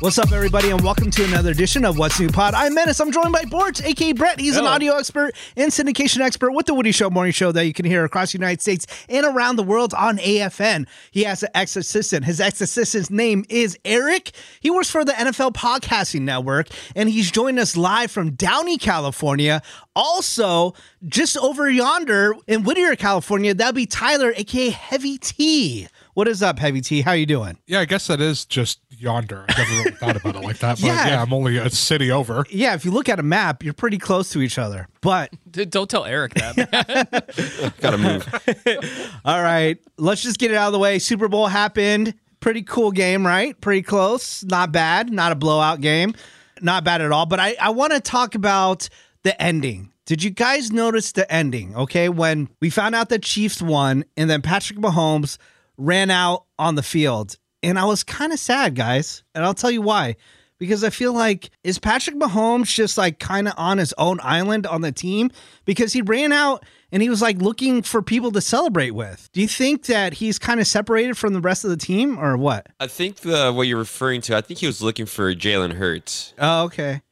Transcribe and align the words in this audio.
What's 0.00 0.16
up, 0.16 0.30
everybody, 0.30 0.70
and 0.70 0.80
welcome 0.82 1.10
to 1.10 1.24
another 1.24 1.50
edition 1.50 1.84
of 1.84 1.98
What's 1.98 2.20
New 2.20 2.28
Pod. 2.28 2.54
I'm 2.54 2.72
Menace. 2.72 3.00
I'm 3.00 3.10
joined 3.10 3.32
by 3.32 3.44
Bort, 3.46 3.84
aka 3.84 4.12
Brett. 4.12 4.38
He's 4.38 4.56
an 4.56 4.64
audio 4.64 4.94
expert 4.94 5.34
and 5.56 5.72
syndication 5.72 6.20
expert 6.20 6.52
with 6.52 6.66
the 6.66 6.74
Woody 6.74 6.92
Show 6.92 7.10
Morning 7.10 7.32
Show 7.32 7.50
that 7.50 7.66
you 7.66 7.72
can 7.72 7.84
hear 7.84 8.04
across 8.04 8.30
the 8.30 8.38
United 8.38 8.60
States 8.60 8.86
and 9.08 9.26
around 9.26 9.56
the 9.56 9.64
world 9.64 9.94
on 9.94 10.18
AFN. 10.18 10.86
He 11.10 11.24
has 11.24 11.42
an 11.42 11.48
ex 11.52 11.74
assistant. 11.74 12.26
His 12.26 12.40
ex 12.40 12.60
assistant's 12.60 13.10
name 13.10 13.44
is 13.48 13.76
Eric. 13.84 14.30
He 14.60 14.70
works 14.70 14.88
for 14.88 15.04
the 15.04 15.10
NFL 15.10 15.54
Podcasting 15.54 16.20
Network, 16.20 16.68
and 16.94 17.08
he's 17.08 17.32
joined 17.32 17.58
us 17.58 17.76
live 17.76 18.12
from 18.12 18.36
Downey, 18.36 18.78
California. 18.78 19.62
Also, 19.96 20.74
just 21.08 21.36
over 21.38 21.68
yonder 21.68 22.36
in 22.46 22.62
Whittier, 22.62 22.94
California, 22.94 23.52
that'd 23.52 23.74
be 23.74 23.86
Tyler, 23.86 24.32
aka 24.36 24.70
Heavy 24.70 25.18
T. 25.18 25.88
What 26.18 26.26
is 26.26 26.42
up, 26.42 26.58
Heavy 26.58 26.80
T? 26.80 27.00
How 27.00 27.12
you 27.12 27.26
doing? 27.26 27.58
Yeah, 27.68 27.78
I 27.78 27.84
guess 27.84 28.08
that 28.08 28.20
is 28.20 28.44
just 28.44 28.80
yonder. 28.90 29.44
I 29.48 29.56
never 29.56 29.70
really 29.70 29.90
thought 29.92 30.16
about 30.16 30.34
it 30.34 30.42
like 30.42 30.58
that. 30.58 30.80
But 30.80 30.80
Yeah. 30.88 31.06
yeah. 31.06 31.22
I'm 31.22 31.32
only 31.32 31.58
a 31.58 31.70
city 31.70 32.10
over. 32.10 32.44
Yeah, 32.50 32.74
if 32.74 32.84
you 32.84 32.90
look 32.90 33.08
at 33.08 33.20
a 33.20 33.22
map, 33.22 33.62
you're 33.62 33.72
pretty 33.72 33.98
close 33.98 34.30
to 34.30 34.42
each 34.42 34.58
other. 34.58 34.88
But 35.00 35.30
Dude, 35.52 35.70
Don't 35.70 35.88
tell 35.88 36.04
Eric 36.04 36.34
that. 36.34 37.74
Gotta 37.80 37.98
move. 37.98 39.20
all 39.24 39.40
right, 39.40 39.78
let's 39.96 40.20
just 40.20 40.40
get 40.40 40.50
it 40.50 40.56
out 40.56 40.66
of 40.66 40.72
the 40.72 40.80
way. 40.80 40.98
Super 40.98 41.28
Bowl 41.28 41.46
happened. 41.46 42.14
Pretty 42.40 42.62
cool 42.62 42.90
game, 42.90 43.24
right? 43.24 43.54
Pretty 43.60 43.82
close. 43.82 44.42
Not 44.42 44.72
bad. 44.72 45.12
Not 45.12 45.30
a 45.30 45.36
blowout 45.36 45.80
game. 45.80 46.14
Not 46.60 46.82
bad 46.82 47.00
at 47.00 47.12
all. 47.12 47.26
But 47.26 47.38
I, 47.38 47.54
I 47.60 47.70
want 47.70 47.92
to 47.92 48.00
talk 48.00 48.34
about 48.34 48.88
the 49.22 49.40
ending. 49.40 49.92
Did 50.04 50.24
you 50.24 50.30
guys 50.30 50.72
notice 50.72 51.12
the 51.12 51.32
ending? 51.32 51.76
Okay, 51.76 52.08
when 52.08 52.48
we 52.60 52.70
found 52.70 52.96
out 52.96 53.08
that 53.10 53.22
Chiefs 53.22 53.62
won 53.62 54.04
and 54.16 54.28
then 54.28 54.42
Patrick 54.42 54.80
Mahomes 54.80 55.38
ran 55.78 56.10
out 56.10 56.44
on 56.58 56.74
the 56.74 56.82
field. 56.82 57.38
And 57.62 57.78
I 57.78 57.84
was 57.86 58.04
kind 58.04 58.32
of 58.32 58.38
sad, 58.38 58.74
guys. 58.74 59.22
And 59.34 59.44
I'll 59.44 59.54
tell 59.54 59.70
you 59.70 59.82
why. 59.82 60.16
Because 60.58 60.82
I 60.82 60.90
feel 60.90 61.12
like, 61.12 61.50
is 61.62 61.78
Patrick 61.78 62.16
Mahomes 62.16 62.66
just 62.74 62.98
like 62.98 63.20
kind 63.20 63.46
of 63.46 63.54
on 63.56 63.78
his 63.78 63.94
own 63.96 64.18
island 64.22 64.66
on 64.66 64.80
the 64.80 64.90
team? 64.90 65.30
Because 65.64 65.92
he 65.92 66.02
ran 66.02 66.32
out 66.32 66.64
and 66.90 67.00
he 67.00 67.08
was 67.08 67.22
like 67.22 67.38
looking 67.38 67.80
for 67.82 68.02
people 68.02 68.32
to 68.32 68.40
celebrate 68.40 68.90
with. 68.90 69.28
Do 69.32 69.40
you 69.40 69.46
think 69.46 69.86
that 69.86 70.14
he's 70.14 70.36
kind 70.38 70.58
of 70.58 70.66
separated 70.66 71.16
from 71.16 71.32
the 71.32 71.40
rest 71.40 71.62
of 71.64 71.70
the 71.70 71.76
team 71.76 72.18
or 72.18 72.36
what? 72.36 72.66
I 72.80 72.88
think 72.88 73.18
the 73.18 73.52
what 73.52 73.68
you're 73.68 73.78
referring 73.78 74.20
to. 74.22 74.36
I 74.36 74.40
think 74.40 74.58
he 74.58 74.66
was 74.66 74.82
looking 74.82 75.06
for 75.06 75.32
Jalen 75.32 75.74
Hurts. 75.74 76.34
Oh, 76.38 76.64
okay. 76.64 77.02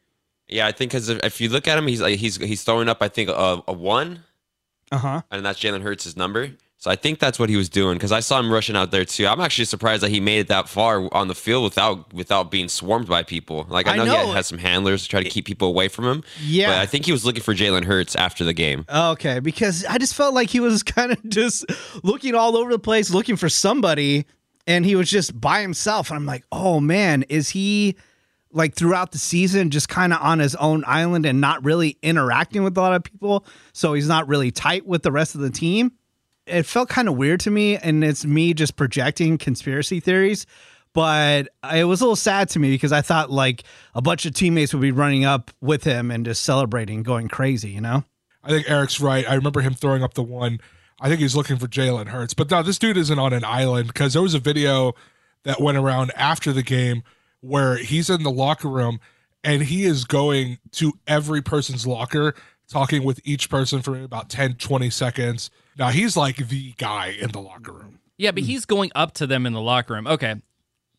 Yeah, 0.49 0.67
I 0.67 0.73
think 0.73 0.91
because 0.91 1.09
if, 1.09 1.25
if 1.25 1.41
you 1.41 1.49
look 1.49 1.69
at 1.69 1.79
him, 1.79 1.87
he's 1.87 2.01
like 2.01 2.19
he's 2.19 2.37
he's 2.37 2.65
throwing 2.65 2.89
up. 2.89 2.99
I 3.01 3.09
think 3.09 3.29
a, 3.31 3.62
a 3.69 3.73
one, 3.73 4.25
Uh 4.91 4.99
huh. 4.99 5.23
and 5.31 5.45
that's 5.47 5.61
Jalen 5.61 5.83
Hurts' 5.83 6.17
number. 6.17 6.51
So 6.79 6.91
I 6.91 6.97
think 6.97 7.19
that's 7.19 7.39
what 7.39 7.49
he 7.49 7.57
was 7.57 7.71
doing 7.71 7.97
because 7.97 8.13
I 8.13 8.21
saw 8.21 8.39
him 8.39 8.53
rushing 8.53 8.77
out 8.77 8.91
there 8.91 9.05
too. 9.05 9.27
I'm 9.27 9.41
actually 9.41 9.65
surprised 9.65 10.03
that 10.03 10.11
he 10.11 10.21
made 10.21 10.41
it 10.41 10.49
that 10.49 10.69
far 10.69 11.09
on 11.13 11.29
the 11.29 11.35
field 11.35 11.65
without 11.65 12.13
without 12.13 12.51
being 12.51 12.69
swarmed 12.69 13.09
by 13.09 13.23
people. 13.23 13.67
Like 13.69 13.89
I 13.89 13.95
I 13.95 13.97
know, 13.97 14.05
he 14.05 14.11
had, 14.11 14.37
had 14.37 14.45
some 14.45 14.59
handlers 14.59 15.03
to 15.05 15.09
try 15.09 15.23
to 15.23 15.29
keep 15.29 15.47
people 15.47 15.69
away 15.69 15.89
from 15.89 16.05
him. 16.05 16.23
Yeah. 16.45 16.69
but 16.69 16.79
I 16.79 16.87
think 16.87 17.07
he 17.07 17.13
was 17.13 17.25
looking 17.25 17.43
for 17.43 17.55
Jalen 17.55 17.85
Hurts 17.85 18.15
after 18.15 18.45
the 18.45 18.53
game. 18.53 18.85
Okay, 18.93 19.41
because 19.41 19.85
I 19.87 19.97
just 19.97 20.15
felt 20.15 20.35
like 20.35 20.51
he 20.51 20.61
was 20.61 20.83
kind 20.83 21.13
of 21.13 21.29
just 21.29 21.65
looking 22.05 22.35
all 22.35 22.57
over 22.57 22.71
the 22.71 22.79
place, 22.79 23.11
looking 23.11 23.37
for 23.37 23.49
somebody, 23.49 24.27
and 24.67 24.85
he 24.85 24.97
was 24.97 25.09
just 25.09 25.41
by 25.41 25.63
himself. 25.63 26.11
And 26.11 26.19
I'm 26.19 26.27
like, 26.27 26.45
oh 26.53 26.79
man, 26.81 27.23
is 27.31 27.49
he 27.49 27.97
like 28.53 28.75
throughout 28.75 29.13
the 29.13 29.19
season 29.19 29.71
just 29.71 29.89
kind 29.89 30.13
of 30.13 30.21
on 30.21 30.41
his 30.41 30.55
own 30.57 30.85
island 30.87 31.25
and 31.25 31.41
not 31.41 31.65
really 31.65 31.97
interacting 32.03 32.65
with 32.65 32.77
a 32.77 32.81
lot 32.83 32.93
of 32.93 33.03
people? 33.03 33.47
So 33.73 33.95
he's 33.95 34.09
not 34.09 34.29
really 34.29 34.51
tight 34.51 34.87
with 34.87 35.03
the 35.03 35.11
rest 35.11 35.35
of 35.35 35.41
the 35.41 35.51
team. 35.51 35.93
It 36.47 36.65
felt 36.65 36.89
kind 36.89 37.09
of 37.09 37.17
weird 37.17 37.41
to 37.41 37.51
me, 37.51 37.77
and 37.77 38.05
it's 38.05 38.25
me 38.25 38.55
just 38.55 38.77
projecting 38.77 39.39
conspiracy 39.39 40.01
theories. 40.01 40.47
But 40.93 41.49
it 41.71 41.85
was 41.85 42.01
a 42.01 42.05
little 42.05 42.17
sad 42.17 42.49
to 42.51 42.59
me 42.59 42.71
because 42.71 42.91
I 42.91 43.03
thought 43.03 43.31
like 43.31 43.65
a 43.95 44.01
bunch 44.01 44.25
of 44.25 44.33
teammates 44.33 44.73
would 44.73 44.81
be 44.81 44.93
running 44.93 45.27
up 45.27 45.51
with 45.61 45.85
him 45.85 46.11
and 46.11 46.25
just 46.25 46.43
celebrating, 46.43 47.03
going 47.03 47.29
crazy, 47.29 47.71
you 47.71 47.83
know? 47.83 48.05
I 48.43 48.49
think 48.49 48.71
Eric's 48.71 48.99
right. 48.99 49.29
I 49.29 49.35
remember 49.35 49.61
him 49.61 49.75
throwing 49.75 50.03
up 50.03 50.15
the 50.15 50.23
one. 50.23 50.59
I 50.99 51.09
think 51.09 51.21
he's 51.21 51.37
looking 51.37 51.59
for 51.59 51.67
Jalen 51.67 52.06
Hurts. 52.06 52.33
But 52.33 52.51
no, 52.51 52.62
this 52.62 52.79
dude 52.79 52.97
isn't 52.97 53.19
on 53.19 53.35
an 53.35 53.45
island 53.45 53.89
because 53.89 54.15
there 54.15 54.23
was 54.23 54.33
a 54.33 54.39
video 54.39 54.95
that 55.43 55.61
went 55.61 55.77
around 55.77 56.12
after 56.17 56.53
the 56.53 56.62
game 56.62 57.03
where 57.41 57.77
he's 57.77 58.09
in 58.09 58.23
the 58.23 58.31
locker 58.31 58.69
room 58.69 58.99
and 59.45 59.65
he 59.65 59.85
is 59.85 60.05
going 60.05 60.59
to 60.73 60.95
every 61.06 61.43
person's 61.43 61.87
locker, 61.87 62.35
talking 62.71 63.03
with 63.04 63.21
each 63.25 63.49
person 63.50 63.82
for 63.82 64.00
about 64.03 64.28
10, 64.28 64.54
20 64.54 64.91
seconds. 64.91 65.50
Now 65.78 65.88
he's 65.88 66.16
like 66.16 66.49
the 66.49 66.72
guy 66.78 67.16
in 67.21 67.31
the 67.32 67.41
locker 67.41 67.72
room. 67.72 68.00
yeah, 68.19 68.31
but 68.31 68.43
he's 68.43 68.65
going 68.65 68.91
up 68.94 69.12
to 69.15 69.27
them 69.27 69.47
in 69.47 69.53
the 69.53 69.60
locker 69.60 69.94
room. 69.94 70.06
Okay. 70.06 70.34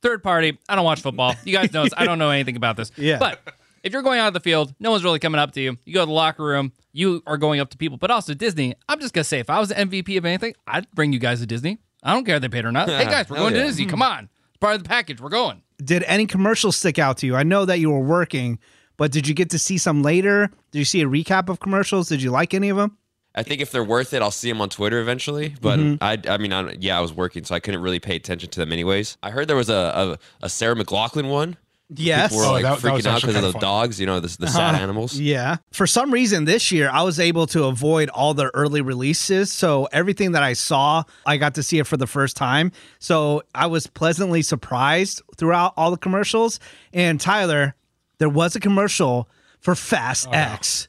Third 0.02 0.22
party. 0.24 0.58
I 0.70 0.76
don't 0.76 0.86
watch 0.86 1.02
football. 1.02 1.34
You 1.44 1.54
guys 1.54 1.74
know 1.74 1.84
this. 1.84 1.94
I 1.98 2.06
don't 2.06 2.20
know 2.20 2.30
anything 2.30 2.56
about 2.56 2.78
this. 2.78 2.92
Yeah. 2.98 3.18
But 3.18 3.40
if 3.84 3.92
you're 3.94 4.02
going 4.04 4.20
out 4.20 4.28
of 4.28 4.34
the 4.34 4.40
field, 4.40 4.74
no 4.80 4.92
one's 4.92 5.04
really 5.04 5.20
coming 5.20 5.40
up 5.40 5.52
to 5.54 5.62
you. 5.62 5.78
You 5.86 5.94
go 5.94 6.02
to 6.02 6.06
the 6.06 6.12
locker 6.12 6.44
room, 6.44 6.72
you 6.94 7.24
are 7.26 7.38
going 7.38 7.60
up 7.60 7.70
to 7.72 7.78
people. 7.78 7.98
But 7.98 8.12
also 8.12 8.34
Disney, 8.34 8.76
I'm 8.88 9.00
just 9.00 9.14
gonna 9.14 9.24
say, 9.24 9.40
if 9.40 9.50
I 9.50 9.60
was 9.60 9.70
the 9.70 9.76
MVP 9.76 10.18
of 10.18 10.26
anything, 10.26 10.54
I'd 10.68 10.90
bring 10.92 11.14
you 11.14 11.20
guys 11.20 11.40
to 11.40 11.46
Disney. 11.48 11.80
I 12.04 12.14
don't 12.14 12.26
care 12.26 12.36
if 12.36 12.42
they 12.42 12.50
paid 12.50 12.66
or 12.66 12.72
not. 12.72 12.88
hey 12.90 13.06
guys, 13.10 13.30
we're 13.30 13.38
Hell 13.38 13.46
going 13.50 13.56
to. 13.56 13.64
Disney. 13.64 13.86
Come 13.88 14.02
on. 14.04 14.30
It's 14.50 14.58
part 14.60 14.76
of 14.76 14.84
the 14.84 14.88
package. 14.90 15.20
We're 15.20 15.30
going. 15.30 15.64
did 15.84 16.04
any 16.04 16.28
commercials 16.28 16.78
stick 16.78 17.00
out 17.00 17.18
to 17.20 17.26
you? 17.26 17.36
I 17.36 17.44
know 17.44 17.66
that 17.66 17.80
you 17.80 17.90
were 17.90 18.00
working, 18.00 18.60
but 18.98 19.12
did 19.12 19.28
you 19.28 19.34
get 19.34 19.50
to 19.52 19.60
see 19.60 19.78
some 19.78 20.02
later? 20.04 20.50
Did 20.72 20.80
you 20.80 20.86
see 20.86 21.02
a 21.02 21.06
recap 21.08 21.50
of 21.50 21.60
commercials? 21.60 22.10
Did 22.10 22.22
you 22.22 22.32
like 22.32 22.54
any 22.54 22.70
of 22.70 22.78
them? 22.78 22.98
I 23.36 23.44
think 23.44 23.62
if 23.62 23.70
they're 23.72 23.84
worth 23.84 24.14
it, 24.14 24.22
I'll 24.24 24.32
see 24.32 24.50
them 24.50 24.62
on 24.62 24.70
Twitter 24.70 25.00
eventually. 25.00 25.54
But 25.62 25.78
Mm-hmm. 25.80 26.04
I, 26.04 26.20
I 26.34 26.38
mean, 26.40 26.52
I, 26.52 26.72
yeah, 26.80 26.98
I 26.98 27.02
was 27.02 27.14
working, 27.14 27.44
so 27.44 27.54
I 27.54 27.60
couldn't 27.60 27.82
really 27.82 28.00
pay 28.00 28.16
attention 28.16 28.50
to 28.50 28.60
them 28.60 28.74
anyways. 28.74 29.18
I 29.22 29.30
heard 29.30 29.48
there 29.48 29.56
was 29.56 29.70
a 29.70 30.18
a, 30.42 30.46
a 30.46 30.50
Sarah 30.50 30.76
McLachlan 30.76 31.30
one. 31.30 31.56
Yes. 31.96 32.32
People 32.32 32.40
were 32.44 32.50
Oh, 32.50 32.52
like 32.54 32.64
that- 32.64 32.82
that 32.82 32.94
was 32.94 33.06
freaking 33.06 33.10
out 33.12 33.22
because 33.22 33.36
of 33.36 33.42
kinda 33.42 33.48
the 33.48 33.52
fun. 33.54 33.62
dogs, 33.62 33.98
you 34.00 34.06
know, 34.08 34.20
the, 34.20 34.36
the 34.40 34.48
sad 34.48 34.76
animals. 34.76 35.18
Yeah. 35.18 35.58
For 35.72 35.88
some 35.88 36.12
reason 36.12 36.44
this 36.44 36.70
year, 36.70 36.90
I 36.92 37.04
was 37.04 37.18
able 37.18 37.48
to 37.48 37.64
avoid 37.66 38.10
all 38.10 38.34
the 38.34 38.48
early 38.56 38.82
releases. 38.82 39.54
So 39.54 39.88
everything 39.94 40.34
that 40.34 40.44
I 40.44 40.52
saw, 40.52 41.04
I 41.26 41.38
got 41.38 41.56
to 41.56 41.64
see 41.64 41.80
it 41.80 41.88
for 41.88 41.96
the 41.96 42.08
first 42.08 42.36
time. 42.36 42.74
So 43.00 43.44
I 43.56 43.68
was 43.68 43.88
pleasantly 43.88 44.42
surprised 44.42 45.22
throughout 45.38 45.74
all 45.78 45.92
the 45.92 45.98
commercials. 45.98 46.60
And 46.92 47.22
Tyler, 47.22 47.74
there 48.20 48.30
was 48.30 48.56
a 48.56 48.60
commercial 48.60 49.28
for 49.60 49.76
Fast 49.76 50.28
oh, 50.30 50.34
X. 50.34 50.88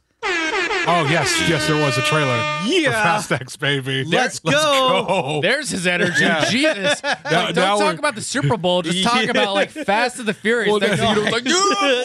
Oh, 0.91 1.07
yes. 1.11 1.49
Yes, 1.49 1.67
there 1.67 1.77
was 1.77 1.99
a 1.99 2.03
trailer. 2.03 2.37
Yeah. 2.65 2.87
For 2.87 2.93
Fast 2.93 3.33
X, 3.33 3.57
baby. 3.57 4.05
Let's 4.05 4.39
go. 4.39 4.53
go. 5.07 5.41
There's 5.43 5.69
his 5.69 5.87
energy. 5.87 6.27
Jesus. 6.51 7.03
Like, 7.03 7.55
don't 7.55 7.55
talk 7.55 7.79
we're- 7.81 7.99
about 7.99 8.15
the 8.15 8.23
Super 8.23 8.57
Bowl. 8.57 8.81
Just 8.83 9.05
talk 9.05 9.27
about 9.29 9.55
like 9.55 9.71
Fast 9.71 10.19
and 10.19 10.27
the 10.27 10.33
Furious. 10.33 10.71
Well, 10.71 10.81
Next 10.81 10.97
then, 10.99 11.15
you 11.17 11.23
you 11.23 11.25
know, 11.25 11.31
know, 11.31 11.37
like, 11.37 11.45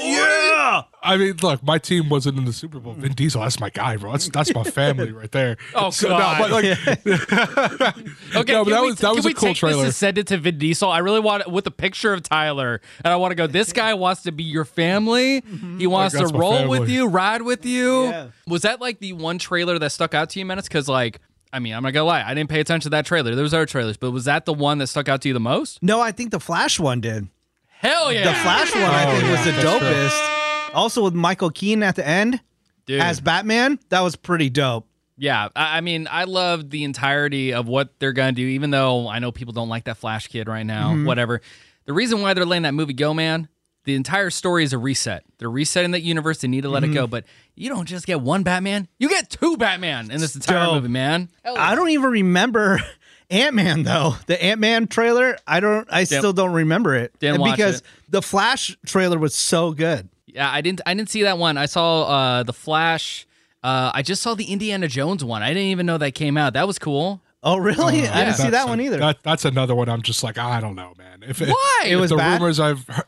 yeah. 0.03 0.83
I 1.03 1.17
mean, 1.17 1.35
look, 1.41 1.61
my 1.63 1.77
team 1.77 2.07
wasn't 2.09 2.37
in 2.37 2.45
the 2.45 2.53
Super 2.53 2.79
Bowl. 2.79 2.93
Vin 2.93 3.11
Diesel, 3.13 3.41
that's 3.41 3.59
my 3.59 3.69
guy, 3.69 3.97
bro. 3.97 4.13
That's 4.13 4.29
that's 4.29 4.53
my 4.55 4.63
family 4.63 5.11
right 5.11 5.31
there. 5.31 5.57
Oh, 5.75 5.89
So, 5.89 6.07
God. 6.09 6.39
No, 6.39 6.47
but 6.47 6.51
like, 6.63 7.95
Okay, 8.35 8.53
No, 8.53 8.63
but 8.63 8.69
that 8.71 8.81
we, 8.81 8.87
was- 8.87 8.95
that 8.99 9.07
can 9.07 9.15
was 9.15 9.25
a 9.25 9.27
we 9.27 9.33
cool 9.33 9.49
take 9.49 9.57
trailer. 9.57 9.77
this 9.77 9.85
and 9.85 9.95
send 9.95 10.17
it 10.17 10.27
to 10.27 10.37
Vin 10.37 10.57
Diesel? 10.57 10.89
I 10.89 10.99
really 10.99 11.19
want 11.19 11.41
it 11.41 11.51
with 11.51 11.67
a 11.67 11.71
picture 11.71 12.13
of 12.13 12.23
Tyler, 12.23 12.81
and 13.03 13.11
I 13.13 13.17
want 13.17 13.31
to 13.31 13.35
go. 13.35 13.47
This 13.47 13.73
guy 13.73 13.93
wants 13.93 14.23
to 14.23 14.31
be 14.31 14.43
your 14.43 14.65
family. 14.65 15.41
Mm-hmm. 15.41 15.79
He 15.79 15.87
wants 15.87 16.15
Like, 16.15 16.21
to 16.21 16.25
that's 16.27 16.33
my 16.33 16.39
roll 16.39 16.67
with 16.69 16.89
you, 16.89 17.07
ride 17.07 17.41
with 17.41 17.65
you. 17.65 18.03
Yeah. 18.05 18.27
Was 18.47 18.61
that 18.63 18.79
like 18.81 18.99
the 18.99 19.13
one 19.13 19.37
trailer 19.39 19.77
that 19.79 19.91
stuck 19.91 20.13
out 20.13 20.29
to 20.31 20.39
you, 20.39 20.45
minutes? 20.45 20.67
Because 20.67 20.87
like, 20.87 21.19
I 21.51 21.59
mean, 21.59 21.73
I'm 21.73 21.83
not 21.83 21.91
gonna 21.93 22.05
lie, 22.05 22.23
I 22.23 22.33
didn't 22.33 22.49
pay 22.49 22.59
attention 22.59 22.83
to 22.83 22.89
that 22.91 23.05
trailer. 23.05 23.35
There 23.35 23.43
was 23.43 23.53
other 23.53 23.65
trailers, 23.65 23.97
but 23.97 24.11
was 24.11 24.25
that 24.25 24.45
the 24.45 24.53
one 24.53 24.77
that 24.79 24.87
stuck 24.87 25.09
out 25.09 25.21
to 25.21 25.27
you 25.27 25.33
the 25.33 25.39
most? 25.39 25.83
No, 25.83 25.99
I 26.01 26.11
think 26.11 26.31
the 26.31 26.39
Flash 26.39 26.79
one 26.79 27.01
did. 27.01 27.27
Hell 27.67 28.13
yeah! 28.13 28.23
The 28.23 28.33
Flash 28.39 28.73
one, 28.73 28.83
I 28.83 29.05
think, 29.19 29.29
was 29.29 29.45
the 29.45 29.51
that's 29.51 29.61
true. 29.61 29.87
dopest. 29.89 30.42
Also 30.73 31.03
with 31.03 31.13
Michael 31.13 31.49
Keaton 31.49 31.83
at 31.83 31.95
the 31.95 32.07
end 32.07 32.41
Dude. 32.85 32.99
as 33.01 33.21
Batman, 33.21 33.79
that 33.89 34.01
was 34.01 34.15
pretty 34.15 34.49
dope. 34.49 34.87
Yeah, 35.17 35.49
I, 35.55 35.77
I 35.77 35.81
mean, 35.81 36.07
I 36.09 36.23
love 36.23 36.69
the 36.71 36.83
entirety 36.83 37.53
of 37.53 37.67
what 37.67 37.99
they're 37.99 38.13
gonna 38.13 38.31
do. 38.31 38.45
Even 38.47 38.71
though 38.71 39.07
I 39.07 39.19
know 39.19 39.31
people 39.31 39.53
don't 39.53 39.69
like 39.69 39.83
that 39.85 39.97
Flash 39.97 40.27
kid 40.27 40.47
right 40.47 40.65
now, 40.65 40.91
Mm-hmm. 40.91 41.05
whatever. 41.05 41.41
The 41.85 41.93
reason 41.93 42.21
why 42.21 42.33
they're 42.33 42.45
letting 42.45 42.63
that 42.63 42.73
movie 42.73 42.93
go, 42.93 43.13
man, 43.13 43.47
the 43.83 43.93
entire 43.95 44.29
story 44.29 44.63
is 44.63 44.73
a 44.73 44.77
reset. 44.77 45.23
They're 45.37 45.49
resetting 45.51 45.91
that 45.91 46.01
universe. 46.01 46.39
They 46.39 46.47
need 46.47 46.61
to 46.61 46.69
let 46.69 46.81
Mm-hmm. 46.83 46.91
it 46.93 46.95
go. 46.95 47.07
But 47.07 47.25
you 47.55 47.69
don't 47.69 47.85
just 47.85 48.07
get 48.07 48.21
one 48.21 48.41
Batman; 48.43 48.87
you 48.97 49.07
get 49.09 49.29
two 49.29 49.55
Batman 49.57 50.09
in 50.09 50.19
this 50.19 50.33
entire 50.35 50.65
dope. 50.65 50.75
movie, 50.75 50.87
man. 50.87 51.29
Hell 51.45 51.57
I 51.59 51.75
don't 51.75 51.89
even 51.89 52.09
remember 52.09 52.79
Ant 53.29 53.53
Man 53.55 53.83
though. 53.83 54.15
The 54.25 54.41
Ant 54.43 54.59
Man 54.59 54.87
trailer, 54.87 55.37
I 55.45 55.59
don't. 55.59 55.87
I 55.91 56.05
still 56.05 56.33
don't 56.33 56.53
remember 56.53 56.95
it. 56.95 57.17
Didn't 57.19 57.35
And 57.35 57.41
watch 57.41 57.57
because 57.57 57.79
it. 57.81 57.85
the 58.09 58.21
Flash 58.23 58.75
trailer 58.87 59.19
was 59.19 59.35
so 59.35 59.73
good. 59.73 60.09
Yeah, 60.33 60.51
I 60.51 60.61
didn't. 60.61 60.81
I 60.85 60.93
didn't 60.93 61.09
see 61.09 61.23
that 61.23 61.37
one. 61.37 61.57
I 61.57 61.65
saw 61.67 62.03
uh, 62.03 62.43
the 62.43 62.53
Flash. 62.53 63.27
Uh, 63.63 63.91
I 63.93 64.01
just 64.01 64.21
saw 64.21 64.33
the 64.35 64.45
Indiana 64.45 64.87
Jones 64.87 65.23
one. 65.23 65.41
I 65.43 65.49
didn't 65.49 65.69
even 65.69 65.85
know 65.85 65.97
that 65.97 66.11
came 66.15 66.35
out. 66.37 66.53
That 66.53 66.67
was 66.67 66.79
cool. 66.79 67.21
Oh 67.43 67.57
really? 67.57 68.07
I 68.07 68.25
didn't 68.25 68.35
see 68.37 68.43
that 68.43 68.51
That's 68.51 68.67
one 68.69 68.79
a- 68.79 68.83
either. 68.83 68.97
That, 68.97 69.21
that's 69.23 69.45
another 69.45 69.75
one. 69.75 69.89
I'm 69.89 70.01
just 70.01 70.23
like, 70.23 70.37
I 70.37 70.59
don't 70.61 70.75
know, 70.75 70.93
man. 70.97 71.23
If 71.27 71.39
Why? 71.41 71.81
if 71.85 71.91
It 71.91 71.95
was 71.97 72.09
the 72.09 72.17
bad? 72.17 72.39
rumors 72.41 72.59
I've 72.59 72.87
heard, 72.87 73.05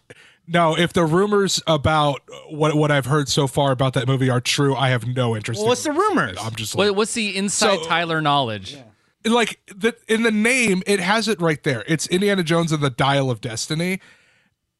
no, 0.47 0.77
if 0.77 0.93
the 0.93 1.03
rumors 1.05 1.61
about 1.67 2.21
what 2.49 2.75
what 2.75 2.91
I've 2.91 3.05
heard 3.07 3.27
so 3.29 3.47
far 3.47 3.71
about 3.71 3.93
that 3.93 4.07
movie 4.07 4.29
are 4.29 4.41
true, 4.41 4.75
I 4.75 4.89
have 4.89 5.07
no 5.07 5.35
interest. 5.35 5.59
Well, 5.59 5.69
what's 5.69 5.85
in 5.85 5.93
the 5.93 5.99
rumors? 5.99 6.37
I'm 6.39 6.53
just 6.55 6.75
like, 6.75 6.89
What, 6.89 6.95
what's 6.97 7.13
the 7.15 7.35
inside 7.35 7.79
So- 7.79 7.85
Tyler 7.85 8.21
knowledge? 8.21 8.77
like 9.25 9.59
the 9.75 9.95
in 10.07 10.21
the 10.23 10.31
name, 10.31 10.83
it 10.85 10.99
has 10.99 11.27
it 11.27 11.41
right 11.41 11.63
there. 11.63 11.83
It's 11.87 12.05
Indiana 12.07 12.43
Jones 12.43 12.71
and 12.71 12.83
the 12.83 12.91
Dial 12.91 13.31
of 13.31 13.41
Destiny. 13.41 13.99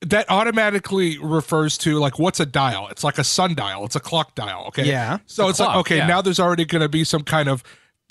That 0.02 0.30
automatically 0.30 1.18
refers 1.18 1.78
to 1.80 1.98
like 2.00 2.20
what's 2.20 2.40
a 2.40 2.46
dial? 2.46 2.88
It's 2.90 3.04
like 3.04 3.18
a 3.18 3.24
sundial. 3.24 3.86
It's 3.86 3.96
a 3.96 4.00
clock 4.00 4.36
dial. 4.36 4.66
Okay. 4.68 4.86
Yeah. 4.86 5.20
So 5.26 5.50
it's, 5.50 5.60
like 5.60 5.78
okay, 5.78 5.98
yeah. 5.98 6.08
now 6.08 6.22
there's 6.22 6.40
already 6.40 6.66
going 6.66 6.82
to 6.82 6.90
be 6.90 7.04
some 7.04 7.24
kind 7.24 7.50
of 7.50 7.64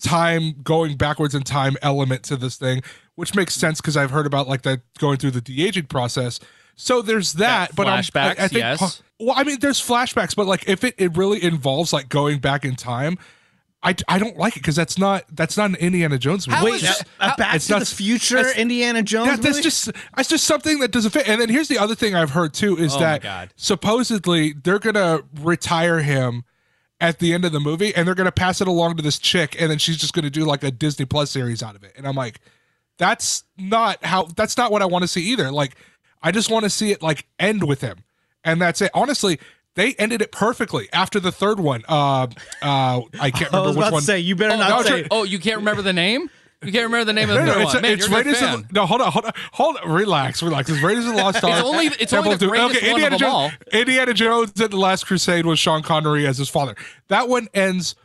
time 0.02 0.54
going 0.62 0.96
backwards 0.96 1.34
in 1.34 1.42
time 1.42 1.76
element 1.82 2.22
to 2.24 2.36
this 2.36 2.56
thing, 2.56 2.82
which 3.14 3.34
makes 3.34 3.54
sense 3.54 3.80
because 3.80 3.96
I've 3.96 4.10
heard 4.10 4.26
about 4.26 4.48
like 4.48 4.62
that 4.62 4.80
going 4.98 5.18
through 5.18 5.32
the 5.32 5.40
de 5.40 5.64
aging 5.64 5.86
process. 5.86 6.40
So 6.76 7.02
there's 7.02 7.34
that, 7.34 7.70
Got 7.70 7.76
but 7.76 7.86
I'm- 7.86 8.04
I, 8.14 8.30
I 8.30 8.48
think, 8.48 8.52
yes. 8.54 9.02
Well, 9.20 9.34
I 9.36 9.44
mean, 9.44 9.60
there's 9.60 9.80
flashbacks, 9.80 10.34
but 10.34 10.46
like 10.46 10.68
if 10.68 10.82
it, 10.82 10.94
it 10.98 11.16
really 11.16 11.42
involves 11.42 11.92
like 11.92 12.08
going 12.08 12.40
back 12.40 12.64
in 12.64 12.74
time, 12.74 13.16
I, 13.84 13.94
I 14.08 14.18
don't 14.18 14.36
like 14.38 14.56
it 14.56 14.60
because 14.60 14.74
that's 14.76 14.96
not 14.98 15.24
that's 15.30 15.56
not 15.58 15.68
an 15.70 15.76
Indiana 15.76 16.18
Jones 16.18 16.48
movie. 16.48 16.56
How 16.56 16.64
Wait, 16.64 16.74
is 16.82 16.84
It's 16.90 17.02
a, 17.20 17.34
Back 17.36 17.54
it's 17.56 17.66
to 17.66 17.72
not- 17.74 17.80
the 17.80 17.86
Future 17.86 18.36
that's- 18.36 18.56
Indiana 18.56 19.02
Jones 19.02 19.28
that, 19.30 19.42
that's 19.42 19.56
movie? 19.56 19.62
just 19.62 19.90
that's 20.16 20.28
just 20.30 20.44
something 20.44 20.78
that 20.80 20.90
doesn't 20.90 21.10
fit. 21.10 21.28
And 21.28 21.40
then 21.40 21.50
here's 21.50 21.68
the 21.68 21.78
other 21.78 21.94
thing 21.94 22.14
I've 22.14 22.30
heard 22.30 22.54
too 22.54 22.78
is 22.78 22.94
Oh 22.96 23.00
that 23.00 23.52
supposedly 23.56 24.52
they're 24.54 24.78
gonna 24.78 25.20
retire 25.40 26.00
him 26.00 26.44
at 27.00 27.18
the 27.18 27.34
end 27.34 27.44
of 27.44 27.52
the 27.52 27.60
movie 27.60 27.94
and 27.94 28.06
they're 28.08 28.14
gonna 28.14 28.32
pass 28.32 28.60
it 28.62 28.68
along 28.68 28.96
to 28.96 29.02
this 29.02 29.18
chick 29.18 29.60
and 29.60 29.70
then 29.70 29.78
she's 29.78 29.98
just 29.98 30.14
gonna 30.14 30.30
do 30.30 30.44
like 30.44 30.62
a 30.62 30.70
Disney 30.70 31.04
Plus 31.04 31.30
series 31.30 31.62
out 31.62 31.74
of 31.76 31.84
it. 31.84 31.92
And 31.96 32.06
I'm 32.08 32.14
like, 32.16 32.40
that's 32.96 33.44
not 33.58 34.02
how 34.04 34.24
that's 34.36 34.56
not 34.56 34.72
what 34.72 34.80
I 34.80 34.86
want 34.86 35.02
to 35.02 35.08
see 35.08 35.22
either. 35.32 35.50
Like 35.50 35.74
I 36.22 36.30
just 36.30 36.50
want 36.50 36.64
to 36.64 36.70
see 36.70 36.90
it 36.92 37.02
like 37.02 37.26
end 37.38 37.64
with 37.64 37.80
him. 37.82 38.04
And 38.44 38.60
that's 38.62 38.80
it. 38.80 38.90
Honestly, 38.94 39.38
they 39.74 39.94
ended 39.94 40.22
it 40.22 40.30
perfectly 40.32 40.88
after 40.92 41.18
the 41.20 41.32
third 41.32 41.60
one. 41.60 41.82
Uh 41.88 42.28
uh 42.62 43.00
I 43.20 43.30
can't 43.30 43.52
I 43.54 43.58
remember 43.58 43.60
was 43.68 43.76
which 43.76 43.82
about 43.82 43.92
one. 43.92 44.00
to 44.02 44.06
say, 44.06 44.18
you 44.20 44.36
better 44.36 44.54
Oh, 44.54 44.56
not 44.58 44.68
no, 44.68 44.82
say. 44.82 45.06
oh, 45.10 45.24
you 45.24 45.38
can't 45.38 45.58
remember 45.58 45.82
the 45.82 45.92
name? 45.92 46.28
You 46.62 46.72
can't 46.72 46.84
remember 46.84 47.04
the 47.04 47.12
name 47.12 47.28
of 47.28 47.34
the 47.34 47.40
No, 47.40 47.46
no, 47.46 47.52
third 47.52 47.62
it's, 47.62 47.74
one. 47.74 47.82
Man, 47.82 47.92
it's 47.92 48.08
you're 48.08 48.16
Raiders 48.16 48.40
of 48.42 48.68
the, 48.68 48.72
no, 48.72 48.86
hold 48.86 49.02
on, 49.02 49.12
hold 49.12 49.24
on, 49.26 49.32
hold 49.52 49.76
on, 49.84 49.90
relax, 49.92 50.42
relax. 50.42 50.70
It's 50.70 50.80
Raiders 50.82 51.04
of 51.06 51.12
the 51.14 51.18
Lost 51.22 51.44
Ark. 51.44 51.62
only- 51.62 51.86
it's 51.88 52.10
Temple 52.10 52.18
only 52.18 52.28
the 52.30 52.32
of 52.34 52.38
Doom. 52.40 52.48
greatest 52.50 52.82
one 52.82 52.90
of 52.90 52.96
Indiana 52.96 53.10
them 53.10 53.18
Jones, 53.18 53.32
all. 53.72 53.78
Indiana 53.80 54.14
Jones 54.14 54.52
and 54.60 54.70
the 54.70 54.76
Last 54.78 55.04
Crusade 55.06 55.44
with 55.44 55.58
Sean 55.58 55.82
Connery 55.82 56.26
as 56.26 56.38
his 56.38 56.48
father. 56.48 56.74
That 57.08 57.28
one 57.28 57.48
ends 57.52 57.96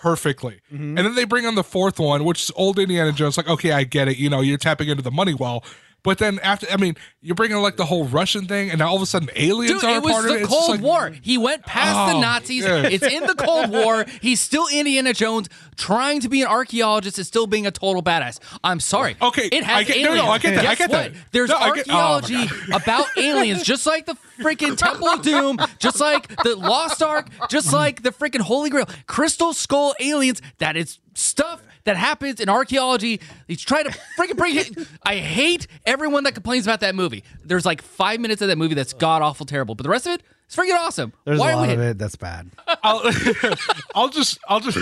perfectly, 0.00 0.60
Mm-hmm. 0.72 0.96
and 0.96 0.98
then 0.98 1.14
they 1.14 1.24
bring 1.24 1.44
on 1.46 1.56
the 1.56 1.64
fourth 1.64 1.98
one, 1.98 2.24
which 2.24 2.44
is 2.44 2.52
old 2.56 2.78
Indiana 2.78 3.12
Jones. 3.12 3.36
Like, 3.36 3.48
okay, 3.48 3.72
I 3.72 3.84
get 3.84 4.08
it. 4.08 4.16
You 4.16 4.30
know, 4.30 4.40
you're 4.40 4.56
tapping 4.58 4.88
into 4.88 5.02
the 5.02 5.10
money 5.10 5.34
well. 5.34 5.62
But 6.06 6.18
then 6.18 6.38
after, 6.42 6.66
I 6.70 6.78
mean, 6.78 6.96
you're 7.20 7.34
bringing 7.34 7.58
like 7.58 7.76
the 7.76 7.84
whole 7.84 8.04
Russian 8.06 8.46
thing, 8.46 8.70
and 8.70 8.78
now 8.78 8.88
all 8.88 8.96
of 8.96 9.02
a 9.02 9.06
sudden 9.06 9.28
aliens 9.36 9.82
Dude, 9.82 9.84
are 9.90 9.96
it 9.96 9.98
a 9.98 10.00
was 10.00 10.12
part 10.12 10.24
the 10.28 10.34
of 10.36 10.40
it. 10.42 10.46
Cold 10.48 10.70
like- 10.70 10.80
War. 10.80 11.12
He 11.20 11.36
went 11.36 11.66
past 11.66 12.12
the 12.12 12.16
Oh, 12.16 12.20
Nazis. 12.20 12.64
yeah. 12.64 12.86
It's 12.88 13.04
in 13.04 13.26
the 13.26 13.34
Cold 13.34 13.70
War. 13.70 14.06
He's 14.22 14.40
still 14.40 14.66
Indiana 14.72 15.12
Jones, 15.12 15.48
trying 15.76 16.20
to 16.20 16.28
be 16.28 16.40
an 16.42 16.48
archeologist 16.48 17.18
and 17.18 17.26
still 17.26 17.46
being 17.46 17.66
a 17.66 17.70
total 17.70 18.02
badass. 18.02 18.38
I'm 18.64 18.80
sorry. 18.80 19.16
Okay, 19.20 19.48
it 19.52 19.64
has 19.64 19.76
I 19.78 19.82
get- 19.82 19.96
no, 20.02 20.08
aliens. 20.10 20.24
no, 20.24 20.30
I 20.30 20.38
get 20.38 20.54
that, 20.54 20.66
I 20.66 20.74
get 20.76 20.90
what? 20.90 21.12
that. 21.12 21.22
There's 21.32 21.50
No, 21.50 21.58
get- 21.74 21.88
oh 21.90 21.94
archaeology 21.96 22.48
about 22.72 23.06
aliens, 23.18 23.62
just 23.64 23.84
like 23.84 24.06
the 24.06 24.16
freaking 24.40 24.76
Temple 24.76 25.08
of 25.08 25.22
Doom, 25.22 25.58
just 25.80 25.98
like 26.00 26.28
the 26.44 26.54
Lost 26.56 27.02
Ark, 27.02 27.26
just 27.50 27.72
like 27.72 28.02
the 28.04 28.10
freaking 28.10 28.40
Holy 28.40 28.70
Grail, 28.70 28.86
Crystal 29.08 29.52
Skull 29.52 29.94
aliens. 29.98 30.40
That 30.58 30.76
is 30.76 30.98
stuff 31.14 31.62
that 31.86 31.96
happens 31.96 32.40
in 32.40 32.48
archaeology. 32.48 33.20
He's 33.48 33.62
trying 33.62 33.84
to 33.84 33.98
freaking 34.18 34.36
bring 34.36 34.56
it. 34.56 34.76
I 35.04 35.16
hate 35.16 35.66
everyone 35.86 36.24
that 36.24 36.34
complains 36.34 36.66
about 36.66 36.80
that 36.80 36.94
movie. 36.94 37.24
There's 37.44 37.64
like 37.64 37.80
five 37.80 38.20
minutes 38.20 38.42
of 38.42 38.48
that 38.48 38.58
movie 38.58 38.74
that's 38.74 38.92
god 38.92 39.22
awful 39.22 39.46
terrible, 39.46 39.74
but 39.74 39.84
the 39.84 39.88
rest 39.88 40.06
of 40.06 40.12
it 40.14 40.22
is 40.48 40.54
freaking 40.54 40.76
awesome. 40.76 41.12
There's 41.24 41.40
Why 41.40 41.52
a 41.52 41.56
lot 41.56 41.70
of 41.70 41.80
it 41.80 41.98
that's 41.98 42.16
bad. 42.16 42.50
I'll, 42.82 43.02
I'll 43.94 44.08
just 44.08 44.38
I'll 44.48 44.60
just 44.60 44.78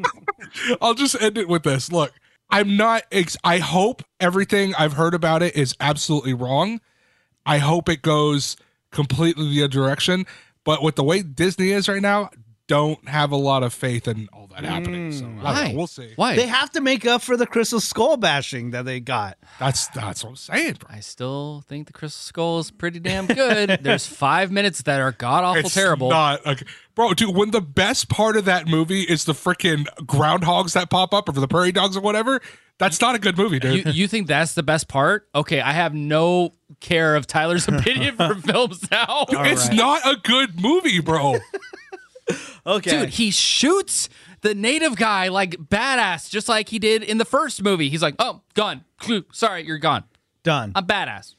I'll 0.80 0.94
just 0.94 1.20
end 1.20 1.38
it 1.38 1.48
with 1.48 1.64
this. 1.64 1.90
Look, 1.90 2.12
I'm 2.50 2.76
not 2.76 3.02
ex- 3.10 3.36
I 3.42 3.58
hope 3.58 4.02
everything 4.20 4.74
I've 4.76 4.94
heard 4.94 5.14
about 5.14 5.42
it 5.42 5.56
is 5.56 5.74
absolutely 5.80 6.34
wrong. 6.34 6.80
I 7.44 7.58
hope 7.58 7.88
it 7.88 8.02
goes 8.02 8.56
completely 8.92 9.48
the 9.48 9.62
other 9.62 9.72
direction, 9.72 10.26
but 10.64 10.82
with 10.82 10.96
the 10.96 11.04
way 11.04 11.22
Disney 11.22 11.70
is 11.70 11.88
right 11.88 12.02
now, 12.02 12.30
don't 12.66 13.08
have 13.08 13.32
a 13.32 13.36
lot 13.36 13.62
of 13.62 13.72
faith 13.72 14.06
in 14.06 14.28
all 14.32 14.47
that 14.62 14.68
happening. 14.68 15.12
So 15.12 15.24
mm. 15.24 15.40
I. 15.40 15.42
Why? 15.42 15.74
we'll 15.74 15.86
see. 15.86 16.12
Why? 16.16 16.36
They 16.36 16.46
have 16.46 16.70
to 16.72 16.80
make 16.80 17.06
up 17.06 17.22
for 17.22 17.36
the 17.36 17.46
Crystal 17.46 17.80
Skull 17.80 18.16
bashing 18.16 18.70
that 18.70 18.84
they 18.84 19.00
got. 19.00 19.38
That's 19.58 19.88
that's 19.88 20.24
what 20.24 20.30
I'm 20.30 20.36
saying, 20.36 20.76
bro. 20.80 20.96
I 20.96 21.00
still 21.00 21.64
think 21.68 21.86
the 21.86 21.92
Crystal 21.92 22.20
Skull 22.20 22.58
is 22.58 22.70
pretty 22.70 22.98
damn 22.98 23.26
good. 23.26 23.78
There's 23.82 24.06
five 24.06 24.50
minutes 24.50 24.82
that 24.82 25.00
are 25.00 25.12
god 25.12 25.44
awful 25.44 25.60
It's 25.60 25.74
terrible. 25.74 26.10
Not 26.10 26.44
okay. 26.46 26.66
Bro, 26.94 27.14
dude, 27.14 27.34
when 27.34 27.52
the 27.52 27.60
best 27.60 28.08
part 28.08 28.36
of 28.36 28.44
that 28.46 28.66
movie 28.66 29.02
is 29.02 29.24
the 29.24 29.32
freaking 29.32 29.86
groundhogs 30.02 30.72
that 30.72 30.90
pop 30.90 31.14
up 31.14 31.28
or 31.28 31.32
the 31.32 31.46
prairie 31.46 31.70
dogs 31.70 31.96
or 31.96 32.00
whatever, 32.00 32.40
that's 32.78 33.00
not 33.00 33.14
a 33.14 33.20
good 33.20 33.38
movie, 33.38 33.60
dude. 33.60 33.86
you, 33.86 33.92
you 33.92 34.08
think 34.08 34.26
that's 34.26 34.54
the 34.54 34.64
best 34.64 34.88
part? 34.88 35.28
Okay, 35.32 35.60
I 35.60 35.72
have 35.72 35.94
no 35.94 36.54
care 36.80 37.14
of 37.14 37.28
Tyler's 37.28 37.68
opinion 37.68 38.16
for 38.16 38.34
films 38.34 38.90
now. 38.90 39.26
it's 39.28 39.70
not 39.70 40.04
a 40.04 40.16
good 40.16 40.60
movie, 40.60 41.00
bro. 41.00 41.36
Okay. 42.66 42.90
Dude, 42.90 43.08
he 43.10 43.30
shoots 43.30 44.10
the 44.48 44.54
native 44.54 44.96
guy 44.96 45.28
like 45.28 45.56
badass, 45.56 46.30
just 46.30 46.48
like 46.48 46.70
he 46.70 46.78
did 46.78 47.02
in 47.02 47.18
the 47.18 47.26
first 47.26 47.62
movie. 47.62 47.90
He's 47.90 48.00
like, 48.00 48.14
oh, 48.18 48.40
gone. 48.54 48.82
Sorry, 49.30 49.66
you're 49.66 49.76
gone. 49.76 50.04
Done. 50.42 50.72
I'm 50.74 50.86
badass. 50.86 51.34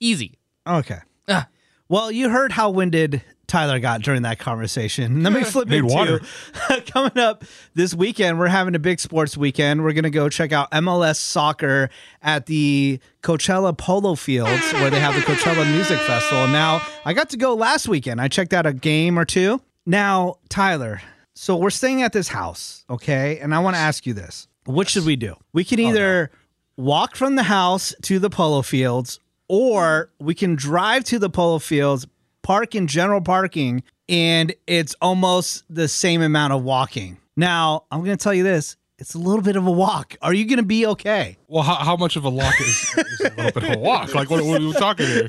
Easy. 0.00 0.38
Okay. 0.66 1.00
Ah. 1.28 1.48
Well, 1.90 2.10
you 2.10 2.30
heard 2.30 2.52
how 2.52 2.70
winded 2.70 3.22
Tyler 3.46 3.78
got 3.78 4.00
during 4.00 4.22
that 4.22 4.38
conversation. 4.38 5.22
Let 5.22 5.34
me 5.34 5.44
flip 5.44 5.68
Need 5.68 5.80
into 5.80 5.94
water. 5.94 6.20
coming 6.86 7.18
up 7.18 7.44
this 7.74 7.92
weekend. 7.92 8.38
We're 8.38 8.48
having 8.48 8.74
a 8.74 8.78
big 8.78 9.00
sports 9.00 9.36
weekend. 9.36 9.84
We're 9.84 9.92
gonna 9.92 10.08
go 10.08 10.30
check 10.30 10.52
out 10.52 10.70
MLS 10.70 11.16
soccer 11.16 11.90
at 12.22 12.46
the 12.46 13.00
Coachella 13.22 13.76
Polo 13.76 14.14
Fields 14.14 14.72
where 14.72 14.88
they 14.88 14.98
have 14.98 15.14
the 15.14 15.20
Coachella 15.20 15.70
Music 15.70 15.98
Festival. 15.98 16.46
Now, 16.48 16.80
I 17.04 17.12
got 17.12 17.28
to 17.30 17.36
go 17.36 17.54
last 17.54 17.86
weekend. 17.86 18.18
I 18.18 18.28
checked 18.28 18.54
out 18.54 18.64
a 18.64 18.72
game 18.72 19.18
or 19.18 19.26
two. 19.26 19.60
Now, 19.84 20.36
Tyler, 20.48 21.02
so 21.36 21.54
we're 21.54 21.70
staying 21.70 22.02
at 22.02 22.14
this 22.14 22.28
house, 22.28 22.84
okay? 22.88 23.38
And 23.38 23.54
I 23.54 23.58
want 23.58 23.76
to 23.76 23.80
ask 23.80 24.06
you 24.06 24.14
this: 24.14 24.48
What 24.64 24.88
should 24.88 25.04
we 25.04 25.16
do? 25.16 25.36
We 25.52 25.64
can 25.64 25.78
oh, 25.78 25.88
either 25.88 26.30
walk 26.78 27.14
from 27.14 27.36
the 27.36 27.42
house 27.42 27.94
to 28.02 28.18
the 28.18 28.30
polo 28.30 28.62
fields, 28.62 29.20
or 29.48 30.10
we 30.18 30.34
can 30.34 30.56
drive 30.56 31.04
to 31.04 31.18
the 31.18 31.28
polo 31.28 31.58
fields, 31.58 32.06
park 32.42 32.74
in 32.74 32.86
general 32.86 33.20
parking, 33.20 33.82
and 34.08 34.54
it's 34.66 34.94
almost 35.02 35.64
the 35.68 35.88
same 35.88 36.22
amount 36.22 36.54
of 36.54 36.62
walking. 36.62 37.18
Now, 37.36 37.84
I'm 37.92 38.02
going 38.02 38.16
to 38.16 38.22
tell 38.22 38.34
you 38.34 38.42
this 38.42 38.78
it's 38.98 39.14
a 39.14 39.18
little 39.18 39.42
bit 39.42 39.56
of 39.56 39.66
a 39.66 39.70
walk. 39.70 40.16
Are 40.22 40.32
you 40.32 40.46
going 40.46 40.56
to 40.56 40.62
be 40.64 40.86
okay? 40.86 41.36
Well, 41.48 41.62
how, 41.62 41.74
how 41.74 41.96
much 41.96 42.16
of 42.16 42.24
a 42.24 42.30
walk 42.30 42.58
is, 42.62 42.94
is 42.96 43.20
a 43.20 43.34
little 43.36 43.52
bit 43.52 43.62
of 43.62 43.76
a 43.76 43.78
walk? 43.78 44.14
Like, 44.14 44.30
what, 44.30 44.42
what 44.42 44.62
are 44.62 44.66
we 44.66 44.72
talking 44.72 45.06
here? 45.06 45.28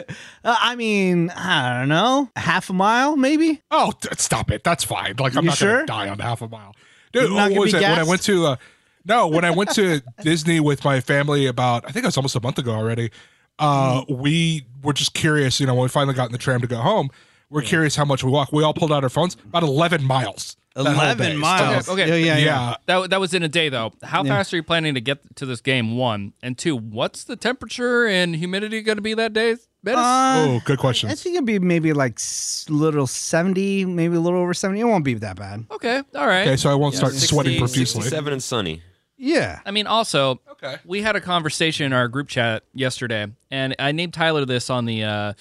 Uh, 0.44 0.56
I 0.60 0.76
mean, 0.76 1.30
I 1.30 1.78
don't 1.80 1.88
know, 1.88 2.30
half 2.36 2.70
a 2.70 2.72
mile 2.72 3.16
maybe? 3.16 3.62
Oh, 3.70 3.92
t- 4.00 4.08
stop 4.16 4.50
it. 4.52 4.62
That's 4.62 4.84
fine. 4.84 5.16
Like, 5.18 5.34
I'm 5.36 5.42
You 5.44 5.48
not 5.50 5.58
sure? 5.58 5.72
going 5.78 5.86
to 5.86 5.92
die 5.92 6.08
on 6.08 6.18
half 6.20 6.40
a 6.42 6.48
mile. 6.48 6.74
Dude, 7.12 7.32
what 7.32 7.52
was 7.52 7.74
it? 7.74 7.80
When 7.82 7.98
I 7.98 8.04
went 8.04 8.22
to, 8.22 8.46
uh, 8.46 8.56
no, 9.04 9.26
when 9.26 9.44
I 9.44 9.50
went 9.50 9.70
to 9.74 10.02
Disney 10.22 10.60
with 10.60 10.84
my 10.84 11.00
family 11.00 11.46
about, 11.46 11.84
I 11.84 11.90
think 11.90 12.04
it 12.04 12.06
was 12.08 12.16
almost 12.16 12.36
a 12.36 12.40
month 12.40 12.58
ago 12.58 12.72
already, 12.72 13.10
uh, 13.58 14.02
Mm-hmm. 14.02 14.14
we 14.22 14.66
were 14.82 14.92
just 14.92 15.14
curious, 15.14 15.58
you 15.60 15.66
know, 15.66 15.74
when 15.74 15.82
we 15.84 15.88
finally 15.88 16.14
got 16.14 16.26
in 16.26 16.32
the 16.32 16.38
tram 16.38 16.60
to 16.60 16.66
go 16.66 16.76
home, 16.76 17.10
we're 17.50 17.62
curious 17.62 17.96
how 17.96 18.04
much 18.04 18.22
we 18.22 18.30
walk. 18.30 18.52
We 18.52 18.62
all 18.62 18.74
pulled 18.74 18.92
out 18.92 19.02
our 19.02 19.08
phones, 19.08 19.34
about 19.34 19.62
11 19.62 20.04
miles. 20.04 20.56
That 20.84 20.96
whole 20.96 21.14
day. 21.14 21.36
miles. 21.36 21.88
Okay, 21.88 22.02
okay. 22.04 22.20
Yeah, 22.20 22.36
yeah, 22.36 22.44
Yeah. 22.44 22.44
yeah. 22.70 22.76
That, 22.86 23.10
that 23.10 23.20
was 23.20 23.34
in 23.34 23.42
a 23.42 23.48
day, 23.48 23.68
though. 23.68 23.92
How 24.02 24.22
fast 24.24 24.52
are 24.52 24.56
you 24.56 24.62
planning 24.62 24.94
to 24.94 25.00
get 25.00 25.36
to 25.36 25.46
this 25.46 25.60
game? 25.60 25.96
One. 25.96 26.32
And 26.42 26.56
two, 26.58 26.76
what's 26.76 27.24
the 27.24 27.36
temperature 27.36 28.06
and 28.06 28.36
humidity 28.36 28.82
going 28.82 28.96
to 28.96 29.02
be 29.02 29.14
that 29.14 29.32
day? 29.32 29.52
Uh, 29.52 29.56
Oh, 29.88 30.60
good 30.64 30.78
question. 30.78 31.08
I 31.10 31.14
think 31.14 31.36
it'd 31.36 31.46
be 31.46 31.58
maybe 31.60 31.92
like 31.92 32.14
s- 32.18 32.66
little 32.68 33.06
70, 33.06 33.84
maybe 33.84 34.16
a 34.16 34.20
little 34.20 34.40
over 34.40 34.52
70. 34.52 34.80
It 34.80 34.84
won't 34.84 35.04
be 35.04 35.14
that 35.14 35.36
bad. 35.36 35.64
okay, 35.70 36.02
all 36.14 36.26
right. 36.26 36.46
Okay, 36.46 36.56
so 36.56 36.70
I 36.70 36.74
won't 36.74 36.94
start 36.96 37.12
60, 37.12 37.26
sweating 37.28 37.58
profusely. 37.58 38.02
67 38.02 38.32
and 38.32 38.42
sunny. 38.42 38.82
Yeah. 39.16 39.60
I 39.64 39.70
mean, 39.70 39.86
also, 39.86 40.40
Okay. 40.52 40.76
we 40.84 41.02
had 41.02 41.14
a 41.16 41.20
conversation 41.20 41.86
in 41.86 41.92
our 41.92 42.08
group 42.08 42.28
chat 42.28 42.64
yesterday, 42.74 43.28
and 43.50 43.74
I 43.78 43.92
named 43.92 44.12
Tyler 44.12 44.44
this 44.44 44.68
on 44.70 44.84
the 44.86 45.04
uh, 45.04 45.32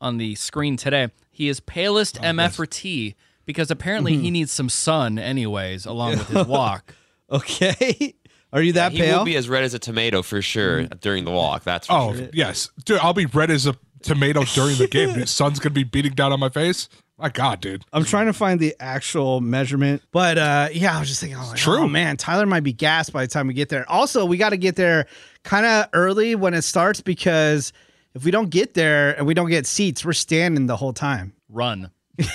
on 0.00 0.16
the 0.16 0.34
screen 0.34 0.76
today. 0.78 1.10
He 1.30 1.48
is 1.48 1.60
palest 1.60 2.18
Oh, 2.20 2.24
MF 2.24 2.58
or 2.58 2.66
T 2.66 3.14
because 3.50 3.70
apparently 3.70 4.12
Mm-hmm. 4.14 4.22
he 4.22 4.30
needs 4.30 4.52
some 4.52 4.68
sun, 4.68 5.18
anyways, 5.18 5.84
along 5.86 6.12
with 6.18 6.28
his 6.28 6.46
walk. 6.48 6.94
Okay. 7.30 8.14
Are 8.52 8.60
you 8.62 8.72
that 8.72 8.92
He 8.92 8.98
pale? 8.98 9.18
will 9.18 9.24
be 9.24 9.36
as 9.36 9.48
red 9.48 9.62
as 9.62 9.74
a 9.74 9.78
tomato 9.78 10.22
for 10.22 10.42
sure 10.42 10.84
during 10.86 11.24
the 11.24 11.30
walk. 11.30 11.62
That's 11.62 11.86
for 11.86 11.92
Oh, 11.92 12.14
sure. 12.16 12.28
yes. 12.32 12.68
Dude, 12.84 12.98
I'll 12.98 13.12
be 13.14 13.26
red 13.26 13.50
as 13.50 13.66
a 13.66 13.76
tomato 14.02 14.42
during 14.44 14.76
the 14.76 14.88
game. 14.88 15.12
The 15.18 15.26
sun's 15.28 15.58
going 15.60 15.70
to 15.72 15.74
be 15.78 15.84
beating 15.84 16.12
down 16.14 16.32
on 16.32 16.40
my 16.40 16.48
face. 16.48 16.88
My 17.16 17.28
God, 17.28 17.60
dude. 17.60 17.84
I'm 17.92 18.04
trying 18.04 18.26
to 18.26 18.32
find 18.32 18.58
the 18.58 18.74
actual 18.80 19.40
measurement, 19.42 20.02
but 20.10 20.38
uh, 20.38 20.68
yeah, 20.72 20.96
I 20.96 21.00
was 21.00 21.08
just 21.10 21.20
thinking, 21.20 21.38
oh, 21.38 21.46
like, 21.48 21.58
true. 21.58 21.80
oh 21.80 21.86
man, 21.86 22.16
Tyler 22.16 22.46
might 22.46 22.60
be 22.64 22.72
gassed 22.72 23.12
by 23.12 23.24
the 23.24 23.30
time 23.30 23.46
we 23.46 23.52
get 23.54 23.68
there. 23.68 23.88
Also, 23.90 24.24
we 24.24 24.38
got 24.38 24.50
to 24.50 24.56
get 24.56 24.74
there 24.76 25.06
kind 25.44 25.66
of 25.66 25.86
early 25.92 26.34
when 26.34 26.54
it 26.54 26.62
starts 26.62 27.02
because 27.02 27.74
if 28.14 28.24
we 28.24 28.30
don't 28.30 28.48
get 28.48 28.72
there 28.72 29.16
and 29.18 29.26
we 29.26 29.34
don't 29.34 29.50
get 29.50 29.66
seats, 29.66 30.02
we're 30.04 30.14
standing 30.14 30.66
the 30.66 30.76
whole 30.76 30.94
time. 30.94 31.34
Run. 31.50 31.90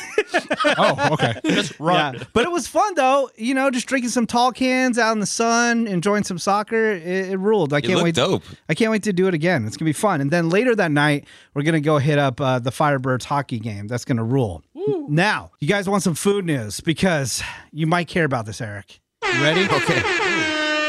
Oh, 0.78 1.10
okay. 1.14 1.40
Just 1.46 1.80
run. 1.80 2.16
Yeah. 2.16 2.24
But 2.34 2.44
it 2.44 2.52
was 2.52 2.68
fun 2.68 2.96
though. 2.96 3.30
You 3.38 3.54
know, 3.54 3.70
just 3.70 3.88
drinking 3.88 4.10
some 4.10 4.28
tall 4.28 4.52
cans 4.52 4.98
out 4.98 5.14
in 5.14 5.20
the 5.20 5.26
sun, 5.26 5.88
enjoying 5.88 6.24
some 6.24 6.38
soccer. 6.38 6.92
It, 6.92 7.30
it 7.30 7.38
ruled. 7.38 7.72
I 7.72 7.80
can't 7.82 7.94
looked 7.94 8.04
wait. 8.04 8.16
dope. 8.16 8.44
I 8.68 8.74
can't 8.74 8.92
wait 8.92 9.04
to 9.04 9.14
do 9.14 9.28
it 9.28 9.34
again. 9.34 9.66
It's 9.66 9.78
gonna 9.78 9.88
be 9.88 9.94
fun. 9.94 10.20
And 10.22 10.32
then 10.32 10.50
later 10.50 10.76
that 10.76 10.92
night, 10.92 11.26
we're 11.54 11.62
gonna 11.62 11.80
go 11.80 11.98
hit 12.00 12.18
up 12.18 12.42
uh, 12.42 12.60
the 12.60 12.72
Firebirds 12.72 13.24
hockey 13.24 13.60
game. 13.60 13.88
That's 13.88 14.04
gonna 14.06 14.24
rule. 14.24 14.64
Now, 15.08 15.52
you 15.60 15.68
guys 15.68 15.88
want 15.88 16.04
some 16.04 16.16
food 16.16 16.46
news 16.46 16.80
because 16.82 17.42
you 17.72 17.88
might 17.88 18.08
care 18.08 18.26
about 18.26 18.46
this, 18.46 18.60
Eric. 18.62 19.00
You 19.24 19.42
ready? 19.42 19.64
okay. 19.70 20.02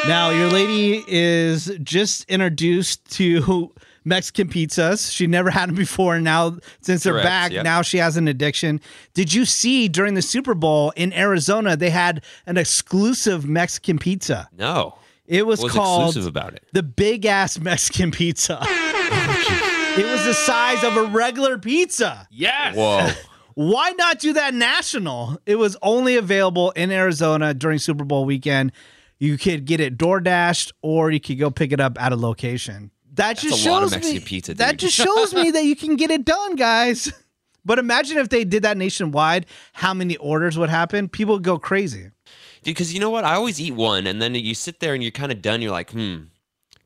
Now, 0.09 0.31
your 0.31 0.49
lady 0.49 1.05
is 1.07 1.71
just 1.83 2.25
introduced 2.31 3.05
to 3.17 3.73
Mexican 4.07 4.49
pizzas. 4.49 5.13
She 5.13 5.27
never 5.27 5.51
had 5.59 5.69
them 5.69 5.77
before. 5.77 6.15
And 6.15 6.25
now, 6.25 6.59
since 6.81 7.03
they're 7.03 7.13
Correct, 7.13 7.27
back, 7.27 7.53
yep. 7.53 7.65
now 7.65 7.83
she 7.83 7.99
has 7.99 8.17
an 8.17 8.29
addiction. 8.29 8.81
Did 9.13 9.35
you 9.35 9.45
see 9.45 9.89
during 9.89 10.15
the 10.15 10.23
Super 10.23 10.55
Bowl 10.55 10.93
in 10.97 11.13
Arizona, 11.13 11.77
they 11.77 11.91
had 11.91 12.25
an 12.47 12.57
exclusive 12.57 13.47
Mexican 13.47 13.99
pizza? 13.99 14.49
No. 14.57 14.95
It 15.27 15.45
was 15.45 15.61
was 15.61 15.73
called 15.73 16.07
exclusive 16.07 16.29
about 16.29 16.55
it? 16.55 16.63
the 16.73 16.85
big 16.85 17.27
ass 17.27 17.59
Mexican 17.59 18.13
pizza. 18.13 18.61
it 18.63 20.07
was 20.07 20.25
the 20.25 20.35
size 20.35 20.85
of 20.85 20.97
a 20.97 21.03
regular 21.03 21.59
pizza. 21.59 22.29
Yes. 22.31 22.77
Whoa. 22.77 23.11
Why 23.55 23.91
not 23.93 24.21
do 24.21 24.35
that 24.35 24.55
national? 24.55 25.39
It 25.47 25.57
was 25.57 25.77
only 25.83 26.17
available 26.17 26.71
in 26.73 26.93
Arizona 26.93 27.55
during 27.55 27.79
Super 27.79 28.05
Bowl 28.05 28.25
weekend. 28.25 28.71
You 29.19 29.39
could 29.39 29.65
get 29.65 29.81
it 29.81 29.97
door 29.97 30.21
dashed 30.21 30.73
or 30.83 31.11
you 31.11 31.19
could 31.19 31.39
go 31.39 31.51
pick 31.51 31.73
it 31.73 31.81
up 31.81 32.01
at 32.01 32.13
a 32.13 32.17
location. 32.17 32.91
That 33.17 33.39
just 33.39 33.67
a 33.67 33.71
lot 33.71 33.83
of 33.83 33.89
shows 33.91 33.97
Mexican 33.97 34.23
me 34.23 34.25
pizza, 34.25 34.55
that 34.55 34.77
just 34.79 34.95
shows 34.95 35.35
me 35.35 35.51
that 35.51 35.65
you 35.65 35.77
can 35.77 35.97
get 35.97 36.11
it 36.11 36.25
done, 36.25 36.57
guys. 36.57 37.13
But 37.67 37.81
imagine 37.81 38.19
if 38.19 38.29
they 38.29 38.45
did 38.45 38.63
that 38.63 38.77
nationwide, 38.77 39.45
how 39.73 39.93
many 39.93 40.17
orders 40.19 40.57
would 40.57 40.69
happen? 40.71 41.09
People 41.09 41.35
would 41.35 41.43
go 41.43 41.59
crazy. 41.59 42.03
Dude, 42.05 42.13
because 42.63 42.95
you 42.95 43.01
know 43.01 43.11
what? 43.11 43.25
I 43.25 43.35
always 43.35 43.61
eat 43.61 43.73
one, 43.75 44.07
and 44.07 44.23
then 44.23 44.37
you 44.37 44.55
sit 44.55 44.79
there 44.79 44.95
and 44.95 45.03
you're 45.03 45.11
kind 45.11 45.33
of 45.33 45.43
done. 45.43 45.61
You're 45.61 45.73
like, 45.73 45.91
hmm, 45.91 46.17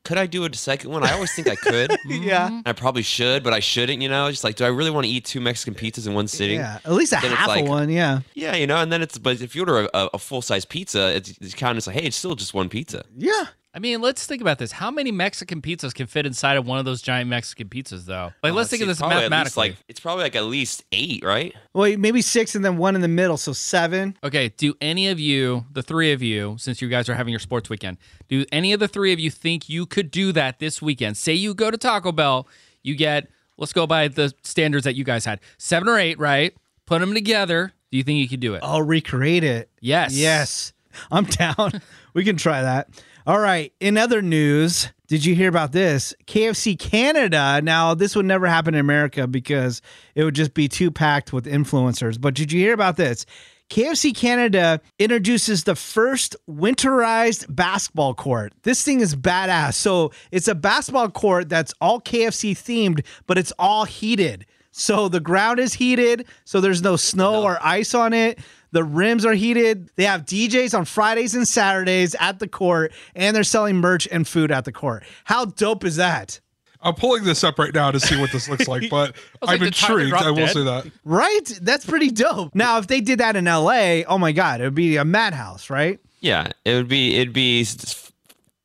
could 0.03 0.17
I 0.17 0.25
do 0.25 0.43
a 0.43 0.51
second 0.55 0.89
one? 0.89 1.03
I 1.03 1.13
always 1.13 1.31
think 1.35 1.47
I 1.47 1.53
could. 1.55 1.95
Yeah. 2.09 2.61
I 2.65 2.73
probably 2.73 3.03
should, 3.03 3.43
but 3.43 3.53
I 3.53 3.59
shouldn't. 3.59 4.01
You 4.01 4.09
know, 4.09 4.27
just 4.31 4.43
like, 4.43 4.55
do 4.55 4.65
I 4.65 4.69
really 4.69 4.89
want 4.89 5.05
to 5.05 5.11
eat 5.11 5.23
two 5.23 5.39
Mexican 5.39 5.75
pizzas 5.75 6.07
in 6.07 6.15
one 6.15 6.27
sitting? 6.27 6.57
Yeah. 6.57 6.79
At 6.83 6.93
least 6.93 7.13
a 7.13 7.17
Then 7.21 7.25
it's 7.31 7.35
half 7.39 7.47
like- 7.49 7.63
of 7.65 7.69
one, 7.69 7.89
yeah. 7.89 8.21
Yeah, 8.33 8.55
you 8.55 8.65
know, 8.65 8.77
and 8.77 8.91
then 8.91 9.03
it's 9.03 9.19
but 9.19 9.39
if 9.39 9.55
you 9.55 9.61
order 9.61 9.87
a, 9.93 10.09
a 10.15 10.17
full 10.17 10.41
size 10.41 10.65
pizza, 10.65 11.15
it's, 11.15 11.37
it's 11.39 11.53
kind 11.53 11.77
of 11.77 11.85
like, 11.85 11.95
hey, 11.95 12.07
it's 12.07 12.17
still 12.17 12.33
just 12.33 12.55
one 12.55 12.69
pizza. 12.69 13.03
Yeah. 13.15 13.45
I 13.73 13.79
mean, 13.79 14.01
let's 14.01 14.25
think 14.25 14.41
about 14.41 14.59
this. 14.59 14.73
How 14.73 14.91
many 14.91 15.11
Mexican 15.11 15.61
pizzas 15.61 15.93
can 15.93 16.05
fit 16.05 16.25
inside 16.25 16.57
of 16.57 16.67
one 16.67 16.77
of 16.77 16.83
those 16.83 17.01
giant 17.01 17.29
Mexican 17.29 17.69
pizzas, 17.69 18.05
though? 18.05 18.33
Like, 18.43 18.51
oh, 18.51 18.55
let's 18.55 18.69
think 18.69 18.81
of 18.81 18.89
this 18.89 18.97
probably 18.97 19.15
at 19.15 19.19
least, 19.21 19.29
mathematically. 19.29 19.69
Like, 19.69 19.77
it's 19.87 19.99
probably 20.01 20.23
like 20.23 20.35
at 20.35 20.43
least 20.43 20.83
eight, 20.91 21.23
right? 21.23 21.55
Well, 21.73 21.97
maybe 21.97 22.21
six 22.21 22.53
and 22.53 22.65
then 22.65 22.75
one 22.77 22.95
in 22.95 23.01
the 23.01 23.07
middle, 23.07 23.37
so 23.37 23.53
seven. 23.53 24.17
Okay, 24.25 24.49
do 24.49 24.73
any 24.81 25.07
of 25.07 25.21
you, 25.21 25.65
the 25.71 25.81
three 25.81 26.11
of 26.11 26.21
you, 26.21 26.57
since 26.59 26.81
you 26.81 26.89
guys 26.89 27.07
are 27.07 27.15
having 27.15 27.31
your 27.31 27.39
sports 27.39 27.69
weekend, 27.69 27.97
do 28.27 28.45
any 28.51 28.73
of 28.73 28.81
the 28.81 28.89
three 28.89 29.13
of 29.13 29.21
you 29.21 29.31
think 29.31 29.69
you 29.69 29.85
could 29.85 30.11
do 30.11 30.33
that 30.33 30.59
this 30.59 30.81
weekend? 30.81 31.15
Say 31.15 31.33
you 31.33 31.53
go 31.53 31.71
to 31.71 31.77
Taco 31.77 32.11
Bell, 32.11 32.49
you 32.83 32.95
get, 32.95 33.29
let's 33.57 33.71
go 33.71 33.87
by 33.87 34.09
the 34.09 34.33
standards 34.43 34.83
that 34.83 34.95
you 34.95 35.05
guys 35.05 35.23
had, 35.23 35.39
seven 35.57 35.87
or 35.87 35.97
eight, 35.97 36.19
right? 36.19 36.53
Put 36.85 36.99
them 36.99 37.13
together. 37.13 37.71
Do 37.89 37.97
you 37.97 38.03
think 38.03 38.19
you 38.19 38.27
could 38.27 38.41
do 38.41 38.53
it? 38.55 38.63
I'll 38.63 38.81
recreate 38.81 39.45
it. 39.45 39.69
Yes. 39.79 40.13
Yes. 40.13 40.73
I'm 41.09 41.23
down. 41.23 41.81
we 42.13 42.25
can 42.25 42.35
try 42.35 42.61
that. 42.61 42.89
All 43.27 43.39
right. 43.39 43.71
In 43.79 43.97
other 43.97 44.21
news, 44.21 44.89
did 45.07 45.25
you 45.25 45.35
hear 45.35 45.49
about 45.49 45.73
this? 45.73 46.13
KFC 46.25 46.77
Canada. 46.77 47.61
Now, 47.61 47.93
this 47.93 48.15
would 48.15 48.25
never 48.25 48.47
happen 48.47 48.73
in 48.73 48.79
America 48.79 49.27
because 49.27 49.81
it 50.15 50.23
would 50.23 50.33
just 50.33 50.53
be 50.53 50.67
too 50.67 50.89
packed 50.89 51.31
with 51.31 51.45
influencers. 51.45 52.19
But 52.19 52.33
did 52.33 52.51
you 52.51 52.59
hear 52.59 52.73
about 52.73 52.97
this? 52.97 53.25
KFC 53.69 54.15
Canada 54.15 54.81
introduces 54.99 55.63
the 55.63 55.75
first 55.75 56.35
winterized 56.49 57.45
basketball 57.55 58.13
court. 58.13 58.53
This 58.63 58.83
thing 58.83 58.99
is 58.99 59.15
badass. 59.15 59.75
So 59.75 60.11
it's 60.31 60.47
a 60.47 60.55
basketball 60.55 61.09
court 61.09 61.47
that's 61.47 61.73
all 61.79 62.01
KFC 62.01 62.51
themed, 62.51 63.05
but 63.27 63.37
it's 63.37 63.53
all 63.59 63.85
heated. 63.85 64.45
So 64.71 65.09
the 65.09 65.19
ground 65.19 65.59
is 65.59 65.73
heated, 65.73 66.25
so 66.45 66.61
there's 66.61 66.81
no 66.81 66.95
snow 66.95 67.43
or 67.43 67.59
ice 67.61 67.93
on 67.93 68.13
it. 68.13 68.39
The 68.71 68.83
rims 68.83 69.25
are 69.25 69.33
heated. 69.33 69.89
They 69.95 70.05
have 70.05 70.25
DJs 70.25 70.77
on 70.77 70.85
Fridays 70.85 71.35
and 71.35 71.47
Saturdays 71.47 72.15
at 72.19 72.39
the 72.39 72.47
court, 72.47 72.93
and 73.15 73.35
they're 73.35 73.43
selling 73.43 73.77
merch 73.77 74.07
and 74.11 74.27
food 74.27 74.51
at 74.51 74.65
the 74.65 74.71
court. 74.71 75.03
How 75.25 75.45
dope 75.45 75.83
is 75.83 75.97
that? 75.97 76.39
I'm 76.83 76.95
pulling 76.95 77.23
this 77.25 77.43
up 77.43 77.59
right 77.59 77.73
now 77.73 77.91
to 77.91 77.99
see 77.99 78.19
what 78.19 78.31
this 78.31 78.49
looks 78.49 78.67
like, 78.67 78.89
but 78.89 79.15
I'm 79.43 79.59
did 79.59 79.73
Tyler 79.75 79.99
intrigued. 80.01 80.15
I 80.25 80.29
will 80.31 80.37
dead? 80.37 80.49
say 80.53 80.63
that. 80.63 80.87
Right? 81.03 81.59
That's 81.61 81.85
pretty 81.85 82.09
dope. 82.09 82.55
Now, 82.55 82.79
if 82.79 82.87
they 82.87 83.01
did 83.01 83.19
that 83.19 83.35
in 83.35 83.45
LA, 83.45 84.01
oh 84.07 84.17
my 84.17 84.31
God, 84.31 84.61
it 84.61 84.63
would 84.63 84.73
be 84.75 84.97
a 84.97 85.05
madhouse, 85.05 85.69
right? 85.69 85.99
Yeah, 86.21 86.47
it 86.65 86.73
would 86.75 86.87
be. 86.87 87.17
It'd 87.17 87.33
be 87.33 87.61
s- 87.61 87.75
s- 87.83 88.11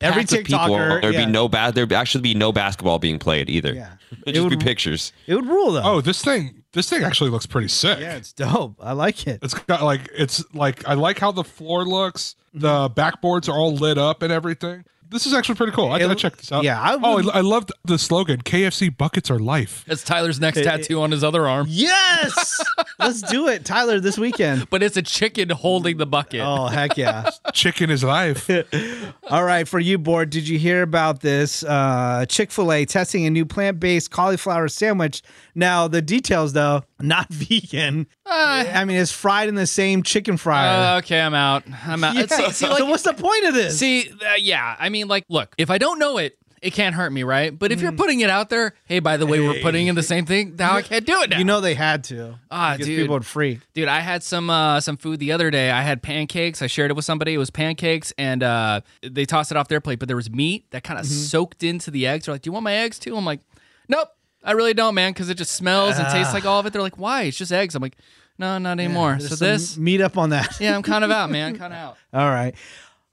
Every 0.00 0.22
packed 0.22 0.32
with 0.32 0.46
people. 0.46 0.58
TikToker, 0.60 1.02
There'd 1.02 1.14
yeah. 1.14 1.26
be 1.26 1.30
no 1.32 1.48
bad. 1.48 1.74
There'd 1.74 1.92
actually 1.92 2.22
be 2.22 2.34
no 2.34 2.52
basketball 2.52 2.98
being 2.98 3.18
played 3.18 3.50
either. 3.50 3.72
Yeah. 3.74 3.92
It'd 4.12 4.28
It 4.28 4.32
just 4.34 4.48
be 4.50 4.56
pictures. 4.56 5.12
It 5.26 5.34
would 5.34 5.46
rule 5.46 5.72
though. 5.72 5.82
Oh, 5.84 6.00
this 6.00 6.22
thing, 6.22 6.62
this 6.76 6.90
thing 6.90 7.02
actually 7.02 7.30
looks 7.30 7.46
pretty 7.46 7.68
sick. 7.68 7.98
yeah, 7.98 8.16
it's 8.16 8.32
dope. 8.32 8.76
I 8.80 8.92
like 8.92 9.26
it. 9.26 9.40
It's 9.42 9.54
got 9.54 9.82
like 9.82 10.10
it's 10.14 10.44
like 10.54 10.86
I 10.86 10.92
like 10.92 11.18
how 11.18 11.32
the 11.32 11.42
floor 11.42 11.84
looks. 11.84 12.36
Mm-hmm. 12.54 12.60
The 12.60 12.90
backboards 12.90 13.48
are 13.48 13.56
all 13.58 13.74
lit 13.74 13.96
up 13.96 14.22
and 14.22 14.30
everything. 14.30 14.84
This 15.08 15.26
is 15.26 15.34
actually 15.34 15.54
pretty 15.54 15.72
cool. 15.72 15.90
I, 15.90 15.98
gotta 15.98 16.14
check 16.14 16.36
this 16.36 16.50
out. 16.50 16.64
yeah, 16.64 16.80
I 16.80 16.98
oh, 17.00 17.30
I, 17.30 17.38
I 17.38 17.40
loved 17.40 17.72
the 17.84 17.98
slogan. 17.98 18.42
KFC 18.42 18.96
buckets 18.96 19.30
are 19.30 19.38
life. 19.38 19.84
That's 19.86 20.02
Tyler's 20.02 20.40
next 20.40 20.62
tattoo 20.62 21.00
on 21.00 21.10
his 21.10 21.22
other 21.22 21.46
arm. 21.46 21.66
Yes, 21.68 22.64
let's 22.98 23.22
do 23.22 23.48
it, 23.48 23.64
Tyler, 23.64 24.00
this 24.00 24.18
weekend. 24.18 24.68
But 24.70 24.82
it's 24.82 24.96
a 24.96 25.02
chicken 25.02 25.50
holding 25.50 25.96
the 25.96 26.06
bucket. 26.06 26.40
Oh 26.42 26.66
heck 26.66 26.96
yeah! 26.96 27.30
Chicken 27.52 27.90
is 27.90 28.02
life. 28.02 28.50
All 29.30 29.44
right, 29.44 29.66
for 29.66 29.78
you, 29.78 29.98
Bort, 29.98 30.30
did 30.30 30.48
you 30.48 30.58
hear 30.58 30.82
about 30.82 31.20
this? 31.20 31.62
Uh, 31.62 32.26
Chick 32.28 32.50
fil 32.50 32.72
A 32.72 32.84
testing 32.84 33.26
a 33.26 33.30
new 33.30 33.46
plant 33.46 33.80
based 33.80 34.10
cauliflower 34.10 34.68
sandwich. 34.68 35.22
Now, 35.54 35.88
the 35.88 36.02
details, 36.02 36.52
though, 36.52 36.82
not 37.00 37.28
vegan. 37.30 38.06
I 38.26 38.84
mean, 38.84 38.98
it's 38.98 39.12
fried 39.12 39.48
in 39.48 39.54
the 39.54 39.66
same 39.66 40.02
chicken 40.02 40.36
fryer. 40.36 40.96
Uh, 40.96 40.98
okay, 40.98 41.20
I'm 41.20 41.34
out. 41.34 41.64
I'm 41.86 42.02
out. 42.04 42.14
Yeah. 42.14 42.26
See, 42.26 42.50
see, 42.52 42.68
like, 42.68 42.78
so, 42.78 42.86
what's 42.86 43.02
the 43.04 43.14
point 43.14 43.44
of 43.46 43.54
this? 43.54 43.78
See, 43.78 44.10
uh, 44.10 44.34
yeah, 44.38 44.76
I 44.78 44.88
mean, 44.96 45.08
like, 45.08 45.24
look, 45.28 45.54
if 45.58 45.70
I 45.70 45.78
don't 45.78 45.98
know 45.98 46.18
it, 46.18 46.38
it 46.62 46.72
can't 46.72 46.94
hurt 46.94 47.12
me, 47.12 47.22
right? 47.22 47.56
But 47.56 47.70
if 47.70 47.78
Mm. 47.78 47.82
you're 47.82 47.92
putting 47.92 48.20
it 48.20 48.30
out 48.30 48.48
there, 48.48 48.72
hey, 48.86 48.98
by 48.98 49.18
the 49.18 49.26
way, 49.26 49.40
we're 49.40 49.60
putting 49.60 49.86
in 49.88 49.94
the 49.94 50.02
same 50.02 50.24
thing. 50.24 50.56
Now 50.58 50.74
I 50.74 50.82
can't 50.82 51.04
do 51.06 51.20
it 51.22 51.30
now. 51.30 51.38
you 51.38 51.44
know 51.44 51.60
they 51.60 51.74
had 51.74 52.02
to. 52.04 52.38
Ah, 52.50 52.72
because 52.72 52.86
dude. 52.86 52.98
people 53.02 53.14
would 53.14 53.26
free. 53.26 53.60
dude, 53.74 53.88
I 53.88 54.00
had 54.00 54.22
some 54.22 54.48
uh, 54.48 54.80
some 54.80 54.96
food 54.96 55.20
the 55.20 55.32
other 55.32 55.50
day. 55.50 55.70
I 55.70 55.82
had 55.82 56.02
pancakes. 56.02 56.62
I 56.62 56.66
shared 56.66 56.90
it 56.90 56.94
with 56.94 57.04
somebody. 57.04 57.34
It 57.34 57.38
was 57.38 57.50
pancakes, 57.50 58.12
and 58.16 58.42
uh, 58.42 58.80
they 59.02 59.26
tossed 59.26 59.50
it 59.50 59.56
off 59.58 59.68
their 59.68 59.82
plate. 59.82 59.98
But 59.98 60.08
there 60.08 60.16
was 60.16 60.30
meat 60.30 60.64
that 60.70 60.82
kind 60.82 60.98
of 60.98 61.04
Mm-hmm. 61.06 61.14
soaked 61.14 61.62
into 61.62 61.90
the 61.90 62.06
eggs. 62.06 62.24
They're 62.24 62.34
like, 62.34 62.42
"Do 62.42 62.48
you 62.48 62.52
want 62.52 62.64
my 62.64 62.74
eggs 62.74 62.98
too?" 62.98 63.16
I'm 63.16 63.24
like, 63.26 63.40
"Nope, 63.88 64.08
I 64.42 64.52
really 64.52 64.74
don't, 64.74 64.94
man, 64.94 65.12
because 65.12 65.28
it 65.28 65.34
just 65.36 65.52
smells 65.54 65.98
and 65.98 66.08
tastes 66.08 66.32
like 66.32 66.46
all 66.46 66.58
of 66.58 66.66
it." 66.66 66.72
They're 66.72 66.82
like, 66.82 66.98
"Why? 66.98 67.24
It's 67.24 67.36
just 67.36 67.52
eggs." 67.52 67.74
I'm 67.74 67.82
like, 67.82 67.96
"No, 68.38 68.56
not 68.58 68.80
anymore." 68.80 69.16
There's 69.18 69.28
so 69.28 69.36
some 69.36 69.48
this, 69.48 69.76
meet 69.76 70.00
up 70.00 70.16
on 70.16 70.30
that. 70.30 70.56
yeah, 70.58 70.74
I'm 70.74 70.82
kind 70.82 71.04
of 71.04 71.10
out, 71.10 71.30
man. 71.30 71.56
Kind 71.58 71.74
of 71.74 71.78
out. 71.78 71.96
All 72.14 72.30
right. 72.30 72.54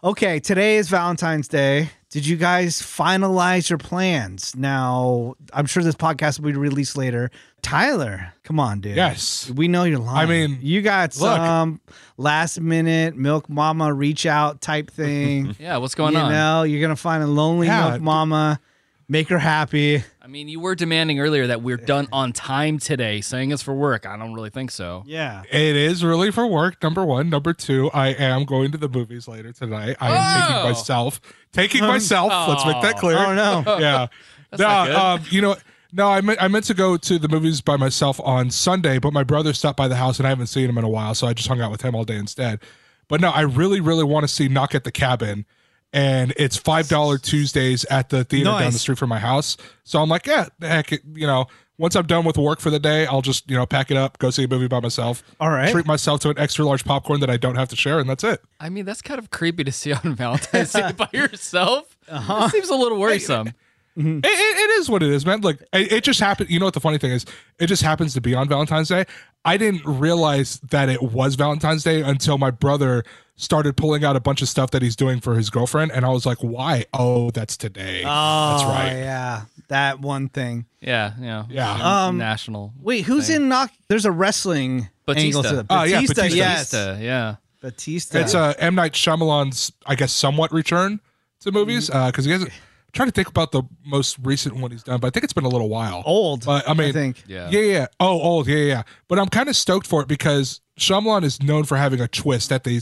Okay, 0.04 0.42
today 0.42 0.76
is 0.76 0.90
Valentine's 0.90 1.48
Day. 1.48 1.90
Did 2.10 2.28
you 2.28 2.36
guys 2.36 2.82
finalize 2.82 3.70
your 3.70 3.78
plans? 3.80 4.54
Now, 4.54 5.36
I'm 5.54 5.66
sure 5.66 5.82
this 5.82 5.96
podcast 5.96 6.42
will 6.42 6.52
be 6.52 6.58
released 6.58 6.98
later. 6.98 7.32
Tyler, 7.62 8.34
come 8.44 8.60
on, 8.60 8.82
dude. 8.82 8.98
Yes. 8.98 9.50
We 9.50 9.70
know 9.70 9.86
you're 9.86 10.00
lying. 10.00 10.30
I 10.30 10.30
mean, 10.30 10.60
you 10.62 10.82
got 10.82 11.16
look. 11.18 11.38
some 11.38 11.80
last 12.18 12.60
minute 12.60 13.16
milk 13.16 13.50
mama 13.50 13.94
reach 13.94 14.26
out 14.26 14.60
type 14.60 14.92
thing. 14.92 15.56
Yeah, 15.60 15.78
what's 15.78 15.96
going 15.96 16.14
you 16.16 16.20
on? 16.20 16.32
know, 16.34 16.64
you're 16.64 16.82
going 16.82 16.90
to 16.94 17.02
find 17.02 17.24
a 17.24 17.28
lonely 17.28 17.68
Yeah, 17.68 17.88
milk 17.88 18.00
d- 18.00 18.04
mama, 18.04 18.60
make 19.08 19.30
her 19.30 19.40
happy. 19.40 20.04
I 20.24 20.28
mean, 20.28 20.48
you 20.48 20.62
were 20.62 20.74
demanding 20.74 21.20
earlier 21.20 21.48
that 21.48 21.62
we're 21.62 21.76
done 21.76 22.08
on 22.14 22.32
time 22.32 22.80
today, 22.80 23.20
saying 23.20 23.52
it's 23.52 23.62
for 23.62 23.74
work. 23.74 24.06
I 24.06 24.16
don't 24.16 24.34
really 24.34 24.50
think 24.52 24.72
so. 24.72 25.04
Yeah. 25.06 25.44
It 25.52 25.76
is 25.76 26.02
really 26.02 26.32
for 26.32 26.48
work. 26.48 26.82
Number 26.82 27.04
one. 27.04 27.30
Number 27.30 27.52
two. 27.52 27.92
I 27.94 28.10
am 28.14 28.46
going 28.46 28.72
to 28.72 28.78
the 28.78 28.88
movies 28.88 29.28
later 29.28 29.52
tonight. 29.52 29.98
I 30.00 30.12
am 30.12 30.16
Oh. 30.16 30.48
taking 30.48 30.64
myself. 30.64 31.22
Taking 31.52 31.82
myself. 31.86 32.32
Let's 32.48 32.66
make 32.66 32.82
that 32.84 32.98
clear. 32.98 33.18
Oh, 33.18 33.36
no. 33.36 33.64
yeah. 33.80 34.08
no, 34.58 34.66
not 34.66 34.86
good. 34.88 34.96
um, 34.96 35.22
you 35.30 35.42
know, 35.42 35.56
no, 35.92 36.08
I 36.08 36.22
meant 36.22 36.42
I 36.42 36.48
meant 36.48 36.66
to 36.66 36.74
go 36.74 36.96
to 36.96 37.20
the 37.20 37.28
movies 37.28 37.60
by 37.60 37.76
myself 37.76 38.20
on 38.22 38.50
Sunday, 38.50 39.00
but 39.00 39.12
my 39.12 39.24
brother 39.24 39.52
stopped 39.54 39.78
by 39.78 39.90
the 39.90 39.96
house 39.98 40.20
and 40.20 40.26
I 40.26 40.30
haven't 40.30 40.48
seen 40.48 40.70
him 40.70 40.78
in 40.78 40.86
a 40.86 40.90
while, 40.90 41.14
so 41.16 41.28
I 41.28 41.34
just 41.34 41.50
hung 41.50 41.60
out 41.60 41.70
with 41.70 41.82
him 41.82 41.96
all 41.96 42.06
day 42.06 42.16
instead. 42.16 42.62
But 43.10 43.20
no, 43.20 43.30
I 43.30 43.42
really, 43.42 43.82
really 43.82 44.06
want 44.06 44.24
to 44.24 44.28
see 44.30 44.48
Knock 44.48 44.74
at 44.74 44.86
the 44.86 44.92
Cabin, 44.92 45.46
and 45.94 46.34
it's 46.38 46.58
five 46.58 46.90
dollar 46.90 47.18
Tuesdays 47.18 47.86
at 47.86 48.10
the 48.10 48.24
theater 48.24 48.50
down 48.50 48.72
the 48.74 48.80
street 48.80 48.98
from 48.98 49.10
my 49.10 49.20
house. 49.20 49.56
So 49.84 50.02
I'm 50.02 50.10
like, 50.10 50.28
yeah, 50.28 50.48
heck, 50.62 50.92
you 50.92 51.28
know. 51.28 51.46
Once 51.80 51.96
I'm 51.96 52.06
done 52.06 52.24
with 52.24 52.38
work 52.38 52.60
for 52.60 52.70
the 52.70 52.80
day, 52.80 53.08
I'll 53.08 53.24
just 53.24 53.50
you 53.50 53.58
know 53.58 53.66
pack 53.66 53.90
it 53.90 53.98
up, 53.98 54.20
go 54.20 54.30
see 54.30 54.44
a 54.44 54.48
movie 54.48 54.68
by 54.68 54.80
myself. 54.80 55.24
All 55.40 55.50
right. 55.50 55.72
treat 55.72 55.88
myself 55.88 56.22
to 56.22 56.30
an 56.30 56.38
extra 56.38 56.64
large 56.64 56.86
popcorn 56.86 57.20
that 57.22 57.32
I 57.32 57.38
don't 57.38 57.56
have 57.56 57.68
to 57.70 57.76
share, 57.76 58.00
and 58.00 58.08
that's 58.08 58.24
it. 58.24 58.42
I 58.60 58.70
mean, 58.70 58.86
that's 58.86 59.02
kind 59.02 59.18
of 59.18 59.32
creepy 59.32 59.64
to 59.64 59.72
see 59.72 59.92
on 59.92 60.14
Valentine's 60.14 60.72
Day 60.72 60.92
by 60.98 61.10
yourself. 61.12 61.98
Uh-huh. 62.08 62.48
Seems 62.50 62.70
a 62.70 62.76
little 62.76 63.00
worrisome. 63.00 63.54
It, 63.96 64.26
it, 64.26 64.26
it 64.26 64.80
is 64.80 64.90
what 64.90 65.04
it 65.04 65.10
is, 65.12 65.26
man. 65.26 65.42
Like 65.42 65.62
it, 65.74 65.92
it 65.92 66.04
just 66.04 66.20
happened. 66.20 66.50
You 66.50 66.60
know 66.60 66.66
what 66.66 66.74
the 66.74 66.80
funny 66.80 66.98
thing 66.98 67.12
is? 67.12 67.26
It 67.60 67.68
just 67.68 67.84
happens 67.84 68.14
to 68.16 68.22
be 68.22 68.34
on 68.34 68.48
Valentine's 68.50 68.90
Day. 68.90 69.06
I 69.46 69.58
didn't 69.58 69.84
realize 69.86 70.60
that 70.72 70.90
it 70.90 71.02
was 71.04 71.36
Valentine's 71.36 71.84
Day 71.84 72.02
until 72.02 72.38
my 72.38 72.50
brother 72.50 73.04
started 73.36 73.76
pulling 73.78 74.04
out 74.04 74.16
a 74.16 74.20
bunch 74.20 74.42
of 74.42 74.48
stuff 74.50 74.72
that 74.72 74.82
he's 74.82 74.96
doing 74.96 75.20
for 75.20 75.36
his 75.36 75.50
girlfriend, 75.50 75.92
and 75.92 76.06
I 76.06 76.10
was 76.10 76.26
like, 76.26 76.38
"Why? 76.40 76.86
Oh, 76.94 77.30
that's 77.32 77.56
today. 77.58 78.04
Oh, 78.06 78.52
that's 78.58 78.64
right. 78.64 78.94
yeah. 78.98 79.42
That 79.70 80.00
one 80.00 80.30
thing. 80.30 80.66
Yeah, 80.82 81.14
yeah, 81.20 81.46
Yeah. 81.50 82.06
Um, 82.06 82.18
national. 82.18 82.74
Wait, 82.82 83.02
who's 83.06 83.30
in 83.30 83.48
knock? 83.50 83.72
There's 83.90 84.06
a 84.06 84.12
wrestling 84.12 84.90
angle 85.08 85.42
Batista. 85.44 85.52
to 85.52 85.60
it. 85.60 85.66
Oh, 85.70 85.84
yeah, 85.84 86.02
Batista, 86.02 86.14
Batista. 86.22 86.36
yes. 86.38 86.72
Batista, 86.72 87.02
yeah. 87.04 87.36
Batista. 87.62 88.20
It's 88.20 88.36
uh, 88.36 88.54
M 88.60 88.76
Night 88.76 88.94
Shyamalan's, 88.94 89.72
I 89.86 89.96
guess, 89.96 90.12
somewhat 90.12 90.52
return 90.52 91.00
to 91.42 91.52
movies 91.52 91.90
Mm-hmm. 91.90 92.08
because 92.08 92.26
he 92.26 92.32
hasn't. 92.32 92.52
I'm 92.94 92.98
trying 92.98 93.08
to 93.08 93.14
think 93.14 93.28
about 93.28 93.52
the 93.52 93.64
most 93.84 94.20
recent 94.22 94.56
one 94.56 94.70
he's 94.70 94.84
done, 94.84 95.00
but 95.00 95.08
I 95.08 95.10
think 95.10 95.24
it's 95.24 95.34
been 95.34 95.46
a 95.46 95.50
little 95.50 95.68
while. 95.70 96.04
old. 96.06 96.46
But 96.46 96.70
I 96.70 96.76
mean, 96.76 96.90
I 96.90 96.92
think. 96.92 97.24
Yeah. 97.26 97.50
Yeah, 97.50 97.62
yeah. 97.62 97.88
Oh, 98.00 98.22
old. 98.22 98.48
Yeah, 98.48 98.58
yeah, 98.58 98.66
yeah. 98.66 98.84
But 99.08 99.18
I'm 99.18 99.30
kind 99.30 99.50
of 99.50 99.56
stoked 99.56 99.88
for 99.88 100.04
it 100.04 100.08
because 100.08 100.62
Shyamalan 100.80 101.24
is 101.24 101.42
known 101.42 101.64
for 101.64 101.76
having 101.76 102.00
a 102.02 102.08
twist 102.08 102.52
at 102.52 102.66
the 102.66 102.82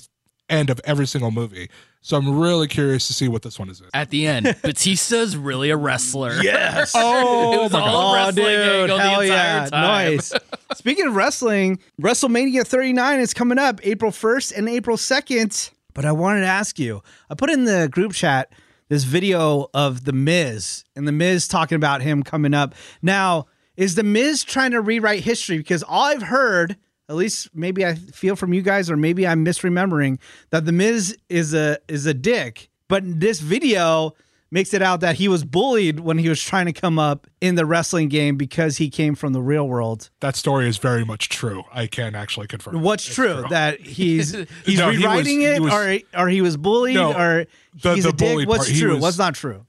end 0.49 0.69
of 0.69 0.81
every 0.83 1.07
single 1.07 1.31
movie. 1.31 1.69
So 2.01 2.17
I'm 2.17 2.37
really 2.37 2.67
curious 2.67 3.07
to 3.07 3.13
see 3.13 3.29
what 3.29 3.43
this 3.43 3.57
one 3.57 3.69
is. 3.69 3.79
In. 3.79 3.87
At 3.93 4.09
the 4.09 4.27
end, 4.27 4.47
Batista's 4.61 5.37
really 5.37 5.69
a 5.69 5.77
wrestler. 5.77 6.41
Yes. 6.41 6.91
Oh, 7.03 7.53
it 7.53 7.61
was 7.63 7.71
my 7.71 7.79
all 7.79 8.15
God. 8.15 8.37
Oh, 8.37 8.41
dude, 8.41 8.45
angle 8.45 8.97
the 8.97 9.03
hell 9.03 9.21
entire 9.21 9.27
yeah, 9.27 9.69
time. 9.69 9.81
nice. 9.81 10.33
Speaking 10.75 11.07
of 11.07 11.15
wrestling, 11.15 11.79
WrestleMania 12.01 12.67
39 12.67 13.19
is 13.21 13.33
coming 13.33 13.57
up 13.57 13.79
April 13.83 14.11
1st 14.11 14.57
and 14.57 14.67
April 14.67 14.97
2nd. 14.97 15.71
But 15.93 16.05
I 16.05 16.11
wanted 16.11 16.41
to 16.41 16.47
ask 16.47 16.79
you, 16.79 17.01
I 17.29 17.35
put 17.35 17.49
in 17.49 17.63
the 17.65 17.87
group 17.89 18.13
chat 18.13 18.51
this 18.91 19.05
video 19.05 19.69
of 19.73 20.03
The 20.03 20.11
Miz 20.11 20.83
and 20.97 21.07
The 21.07 21.13
Miz 21.13 21.47
talking 21.47 21.77
about 21.77 22.01
him 22.01 22.23
coming 22.23 22.53
up. 22.53 22.75
Now, 23.01 23.45
is 23.77 23.95
The 23.95 24.03
Miz 24.03 24.43
trying 24.43 24.71
to 24.71 24.81
rewrite 24.81 25.23
history? 25.23 25.57
Because 25.57 25.81
all 25.81 26.03
I've 26.03 26.23
heard, 26.23 26.75
at 27.07 27.15
least 27.15 27.55
maybe 27.55 27.85
I 27.85 27.95
feel 27.95 28.35
from 28.35 28.53
you 28.53 28.61
guys, 28.61 28.91
or 28.91 28.97
maybe 28.97 29.25
I'm 29.25 29.45
misremembering, 29.45 30.19
that 30.49 30.65
The 30.65 30.73
Miz 30.73 31.17
is 31.29 31.53
a 31.53 31.77
is 31.87 32.05
a 32.05 32.13
dick. 32.13 32.69
But 32.89 33.03
this 33.05 33.39
video 33.39 34.11
makes 34.51 34.73
it 34.73 34.81
out 34.81 34.99
that 34.99 35.15
he 35.15 35.27
was 35.29 35.43
bullied 35.45 36.01
when 36.01 36.17
he 36.17 36.27
was 36.27 36.41
trying 36.41 36.65
to 36.65 36.73
come 36.73 36.99
up 36.99 37.25
in 37.39 37.55
the 37.55 37.65
wrestling 37.65 38.09
game 38.09 38.35
because 38.35 38.77
he 38.77 38.89
came 38.89 39.15
from 39.15 39.31
the 39.33 39.41
real 39.41 39.67
world. 39.67 40.09
That 40.19 40.35
story 40.35 40.67
is 40.67 40.77
very 40.77 41.05
much 41.05 41.29
true. 41.29 41.63
I 41.73 41.87
can 41.87 42.15
actually 42.15 42.47
confirm. 42.47 42.81
What's 42.81 43.05
It's 43.07 43.15
true, 43.15 43.45
that 43.49 43.79
he's 43.79 44.31
he's 44.65 44.77
No, 44.79 44.89
he 44.89 44.97
was- 44.97 45.05
rewriting 45.05 45.39
he 45.39 45.45
it, 45.45 45.61
was- 45.61 45.73
or 45.73 45.99
or 46.19 46.27
he 46.29 46.41
was 46.41 46.57
bullied, 46.57 46.95
No, 46.95 47.13
or 47.13 47.45
the- 47.81 47.95
he's 47.95 48.03
the 48.03 48.09
a 48.09 48.13
dick. 48.13 48.47
What's 48.47 48.65
part, 48.67 48.77
true? 48.77 48.93
was- 48.95 49.01
What's 49.01 49.17
not 49.17 49.35
true? 49.35 49.65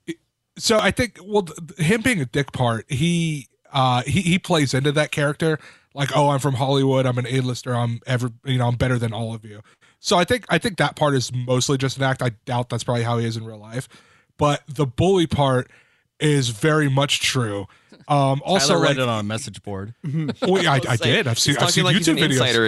so 0.58 0.78
I 0.78 0.90
think 0.90 1.18
well, 1.24 1.46
him 1.78 2.02
being 2.02 2.20
a 2.20 2.26
dick 2.26 2.52
part, 2.52 2.84
he 2.90 3.48
uh 3.72 4.02
he 4.02 4.20
he 4.20 4.38
plays 4.38 4.74
into 4.74 4.92
that 4.92 5.12
character. 5.12 5.58
Like, 5.94 6.10
oh, 6.16 6.30
I'm 6.30 6.40
from 6.40 6.54
Hollywood. 6.54 7.04
I'm 7.06 7.18
an 7.18 7.26
A-lister. 7.28 7.74
I'm 7.76 8.00
ever 8.06 8.30
you 8.44 8.58
know 8.58 8.66
I'm 8.68 8.76
better 8.76 8.98
than 8.98 9.12
all 9.12 9.32
of 9.34 9.44
you. 9.44 9.60
So 10.00 10.18
I 10.18 10.24
think 10.24 10.44
I 10.48 10.58
think 10.58 10.78
that 10.78 10.96
part 10.96 11.14
is 11.14 11.30
mostly 11.32 11.78
just 11.78 11.96
an 11.98 12.02
act. 12.02 12.20
I 12.22 12.30
doubt 12.46 12.68
that's 12.70 12.82
probably 12.82 13.04
how 13.04 13.18
he 13.18 13.26
is 13.26 13.36
in 13.36 13.44
real 13.44 13.58
life. 13.58 13.88
But 14.42 14.64
the 14.66 14.86
bully 14.86 15.28
part 15.28 15.70
is 16.18 16.48
very 16.48 16.90
much 16.90 17.20
true. 17.20 17.68
Um, 18.08 18.42
also, 18.44 18.72
Tyler 18.72 18.82
read 18.82 18.96
like, 18.96 19.04
it 19.04 19.08
on 19.08 19.20
a 19.20 19.22
message 19.22 19.62
board. 19.62 19.94
well, 20.02 20.66
I, 20.66 20.80
I 20.88 20.96
did. 20.96 21.28
I've 21.28 21.38
seen 21.38 21.54
He's 21.54 21.62
I've 21.62 21.70
seen 21.70 21.84
like 21.84 21.94
he's 21.94 22.08
an 22.08 22.16
YouTube 22.16 22.24
videos. 22.24 22.32
insider 22.32 22.64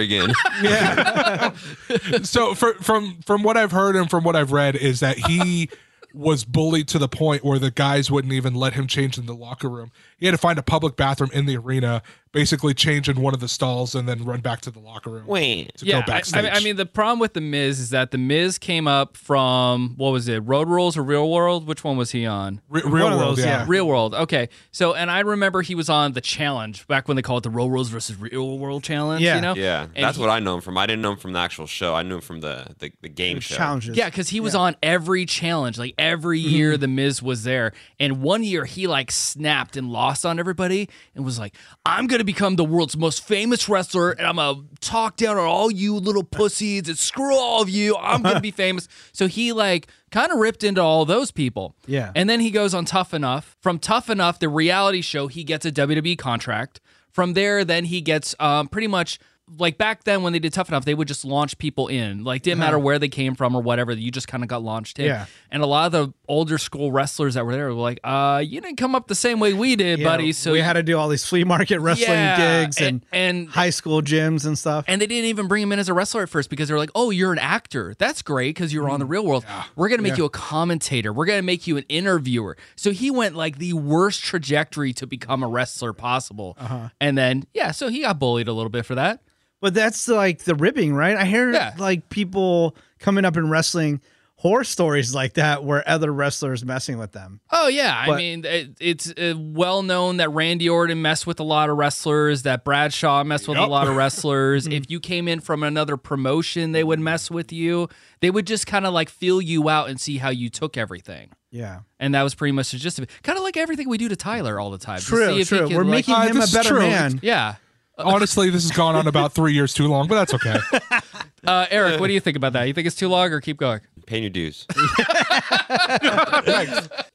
again. 1.99 2.23
so 2.23 2.55
for, 2.55 2.75
from 2.75 3.19
from 3.25 3.43
what 3.43 3.57
I've 3.57 3.73
heard 3.73 3.97
and 3.97 4.09
from 4.09 4.23
what 4.23 4.37
I've 4.37 4.53
read 4.53 4.77
is 4.77 5.01
that 5.01 5.17
he 5.17 5.69
was 6.13 6.45
bullied 6.45 6.87
to 6.87 6.97
the 6.97 7.09
point 7.09 7.43
where 7.43 7.59
the 7.59 7.71
guys 7.71 8.09
wouldn't 8.09 8.33
even 8.33 8.55
let 8.55 8.71
him 8.71 8.87
change 8.87 9.17
in 9.17 9.25
the 9.25 9.35
locker 9.35 9.67
room. 9.67 9.91
He 10.17 10.25
had 10.25 10.31
to 10.31 10.37
find 10.37 10.57
a 10.57 10.63
public 10.63 10.95
bathroom 10.95 11.29
in 11.33 11.45
the 11.45 11.57
arena, 11.57 12.01
basically 12.31 12.73
change 12.73 13.07
in 13.09 13.19
one 13.21 13.33
of 13.33 13.39
the 13.39 13.47
stalls, 13.47 13.95
and 13.95 14.07
then 14.07 14.23
run 14.23 14.39
back 14.41 14.61
to 14.61 14.71
the 14.71 14.79
locker 14.79 15.09
room 15.09 15.25
Wait. 15.27 15.75
to 15.77 15.85
Yeah, 15.85 15.93
go 15.93 15.97
I, 15.99 16.01
I, 16.01 16.05
backstage. 16.05 16.43
mean, 16.43 16.51
I 16.53 16.59
mean, 16.61 16.75
the 16.77 16.85
problem 16.85 17.19
with 17.19 17.33
the 17.33 17.41
Miz 17.41 17.79
is 17.79 17.89
that 17.91 18.11
the 18.11 18.17
Miz 18.17 18.57
came 18.57 18.87
up 18.87 19.15
from 19.17 19.93
what 19.97 20.11
was 20.11 20.27
it, 20.27 20.39
Road 20.39 20.67
Rules 20.69 20.97
or 20.97 21.03
Real 21.03 21.29
World? 21.29 21.67
Which 21.67 21.83
one 21.83 21.97
was 21.97 22.11
he 22.11 22.25
on? 22.25 22.61
Re- 22.69 22.81
real 22.85 23.05
One 23.05 23.17
world, 23.17 23.37
those, 23.37 23.39
yeah. 23.45 23.59
yeah. 23.61 23.65
Real 23.67 23.87
World. 23.87 24.13
Okay, 24.15 24.49
so 24.71 24.93
and 24.93 25.11
I 25.11 25.19
remember 25.19 25.61
he 25.61 25.75
was 25.75 25.89
on 25.89 26.13
the 26.13 26.21
Challenge 26.21 26.87
back 26.87 27.07
when 27.07 27.15
they 27.15 27.21
called 27.21 27.45
it 27.45 27.49
the 27.49 27.55
Road 27.55 27.67
Rules 27.71 27.89
versus 27.89 28.15
Real 28.17 28.57
World 28.57 28.83
Challenge. 28.83 29.21
Yeah. 29.21 29.35
you 29.35 29.41
know. 29.41 29.55
Yeah, 29.55 29.87
And 29.95 30.03
that's 30.03 30.15
he- 30.17 30.21
what 30.21 30.29
I 30.29 30.39
know 30.39 30.55
him 30.55 30.61
from. 30.61 30.77
I 30.77 30.85
didn't 30.85 31.01
know 31.01 31.11
him 31.11 31.17
from 31.17 31.33
the 31.33 31.39
actual 31.39 31.67
show. 31.67 31.93
I 31.93 32.03
knew 32.03 32.15
him 32.15 32.21
from 32.21 32.39
the 32.41 32.67
the, 32.79 32.91
the 33.01 33.09
game 33.09 33.41
show. 33.41 33.55
Challenges. 33.55 33.97
Yeah, 33.97 34.09
because 34.09 34.29
he 34.29 34.39
was 34.39 34.55
on 34.55 34.75
every 34.81 35.25
challenge. 35.25 35.77
Like 35.77 35.93
every 35.97 36.39
year, 36.39 36.73
mm-hmm. 36.73 36.81
the 36.81 36.87
Miz 36.87 37.21
was 37.21 37.43
there, 37.43 37.73
and 37.99 38.21
one 38.21 38.43
year 38.43 38.63
he 38.65 38.87
like 38.87 39.11
snapped 39.11 39.75
and 39.75 39.89
lost 39.89 40.14
on 40.23 40.39
everybody, 40.39 40.87
and 41.15 41.25
was 41.25 41.39
like, 41.39 41.55
"I'm 41.85 42.05
gonna 42.07 42.23
become 42.23 42.55
the 42.55 42.63
world's 42.63 42.95
most 42.95 43.23
famous 43.23 43.67
wrestler, 43.67 44.11
and 44.11 44.25
I'm 44.27 44.35
gonna 44.35 44.61
talk 44.79 45.17
down 45.17 45.37
on 45.37 45.45
all 45.45 45.71
you 45.71 45.95
little 45.95 46.23
pussies, 46.23 46.87
and 46.87 46.97
screw 46.97 47.35
all 47.35 47.61
of 47.61 47.69
you. 47.69 47.97
I'm 47.97 48.21
gonna 48.21 48.39
be 48.39 48.51
famous." 48.51 48.87
So 49.11 49.27
he 49.27 49.51
like 49.51 49.87
kind 50.11 50.31
of 50.31 50.37
ripped 50.37 50.63
into 50.63 50.81
all 50.81 51.03
those 51.05 51.31
people. 51.31 51.75
Yeah. 51.87 52.11
and 52.15 52.29
then 52.29 52.39
he 52.39 52.51
goes 52.51 52.73
on 52.73 52.85
Tough 52.85 53.13
Enough. 53.13 53.57
From 53.59 53.79
Tough 53.79 54.09
Enough, 54.09 54.39
the 54.39 54.47
reality 54.47 55.01
show, 55.01 55.27
he 55.27 55.43
gets 55.43 55.65
a 55.65 55.71
WWE 55.71 56.15
contract. 56.17 56.79
From 57.11 57.33
there, 57.33 57.65
then 57.65 57.85
he 57.85 58.01
gets 58.01 58.35
um, 58.39 58.67
pretty 58.67 58.87
much 58.87 59.19
like 59.57 59.77
back 59.77 60.03
then 60.05 60.23
when 60.23 60.33
they 60.33 60.39
did 60.39 60.53
Tough 60.53 60.69
Enough, 60.69 60.85
they 60.85 60.95
would 60.95 61.07
just 61.07 61.23
launch 61.23 61.57
people 61.57 61.87
in. 61.87 62.23
Like 62.23 62.41
didn't 62.41 62.59
matter 62.59 62.77
uh-huh. 62.77 62.83
where 62.85 62.99
they 62.99 63.09
came 63.09 63.35
from 63.35 63.55
or 63.55 63.61
whatever. 63.61 63.93
You 63.93 64.11
just 64.11 64.27
kind 64.27 64.43
of 64.43 64.49
got 64.49 64.63
launched 64.63 64.97
in. 64.99 65.05
Yeah. 65.05 65.25
And 65.51 65.61
a 65.61 65.65
lot 65.65 65.85
of 65.85 65.91
the 65.91 66.13
older 66.27 66.57
school 66.57 66.91
wrestlers 66.91 67.35
that 67.35 67.45
were 67.45 67.53
there 67.53 67.67
were 67.67 67.73
like, 67.73 67.99
"Uh, 68.03 68.43
you 68.45 68.59
didn't 68.59 68.77
come 68.77 68.95
up 68.95 69.07
the 69.07 69.15
same 69.15 69.39
way 69.39 69.53
we 69.53 69.75
did, 69.75 69.99
Yeah, 69.99 70.05
buddy." 70.05 70.31
So 70.31 70.51
we 70.51 70.59
had 70.59 70.73
to 70.73 70.83
do 70.83 70.97
all 70.97 71.07
these 71.09 71.25
flea 71.25 71.43
market 71.43 71.79
wrestling 71.79 72.09
Yeah, 72.09 72.63
gigs 72.63 72.81
and, 72.81 73.05
and- 73.11 73.47
high 73.49 73.69
school 73.69 74.01
gyms 74.01 74.45
and 74.45 74.57
stuff. 74.57 74.85
and 74.87 74.99
they 74.99 75.07
didn't 75.07 75.25
even 75.25 75.47
bring 75.47 75.61
him 75.61 75.71
in 75.71 75.79
as 75.79 75.89
a 75.89 75.93
wrestler 75.93 76.23
at 76.23 76.29
first 76.29 76.49
because 76.49 76.67
they 76.67 76.73
were 76.73 76.79
like, 76.79 76.91
"Oh, 76.95 77.11
you're 77.11 77.31
an 77.31 77.39
actor. 77.39 77.93
That's 77.97 78.21
great 78.21 78.55
because 78.55 78.73
you're 78.73 78.89
on 78.89 78.99
the 78.99 79.05
mm, 79.05 79.11
real 79.11 79.25
world. 79.25 79.45
We're 79.75 79.89
gonna 79.89 80.01
make 80.01 80.17
you 80.17 80.25
a 80.25 80.29
commentator. 80.29 81.13
We're 81.13 81.25
gonna 81.25 81.43
make 81.43 81.67
you 81.67 81.77
an 81.77 81.85
interviewer." 81.87 82.57
So 82.75 82.91
he 82.91 83.11
went 83.11 83.35
like 83.35 83.59
the 83.59 83.73
worst 83.73 84.23
trajectory 84.23 84.91
to 84.93 85.05
become 85.05 85.43
a 85.43 85.47
wrestler 85.47 85.93
possible. 85.93 86.57
Uh-huh. 86.59 86.89
And 86.99 87.17
then 87.17 87.45
yeah, 87.53 87.71
so 87.71 87.89
he 87.89 88.01
got 88.01 88.17
bullied 88.17 88.47
a 88.47 88.53
little 88.53 88.69
bit 88.71 88.85
for 88.85 88.95
that. 88.95 89.21
But 89.61 89.73
that's 89.73 90.07
like 90.07 90.43
the 90.43 90.55
ribbing, 90.55 90.93
right? 90.93 91.15
I 91.17 91.25
hear 91.25 91.51
Yeah. 91.51 91.73
like 91.77 92.09
people 92.09 92.75
coming 92.99 93.25
up 93.25 93.37
in 93.37 93.49
wrestling 93.49 94.01
horror 94.37 94.65
stories 94.65 95.15
like 95.15 95.33
that 95.33 95.63
where 95.63 95.81
other 95.89 96.11
wrestlers 96.11 96.63
messing 96.63 96.97
with 96.99 97.13
them. 97.13 97.39
Oh 97.51 97.67
yeah, 97.67 97.95
I 98.07 98.15
mean 98.17 98.43
it, 98.45 98.75
it's 98.81 99.09
uh, 99.11 99.33
well 99.37 99.81
known 99.81 100.17
that 100.17 100.29
Randy 100.29 100.67
Orton 100.69 101.01
messed 101.01 101.25
with 101.25 101.39
a 101.39 101.43
lot 101.43 101.69
of 101.69 101.77
wrestlers, 101.77 102.43
that 102.43 102.63
Bradshaw 102.65 103.23
messed 103.23 103.47
with 103.47 103.57
a 103.57 103.65
lot 103.65 103.87
of 103.87 103.95
wrestlers. 103.95 104.67
if 104.71 104.89
you 104.91 104.99
came 104.99 105.27
in 105.29 105.39
from 105.39 105.63
another 105.63 105.95
promotion, 105.97 106.73
they 106.73 106.83
would 106.83 106.99
mess 106.99 107.31
with 107.31 107.51
you. 107.53 107.87
They 108.19 108.29
would 108.29 108.45
just 108.45 108.67
kind 108.67 108.85
of 108.85 108.93
like 108.93 109.09
feel 109.09 109.41
you 109.41 109.69
out 109.69 109.89
and 109.89 109.99
see 109.99 110.17
how 110.17 110.29
you 110.29 110.49
took 110.49 110.77
everything. 110.77 111.29
Yeah. 111.49 111.79
And 111.99 112.13
that 112.13 112.23
was 112.23 112.35
pretty 112.35 112.51
much 112.51 112.71
the 112.71 112.77
gist 112.77 112.99
of 112.99 113.03
it. 113.05 113.09
Kind 113.23 113.37
of 113.37 113.43
like 113.43 113.55
everything 113.55 113.87
we 113.87 113.97
do 113.97 114.09
to 114.09 114.15
Tyler 114.17 114.59
all 114.59 114.69
the 114.69 114.77
time. 114.77 114.99
to 114.99 115.05
True, 115.05 115.27
see 115.27 115.41
if 115.41 115.49
he 115.49 115.57
true. 115.57 115.67
can, 115.69 115.77
We're 115.77 115.83
like- 115.85 115.91
making 115.91 116.13
Uh, 116.13 116.21
him 116.27 116.41
a 116.41 116.47
better 116.47 116.69
true. 116.69 116.79
man. 116.79 117.19
Yeah. 117.23 117.55
Honestly, 117.97 118.49
this 118.49 118.63
has 118.63 118.71
gone 118.71 118.95
on 118.95 119.07
about 119.07 119.33
three 119.33 119.53
years 119.53 119.73
too 119.73 119.87
long, 119.87 120.07
but 120.07 120.15
that's 120.15 120.33
okay. 120.33 120.57
Uh, 121.47 121.67
Eric, 121.69 121.99
what 121.99 122.07
do 122.07 122.13
you 122.13 122.19
think 122.19 122.35
about 122.35 122.53
that? 122.53 122.63
You 122.63 122.73
think 122.73 122.87
it's 122.87 122.95
too 122.95 123.07
long 123.07 123.31
or 123.31 123.39
keep 123.39 123.57
going? 123.57 123.79
Paying 124.07 124.23
your 124.23 124.31
dues. 124.31 124.65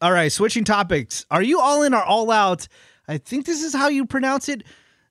All 0.01 0.12
right, 0.12 0.31
switching 0.31 0.64
topics. 0.64 1.27
Are 1.31 1.43
you 1.43 1.61
all 1.61 1.83
in 1.83 1.95
or 1.95 2.03
all 2.03 2.31
out? 2.31 2.69
I 3.09 3.19
think 3.19 3.47
this 3.47 3.62
is 3.62 3.75
how 3.75 3.88
you 3.88 4.07
pronounce 4.07 4.49
it. 4.49 4.62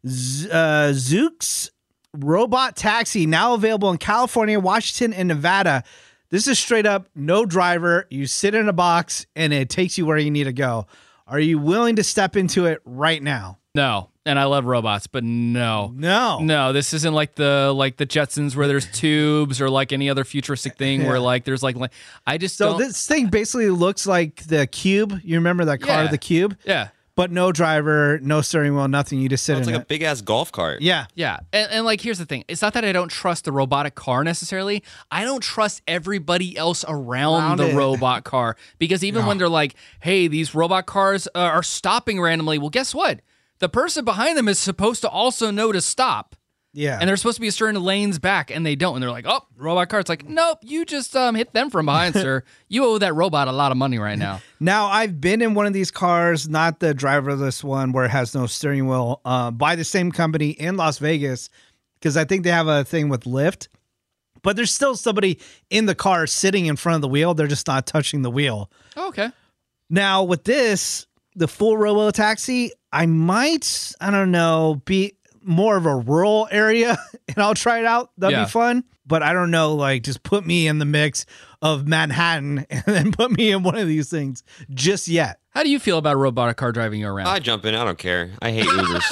Z- 0.08 0.50
uh, 0.50 0.92
Zoox 0.94 1.70
Robot 2.14 2.78
Taxi, 2.78 3.26
now 3.26 3.54
available 3.54 3.92
in 3.92 3.98
California, 3.98 4.60
Washington, 4.60 5.14
and 5.14 5.28
Nevada. 5.28 5.84
This 6.30 6.48
is 6.48 6.58
straight 6.58 6.86
up 6.86 7.08
no 7.16 7.46
driver. 7.46 8.08
You 8.10 8.26
sit 8.26 8.56
in 8.56 8.70
a 8.70 8.74
box 8.74 9.26
and 9.36 9.52
it 9.52 9.70
takes 9.70 9.98
you 9.98 10.06
where 10.06 10.18
you 10.18 10.32
need 10.32 10.46
to 10.46 10.54
go. 10.54 10.88
Are 11.28 11.40
you 11.40 11.60
willing 11.60 11.98
to 11.98 12.04
step 12.04 12.36
into 12.36 12.66
it 12.68 12.82
right 12.86 13.22
now? 13.22 13.58
No. 13.80 14.10
And 14.26 14.38
I 14.38 14.44
love 14.44 14.66
robots, 14.66 15.08
but 15.08 15.24
no. 15.24 15.92
No. 15.96 16.40
No, 16.40 16.72
this 16.74 16.94
isn't 16.94 17.14
like 17.14 17.34
the 17.36 17.74
like 17.76 17.98
the 17.98 18.06
Jetsons 18.06 18.56
where 18.56 18.68
there's 18.68 18.86
tubes 18.92 19.60
or 19.60 19.70
like 19.70 19.92
any 19.92 20.10
other 20.10 20.24
futuristic 20.24 20.78
thing 20.78 21.06
where 21.08 21.20
like 21.20 21.46
there's 21.46 21.64
like 21.64 21.76
like- 21.78 21.94
I 22.28 22.38
just 22.38 22.56
So 22.58 22.72
don't 22.72 22.78
this 22.80 23.08
thing 23.08 23.28
basically 23.28 23.70
looks 23.72 24.06
like 24.06 24.44
the 24.46 24.68
Cube. 24.68 25.20
You 25.24 25.36
remember 25.38 25.66
that 25.66 25.80
car, 25.80 26.04
Yeah. 26.04 26.12
the 26.12 26.18
Cube? 26.20 26.58
Yeah. 26.66 26.90
But 27.16 27.32
no 27.32 27.52
driver, 27.52 28.20
no 28.22 28.40
steering 28.42 28.76
wheel, 28.76 28.88
nothing. 28.88 29.20
You 29.20 29.28
just 29.30 29.44
sit 29.46 29.58
It's 29.58 29.68
in 29.68 29.74
like 29.74 29.82
it. 29.82 29.84
a 29.84 29.88
big 29.88 30.04
ass 30.04 30.22
golf 30.22 30.52
cart. 30.54 30.82
yeah. 30.82 31.08
Yeah. 31.16 31.40
And, 31.52 31.72
and 31.72 31.86
like, 31.86 32.00
here's 32.00 32.20
the 32.20 32.26
thing 32.26 32.44
it's 32.48 32.62
not 32.62 32.74
that 32.76 32.86
I 32.86 32.92
don't 32.92 33.10
trust 33.10 33.46
the 33.46 33.52
robotic 33.52 33.96
car 33.96 34.24
necessarily. 34.24 34.84
I 35.10 35.24
don't 35.24 35.42
trust 35.42 35.82
everybody 35.88 36.56
else 36.56 36.86
around, 36.88 37.42
Around 37.42 37.58
the 37.58 37.70
it. 37.72 37.76
robot 37.76 38.24
car 38.26 38.58
because 38.78 39.04
even 39.04 39.26
when 39.26 39.38
they're 39.40 39.50
like, 39.50 39.74
hey, 40.02 40.28
these 40.28 40.54
robot 40.54 40.86
cars 40.86 41.28
uh, 41.34 41.40
are 41.40 41.64
stopping 41.64 42.22
randomly, 42.22 42.58
well, 42.60 42.70
guess 42.70 42.94
what? 42.94 43.22
The 43.60 43.70
person 43.70 44.06
behind 44.06 44.38
them 44.38 44.48
is 44.48 44.60
supposed 44.60 45.02
to 45.02 45.10
also 45.10 45.52
know 45.52 45.72
to 45.72 45.82
stop. 45.82 46.36
Yeah. 46.72 46.98
And 47.00 47.10
they're 47.10 47.18
supposed 47.18 47.38
to 47.38 47.42
be 47.42 47.50
certain 47.50 47.82
lanes 47.82 48.20
back, 48.20 48.52
and 48.52 48.64
they 48.66 48.76
don't. 48.76 48.96
And 48.96 49.04
they're 49.04 49.10
like, 49.10 49.26
"Oh, 49.28 49.42
robot 49.58 49.90
car." 49.90 50.00
It's 50.00 50.10
like, 50.10 50.28
nope, 50.28 50.60
you 50.62 50.86
just 50.86 51.16
um, 51.16 51.34
hit 51.34 51.52
them 51.52 51.70
from 51.72 51.88
behind, 51.88 52.14
sir. 52.14 52.44
You 52.68 52.86
owe 52.86 52.98
that 53.00 53.16
robot 53.16 53.48
a 53.48 53.52
lot 53.52 53.72
of 53.72 53.78
money 53.78 53.98
right 53.98 54.18
now. 54.18 54.42
Now 54.62 54.88
I've 54.88 55.22
been 55.22 55.42
in 55.42 55.54
one 55.54 55.68
of 55.68 55.74
these 55.74 55.90
cars, 55.90 56.50
not 56.50 56.82
the 56.82 56.94
driverless 56.94 57.64
one 57.64 57.94
where 57.94 58.04
it 58.04 58.10
has 58.10 58.36
no 58.36 58.46
steering 58.46 58.88
wheel, 58.88 59.22
uh, 59.24 59.52
by 59.52 59.78
the 59.78 59.86
same 59.86 60.12
company 60.12 60.50
in 60.50 60.76
Las 60.76 60.98
Vegas, 61.00 61.50
because 61.98 62.18
I 62.18 62.26
think 62.26 62.44
they 62.44 62.52
have 62.52 62.68
a 62.68 62.84
thing 62.84 63.08
with 63.08 63.24
Lyft. 63.24 63.70
But 64.42 64.58
there's 64.58 64.74
still 64.74 64.96
somebody 64.96 65.40
in 65.70 65.86
the 65.86 65.96
car 65.96 66.28
sitting 66.28 66.66
in 66.66 66.76
front 66.76 66.96
of 66.96 67.02
the 67.02 67.08
wheel. 67.08 67.34
They're 67.34 67.48
just 67.48 67.68
not 67.68 67.88
touching 67.88 68.22
the 68.22 68.32
wheel. 68.32 68.70
Oh, 68.98 69.08
okay. 69.08 69.32
Now 69.90 70.24
with 70.24 70.44
this, 70.44 71.08
the 71.36 71.48
full 71.48 71.78
robo 71.78 72.12
taxi, 72.12 72.72
I 72.92 73.06
might, 73.06 73.94
I 74.02 74.12
don't 74.12 74.32
know, 74.32 74.82
be 74.86 75.16
more 75.42 75.78
of 75.78 75.86
a 75.86 75.96
rural 75.96 76.48
area 76.52 76.98
and 77.28 77.38
I'll 77.38 77.54
try 77.56 77.80
it 77.80 77.86
out. 77.86 78.12
That'd 78.18 78.38
Yeah. 78.38 78.46
be 78.46 78.50
fun. 78.50 78.84
But 79.10 79.24
I 79.24 79.34
don't 79.34 79.52
know, 79.52 79.74
like 79.76 80.04
just 80.04 80.24
put 80.24 80.46
me 80.46 80.68
in 80.68 80.80
the 80.80 80.86
mix 80.86 81.26
of 81.62 81.86
Manhattan 81.88 82.60
and 82.70 82.84
then 82.86 83.12
put 83.12 83.32
me 83.32 83.52
in 83.52 83.64
one 83.64 83.76
of 83.76 83.88
these 83.88 84.10
things 84.10 84.44
just 84.74 85.10
yet. 85.10 85.40
How 85.50 85.64
do 85.64 85.70
you 85.72 85.80
feel 85.80 85.98
about 85.98 86.14
a 86.14 86.18
robotic 86.18 86.58
car 86.58 86.72
driving 86.72 87.02
you 87.02 87.08
around? 87.08 87.26
I 87.28 87.40
jump 87.40 87.66
in. 87.66 87.74
I 87.74 87.84
don't 87.84 87.98
care. 87.98 88.30
I 88.40 88.52
hate 88.52 88.66
Ubers. 88.68 89.04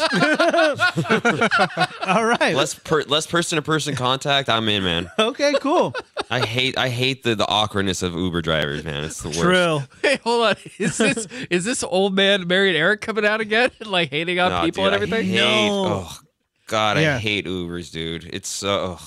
All 2.08 2.24
right. 2.26 2.56
less 2.56 2.76
per, 2.76 3.02
less 3.04 3.26
person 3.28 3.56
to 3.56 3.62
person 3.64 3.96
contact. 3.96 4.48
I'm 4.48 4.70
in, 4.70 4.84
man. 4.84 5.10
okay, 5.18 5.54
cool. 5.60 5.94
I 6.30 6.46
hate 6.46 6.78
I 6.78 6.90
hate 6.90 7.24
the, 7.24 7.34
the 7.36 7.48
awkwardness 7.48 8.04
of 8.04 8.14
Uber 8.14 8.44
drivers, 8.44 8.84
man. 8.84 9.04
It's 9.04 9.22
the 9.22 9.30
worst. 9.30 9.40
True. 9.42 9.80
hey, 10.04 10.18
hold 10.24 10.46
on. 10.46 10.56
Is 10.78 10.98
this 10.98 11.28
is 11.50 11.66
this 11.66 11.84
old 11.84 12.14
man 12.14 12.48
married 12.48 12.76
Eric 12.76 13.02
coming 13.02 13.26
out 13.26 13.42
again, 13.42 13.72
like 13.86 14.12
hating 14.12 14.40
on 14.40 14.52
No, 14.52 14.62
people 14.62 14.84
dude, 14.84 14.94
and 14.94 15.04
everything? 15.04 15.26
I 15.26 15.32
hate, 15.32 15.38
No. 15.70 15.86
Oh 15.88 16.20
God, 16.68 16.98
Yeah. 17.00 17.16
I 17.16 17.20
hate 17.20 17.46
Ubers, 17.48 17.92
dude. 17.92 18.30
It's 18.32 18.48
so. 18.50 18.98
ugh. 19.00 19.02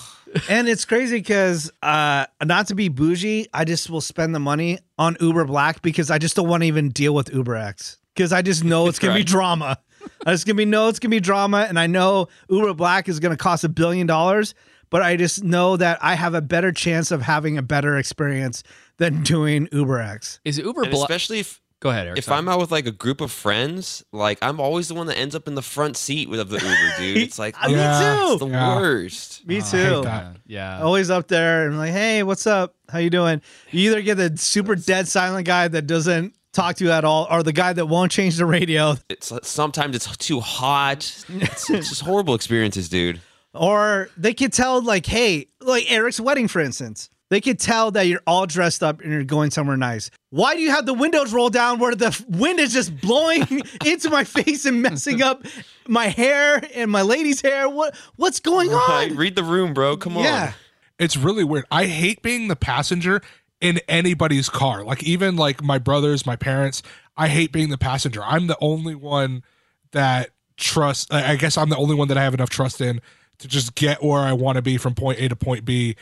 And 0.49 0.69
it's 0.69 0.85
crazy 0.85 1.19
because 1.19 1.71
uh 1.83 2.27
not 2.45 2.69
to 2.69 2.75
be 2.75 2.89
bougie, 2.89 3.47
I 3.53 3.65
just 3.65 3.91
will 3.91 4.01
spend 4.01 4.35
the 4.35 4.39
money 4.41 4.79
on 4.99 5.17
Uber 5.21 5.45
Black 5.45 5.83
because 5.83 6.11
I 6.11 6.19
just 6.19 6.37
don't 6.37 6.49
want 6.49 6.63
to 6.63 6.67
even 6.67 6.91
deal 6.91 7.15
with 7.15 7.33
Uber 7.33 7.57
X. 7.57 7.99
Because 8.15 8.33
I 8.33 8.43
just 8.43 8.65
know 8.65 8.87
it's 8.89 8.99
gonna 8.99 9.15
be 9.15 9.25
drama. 9.25 9.79
I 10.27 10.33
just 10.33 10.47
gonna 10.47 10.57
be 10.57 10.65
know 10.65 10.89
it's 10.89 10.99
gonna 10.99 11.11
be 11.11 11.21
drama, 11.21 11.67
and 11.69 11.79
I 11.79 11.87
know 11.87 12.29
Uber 12.49 12.75
Black 12.75 13.09
is 13.09 13.21
gonna 13.21 13.37
cost 13.37 13.65
a 13.65 13.69
billion 13.69 14.07
dollars, 14.07 14.55
but 14.91 15.03
I 15.03 15.17
just 15.17 15.45
know 15.45 15.77
that 15.77 15.99
I 16.03 16.15
have 16.15 16.35
a 16.35 16.43
better 16.43 16.73
chance 16.73 17.11
of 17.11 17.23
having 17.23 17.59
a 17.59 17.63
better 17.63 17.97
experience 17.99 18.63
than 18.99 19.23
doing 19.23 19.69
Uber 19.73 20.01
X. 20.01 20.41
Is 20.45 20.59
Uber 20.59 20.87
Black? 20.87 21.11
especially 21.11 21.41
if 21.41 21.61
Go 21.81 21.89
ahead, 21.91 22.07
Eric. 22.09 22.19
if 22.19 22.25
sorry. 22.27 22.39
I'm 22.39 22.49
out 22.49 22.61
with 22.61 22.71
like 22.71 22.87
a 22.87 22.91
group 22.93 23.21
of 23.23 23.33
friends, 23.33 24.05
like 24.13 24.39
I'm 24.43 24.61
always 24.61 24.89
the 24.89 24.95
one 24.95 25.07
that 25.07 25.17
ends 25.19 25.35
up 25.35 25.49
in 25.49 25.55
the 25.55 25.63
front 25.63 25.97
seat 25.97 26.29
with 26.29 26.39
of 26.39 26.51
the 26.51 26.57
Uber, 26.59 26.93
dude. 26.99 27.17
It's 27.23 27.39
like 27.39 27.55
Me 27.67 27.73
Yeah. 27.73 28.17
too. 28.27 28.33
it's 28.33 28.41
the 28.41 28.49
Yeah. 28.49 28.77
worst. 28.77 29.47
Me 29.47 29.57
oh, 29.57 29.59
I 29.59 29.63
too. 29.63 29.77
hate 29.79 30.03
yeah, 30.05 30.33
yeah. 30.47 30.83
Always 30.83 31.09
up 31.11 31.27
there 31.29 31.67
and 31.67 31.79
like, 31.79 31.93
hey, 31.93 32.23
what's 32.23 32.47
up? 32.47 32.75
How 32.91 32.99
you 32.99 33.09
doing? 33.11 33.41
You 33.71 33.91
either 33.91 34.03
get 34.03 34.17
the 34.17 34.37
super 34.37 34.75
dead 34.77 35.09
silent 35.09 35.47
guy 35.47 35.69
that 35.69 35.87
doesn't 35.87 36.35
talk 36.53 36.77
to 36.77 36.85
you 36.85 36.91
at 36.91 37.05
all, 37.05 37.29
or 37.31 37.43
the 37.45 37.53
guy 37.53 37.73
that 37.73 37.87
won't 37.87 38.11
change 38.13 38.37
the 38.37 38.45
radio, 38.45 38.97
It's 39.09 39.31
uh, 39.31 39.39
sometimes 39.43 39.95
it's 39.97 40.17
too 40.17 40.41
hot. 40.41 40.99
It's, 41.29 41.71
it's 41.71 41.89
just 41.89 42.01
horrible 42.03 42.35
experiences, 42.35 42.89
dude. 42.89 43.21
or 43.55 44.11
they 44.17 44.35
could 44.35 44.53
tell 44.53 44.83
like, 44.83 45.07
hey, 45.07 45.47
like 45.61 45.91
Eric's 45.91 46.19
wedding, 46.21 46.49
for 46.49 46.61
instance. 46.61 47.09
They 47.31 47.41
could 47.41 47.61
tell 47.61 47.93
that 47.93 48.09
you're 48.09 48.23
all 48.27 48.45
dressed 48.47 48.83
up 48.83 49.01
and 49.01 49.13
you're 49.13 49.23
going 49.25 49.53
somewhere 49.53 49.77
nice. 49.77 50.11
Why 50.31 50.55
do 50.57 50.61
you 50.61 50.71
have 50.71 50.85
the 50.85 50.95
windows 50.95 51.33
rolled 51.33 51.53
down 51.53 51.79
where 51.79 51.95
the 51.95 52.25
wind 52.29 52.59
is 52.59 52.73
just 52.73 53.01
blowing 53.01 53.47
into 53.87 54.11
my 54.11 54.25
face 54.25 54.65
and 54.67 54.83
messing 54.83 55.23
up 55.23 55.47
my 55.87 56.09
hair 56.09 56.61
and 56.75 56.91
my 56.91 57.03
lady's 57.03 57.41
hair? 57.41 57.69
What 57.69 57.95
what's 58.17 58.41
going 58.41 58.71
Like, 58.71 59.13
on? 59.13 59.17
read 59.17 59.37
the 59.37 59.45
room, 59.45 59.73
bro. 59.75 59.97
Come 59.97 60.17
on. 60.17 60.25
Yeah. 60.25 60.53
It's 60.99 61.17
really 61.17 61.45
weird. 61.45 61.65
I 61.71 61.87
hate 61.87 62.21
being 62.21 62.49
the 62.49 62.57
passenger 62.57 63.23
in 63.61 63.79
anybody's 63.89 64.49
car. 64.49 64.85
Like 64.85 65.03
even 65.05 65.37
like 65.37 65.63
my 65.63 65.79
brothers, 65.79 66.27
my 66.27 66.37
parents, 66.37 66.83
I 67.17 67.29
hate 67.29 67.53
being 67.53 67.71
the 67.71 67.79
passenger. 67.79 68.23
I'm 68.25 68.49
the 68.49 68.59
only 68.61 68.95
one 68.97 69.45
that 69.93 70.31
trust 70.57 71.13
I 71.15 71.33
I 71.33 71.37
guess 71.37 71.57
I'm 71.57 71.69
the 71.69 71.77
only 71.77 71.95
one 71.95 72.09
that 72.09 72.19
I 72.19 72.23
have 72.23 72.35
enough 72.35 72.51
trust 72.51 72.81
in 72.81 73.01
to 73.39 73.49
just 73.49 73.75
get 73.77 74.03
where 74.03 74.21
I 74.21 74.33
want 74.33 74.57
to 74.57 74.63
be 74.63 74.77
from 74.77 74.95
point 74.95 75.21
A 75.21 75.29
to 75.29 75.37
point 75.37 75.65
B 75.65 75.97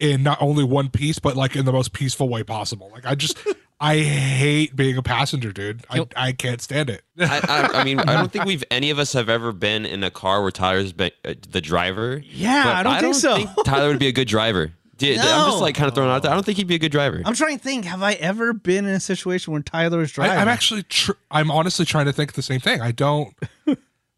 in 0.00 0.22
not 0.22 0.40
only 0.40 0.64
one 0.64 0.88
piece 0.90 1.18
but 1.18 1.36
like 1.36 1.54
in 1.56 1.64
the 1.64 1.72
most 1.72 1.92
peaceful 1.92 2.28
way 2.28 2.42
possible. 2.42 2.90
Like 2.92 3.06
I 3.06 3.14
just 3.14 3.38
I 3.80 3.98
hate 3.98 4.74
being 4.76 4.96
a 4.96 5.02
passenger, 5.02 5.52
dude. 5.52 5.84
I, 5.90 6.06
I 6.16 6.32
can't 6.32 6.60
stand 6.62 6.88
it. 6.90 7.02
I, 7.18 7.40
I, 7.74 7.80
I 7.80 7.84
mean, 7.84 7.98
I 8.00 8.14
don't 8.14 8.30
think 8.32 8.44
we've 8.44 8.64
any 8.70 8.90
of 8.90 8.98
us 8.98 9.12
have 9.14 9.28
ever 9.28 9.52
been 9.52 9.84
in 9.84 10.02
a 10.04 10.10
car 10.10 10.42
where 10.42 10.50
Tyler's 10.52 10.92
been 10.92 11.10
uh, 11.24 11.34
the 11.50 11.60
driver. 11.60 12.22
Yeah, 12.24 12.64
But 12.64 12.86
I 12.86 13.00
don't 13.00 13.14
think 13.14 13.14
so. 13.16 13.62
Tyler 13.64 13.88
would 13.88 13.98
be 13.98 14.06
a 14.06 14.12
good 14.12 14.28
driver. 14.28 14.72
Dude, 14.96 15.18
I'm 15.18 15.50
just 15.50 15.60
like 15.60 15.74
kind 15.74 15.88
of 15.88 15.94
throwing 15.94 16.08
out 16.10 16.22
there. 16.22 16.30
I 16.30 16.34
don't 16.34 16.44
think 16.46 16.56
he'd 16.56 16.68
be 16.68 16.76
a 16.76 16.78
good 16.78 16.92
driver. 16.92 17.20
I'm 17.24 17.34
trying 17.34 17.58
to 17.58 17.62
think. 17.62 17.84
Have 17.84 18.02
I 18.04 18.12
ever 18.12 18.52
been 18.52 18.84
in 18.86 18.94
a 18.94 19.00
situation 19.00 19.52
where 19.52 19.60
Tyler 19.60 19.98
was 19.98 20.12
driving? 20.12 20.38
I'm 20.38 20.46
actually 20.48 20.84
tr- 20.84 21.12
I'm 21.32 21.50
honestly 21.50 21.84
trying 21.84 22.06
to 22.06 22.12
think 22.12 22.34
the 22.34 22.42
same 22.42 22.60
thing. 22.60 22.80
I 22.80 22.92
don't 22.92 23.34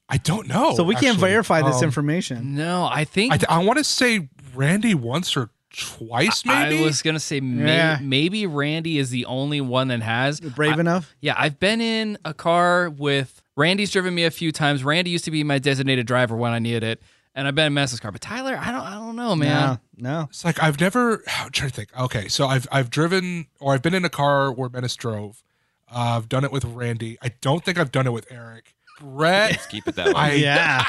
I 0.09 0.19
don't 0.19 0.47
know. 0.47 0.75
so 0.75 0.85
we 0.85 0.95
can't 0.95 1.17
actually. 1.17 1.31
verify 1.31 1.63
this 1.63 1.79
Um, 1.79 1.85
information. 1.85 2.55
no, 2.55 2.87
I 2.93 3.05
think 3.05 3.33
I, 3.33 3.37
th- 3.39 3.49
I 3.49 3.65
want 3.65 3.79
to 3.79 3.85
say 3.85 4.29
Randy 4.55 4.95
once 4.95 5.35
or 5.37 5.49
twice, 5.79 6.45
maybe. 6.45 6.79
I 6.79 6.83
was 6.83 7.03
gonna 7.03 7.21
say 7.21 7.41
may- 7.41 7.77
Yeah. 7.77 7.99
maybe 8.03 8.47
Randy 8.47 8.99
is 8.99 9.11
the 9.11 9.25
only 9.27 9.61
one 9.61 9.89
that 9.89 10.03
has. 10.03 10.41
Brave 10.41 10.77
I- 10.79 10.81
enough? 10.81 11.15
Yeah, 11.21 11.35
I've 11.37 11.59
been 11.59 11.81
in 11.81 12.19
a 12.25 12.33
car 12.35 12.89
with 12.91 13.43
Randy's 13.57 13.91
driven 13.91 14.15
me 14.15 14.25
a 14.25 14.31
few 14.31 14.53
times. 14.53 14.85
Randy 14.85 15.11
used 15.11 15.25
to 15.27 15.31
be 15.31 15.43
my 15.45 15.59
designated 15.59 16.07
driver 16.07 16.37
when 16.37 16.53
I 16.53 16.59
needed 16.59 16.83
it, 16.85 17.03
and 17.35 17.47
I've 17.49 17.55
been 17.55 17.67
in 17.67 17.75
Mess's 17.75 18.01
car. 18.01 18.13
But 18.13 18.21
Tyler, 18.21 18.59
I 18.61 18.71
don't, 18.71 18.81
I 18.83 18.95
don't 18.95 19.17
know, 19.17 19.35
man. 19.37 19.79
No, 19.97 20.11
no. 20.11 20.27
It's 20.31 20.45
like 20.45 20.63
I've 20.63 20.81
never. 20.81 21.23
I'm 21.41 21.51
trying 21.51 21.71
to 21.71 21.75
think. 21.77 21.91
Okay, 21.99 22.29
so 22.29 22.47
I've 22.47 22.67
I've 22.73 22.91
driven 22.91 23.47
or 23.61 23.75
I've 23.75 23.83
been 23.83 23.95
in 23.95 24.05
a 24.05 24.11
car 24.11 24.53
where 24.53 24.69
Menace 24.69 24.97
drove. 24.97 25.43
Uh, 25.91 26.17
I've 26.17 26.29
done 26.29 26.43
it 26.45 26.51
with 26.51 26.65
Randy. 26.65 27.17
I 27.23 27.29
don't 27.41 27.65
think 27.65 27.79
I've 27.79 27.93
done 27.93 28.07
it 28.07 28.13
with 28.13 28.27
Eric. 28.31 28.75
Brett, 28.99 29.51
Let's 29.53 29.67
keep 29.67 29.87
it 29.87 29.95
that 29.97 30.07
way. 30.09 30.13
I 30.17 30.33
Yeah. 30.33 30.85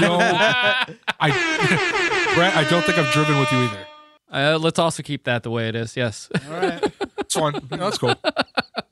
no, 0.00 0.16
I 0.18 0.86
Brett, 2.34 2.56
I 2.56 2.64
don't 2.68 2.82
think 2.84 2.96
I've 2.98 3.12
driven 3.12 3.38
with 3.38 3.52
you 3.52 3.58
either. 3.58 3.86
Uh, 4.32 4.58
let's 4.60 4.78
also 4.78 5.02
keep 5.02 5.24
that 5.24 5.42
the 5.42 5.50
way 5.50 5.68
it 5.68 5.74
is. 5.74 5.96
Yes, 5.96 6.28
All 6.48 6.52
right. 6.52 6.92
It's 7.18 7.34
fine. 7.34 7.52
No, 7.70 7.76
that's 7.76 7.98
cool. 7.98 8.14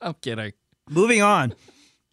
I'm 0.01 0.13
kidding. 0.21 0.53
Moving 0.89 1.21
on. 1.21 1.53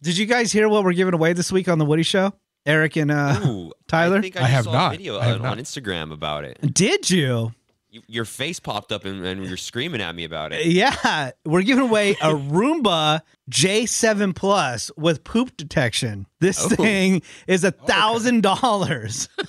Did 0.01 0.17
you 0.17 0.25
guys 0.25 0.51
hear 0.51 0.67
what 0.69 0.83
we're 0.83 0.93
giving 0.93 1.13
away 1.13 1.33
this 1.33 1.51
week 1.51 1.67
on 1.67 1.77
the 1.77 1.85
Woody 1.85 2.03
Show? 2.03 2.33
Eric 2.65 2.95
and 2.97 3.11
uh 3.11 3.39
Ooh, 3.45 3.71
Tyler? 3.87 4.17
I 4.17 4.21
think 4.21 4.37
I, 4.37 4.43
I 4.43 4.47
have 4.47 4.63
saw 4.65 4.71
not. 4.71 4.93
a 4.93 4.97
video 4.97 5.19
on, 5.19 5.41
not. 5.41 5.51
on 5.53 5.63
Instagram 5.63 6.11
about 6.11 6.43
it. 6.43 6.57
Did 6.73 7.09
you? 7.09 7.51
You, 7.91 8.01
your 8.07 8.25
face 8.25 8.59
popped 8.59 8.91
up 8.91 9.03
and, 9.05 9.25
and 9.25 9.43
you're 9.45 9.57
screaming 9.57 9.99
at 10.01 10.13
me 10.13 10.23
about 10.23 10.53
it. 10.53 10.65
Yeah. 10.67 11.31
We're 11.45 11.63
giving 11.63 11.85
away 11.85 12.11
a 12.11 12.33
Roomba 12.33 13.21
J7 13.49 14.35
Plus 14.35 14.91
with 14.95 15.23
poop 15.23 15.57
detection. 15.57 16.27
This 16.39 16.63
Oh. 16.63 16.69
thing 16.69 17.23
is 17.47 17.63
a 17.63 17.71
thousand 17.71 18.41
dollars. 18.41 19.27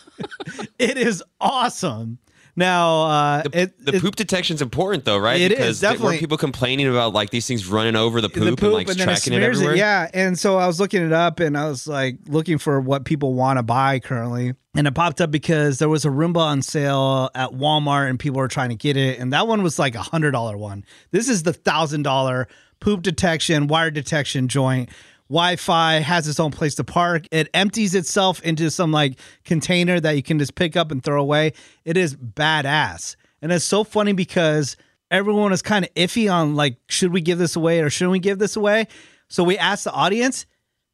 It 0.79 0.97
is 0.97 1.23
awesome. 1.41 2.19
Now 2.57 3.03
uh 3.03 3.43
The, 3.43 3.61
it, 3.63 3.85
the 3.85 4.01
poop 4.01 4.17
detection's 4.17 4.63
important 4.63 5.05
though, 5.05 5.19
right? 5.19 5.41
It 5.41 5.53
is, 5.53 5.59
because 5.59 5.81
there 5.81 5.91
definitely. 5.93 6.13
weren't 6.13 6.21
people 6.21 6.39
complaining 6.39 6.89
about 6.89 7.13
like 7.13 7.31
these 7.31 7.47
things 7.47 7.67
running 7.67 7.97
over 7.97 8.21
the 8.21 8.29
poop, 8.29 8.45
the 8.45 8.51
poop 8.51 8.63
and 8.63 8.73
like 8.73 8.89
and 8.89 8.99
then 8.99 9.09
it 9.09 9.13
tracking 9.13 9.33
it, 9.33 9.43
everywhere. 9.43 9.75
it. 9.75 9.79
Yeah, 9.79 10.09
and 10.13 10.39
so 10.39 10.59
I 10.59 10.67
was 10.67 10.81
looking 10.81 11.05
it 11.05 11.13
up, 11.13 11.41
and 11.41 11.57
I 11.57 11.69
was 11.69 11.87
like 11.87 12.19
looking 12.27 12.59
for 12.59 12.81
what 12.81 13.05
people 13.05 13.35
want 13.35 13.59
to 13.59 13.63
buy 13.63 13.99
currently, 14.01 14.55
and 14.75 14.87
it 14.87 14.95
popped 14.95 15.21
up 15.21 15.31
because 15.31 15.79
there 15.79 15.89
was 15.89 16.05
a 16.05 16.09
Roomba 16.09 16.39
on 16.39 16.63
sale 16.63 17.31
at 17.35 17.51
Walmart, 17.51 18.09
and 18.11 18.19
people 18.19 18.39
were 18.39 18.49
trying 18.49 18.71
to 18.71 18.77
get 18.77 18.97
it, 18.97 19.19
and 19.19 19.33
that 19.33 19.47
one 19.47 19.63
was 19.63 19.79
like 19.79 19.95
a 19.95 20.03
hundred 20.03 20.33
dollar 20.33 20.57
one. 20.57 20.85
This 21.11 21.29
is 21.29 21.43
the 21.45 21.53
thousand 21.53 22.03
dollar 22.03 22.49
poop 22.81 23.03
detection, 23.03 23.67
wire 23.67 23.91
detection 23.91 24.49
joint. 24.49 24.89
Wi-Fi 25.31 26.01
has 26.01 26.27
its 26.27 26.41
own 26.41 26.51
place 26.51 26.75
to 26.75 26.85
park. 26.85 27.27
It 27.31 27.49
empties 27.55 27.95
itself 27.95 28.43
into 28.43 28.69
some 28.69 28.91
like 28.91 29.17
container 29.45 30.01
that 30.01 30.17
you 30.17 30.25
can 30.25 30.41
just 30.41 30.57
pick 30.57 30.77
up 30.77 30.91
and 30.91 31.03
throw 31.03 31.23
away. 31.23 31.53
It 31.85 31.97
is 31.97 32.17
badass. 32.17 33.15
And 33.41 33.53
it's 33.53 33.65
so 33.65 33.85
funny 33.85 34.13
because 34.13 34.77
everyone 35.09 35.53
is 35.53 35.63
kind 35.63 35.85
of 35.85 35.95
iffy 35.95 36.31
on 36.33 36.57
like, 36.57 36.79
should 36.89 37.13
we 37.13 37.21
give 37.21 37.39
this 37.39 37.55
away 37.55 37.81
or 37.81 37.89
shouldn't 37.89 38.13
we 38.13 38.19
give 38.19 38.41
this 38.41 38.57
away? 38.57 38.89
So 39.29 39.45
we 39.45 39.57
asked 39.57 39.85
the 39.85 39.93
audience. 39.93 40.47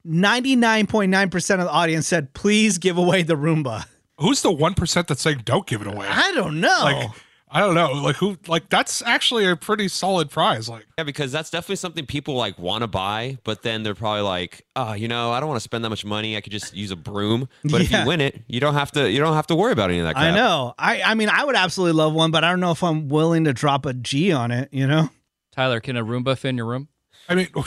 99.9% 0.07 1.55
of 1.55 1.61
the 1.61 1.70
audience 1.70 2.07
said, 2.07 2.35
please 2.35 2.77
give 2.77 2.99
away 2.99 3.22
the 3.22 3.35
Roomba. 3.35 3.87
Who's 4.18 4.42
the 4.42 4.53
one 4.53 4.75
percent 4.75 5.09
that's 5.09 5.22
saying 5.22 5.42
don't 5.44 5.66
give 5.66 5.81
it 5.81 5.87
away? 5.87 6.07
I 6.09 6.33
don't 6.33 6.61
know. 6.61 6.81
Like 6.83 7.11
I 7.56 7.60
don't 7.60 7.74
know. 7.74 7.92
Like 7.92 8.16
who? 8.16 8.36
Like 8.46 8.68
that's 8.68 9.00
actually 9.00 9.46
a 9.46 9.56
pretty 9.56 9.88
solid 9.88 10.28
prize. 10.30 10.68
Like 10.68 10.86
Yeah, 10.98 11.04
because 11.04 11.32
that's 11.32 11.48
definitely 11.48 11.76
something 11.76 12.04
people 12.04 12.34
like 12.34 12.58
want 12.58 12.82
to 12.82 12.86
buy, 12.86 13.38
but 13.44 13.62
then 13.62 13.82
they're 13.82 13.94
probably 13.94 14.20
like, 14.22 14.66
oh, 14.76 14.92
you 14.92 15.08
know, 15.08 15.32
I 15.32 15.40
don't 15.40 15.48
want 15.48 15.56
to 15.56 15.64
spend 15.64 15.82
that 15.84 15.88
much 15.88 16.04
money. 16.04 16.36
I 16.36 16.42
could 16.42 16.52
just 16.52 16.74
use 16.74 16.90
a 16.90 16.96
broom. 16.96 17.48
But 17.64 17.80
if 17.80 17.90
you 17.90 18.04
win 18.04 18.20
it, 18.20 18.42
you 18.46 18.60
don't 18.60 18.74
have 18.74 18.92
to. 18.92 19.10
You 19.10 19.20
don't 19.20 19.34
have 19.34 19.46
to 19.46 19.54
worry 19.54 19.72
about 19.72 19.88
any 19.90 20.00
of 20.00 20.04
that. 20.04 20.16
Crap. 20.16 20.32
I 20.32 20.36
know. 20.36 20.74
I, 20.78 21.00
I 21.02 21.14
mean, 21.14 21.30
I 21.30 21.44
would 21.44 21.56
absolutely 21.56 21.96
love 21.98 22.12
one, 22.12 22.30
but 22.30 22.44
I 22.44 22.50
don't 22.50 22.60
know 22.60 22.72
if 22.72 22.82
I'm 22.84 23.08
willing 23.08 23.44
to 23.44 23.52
drop 23.54 23.86
a 23.86 23.94
G 23.94 24.32
on 24.32 24.50
it, 24.50 24.68
you 24.70 24.86
know? 24.86 25.08
Tyler, 25.52 25.80
can 25.80 25.96
a 25.96 26.04
Roomba 26.04 26.36
fit 26.36 26.50
in 26.50 26.58
your 26.58 26.66
room? 26.66 26.88
I 27.28 27.34
mean, 27.34 27.48
Tyler 27.54 27.64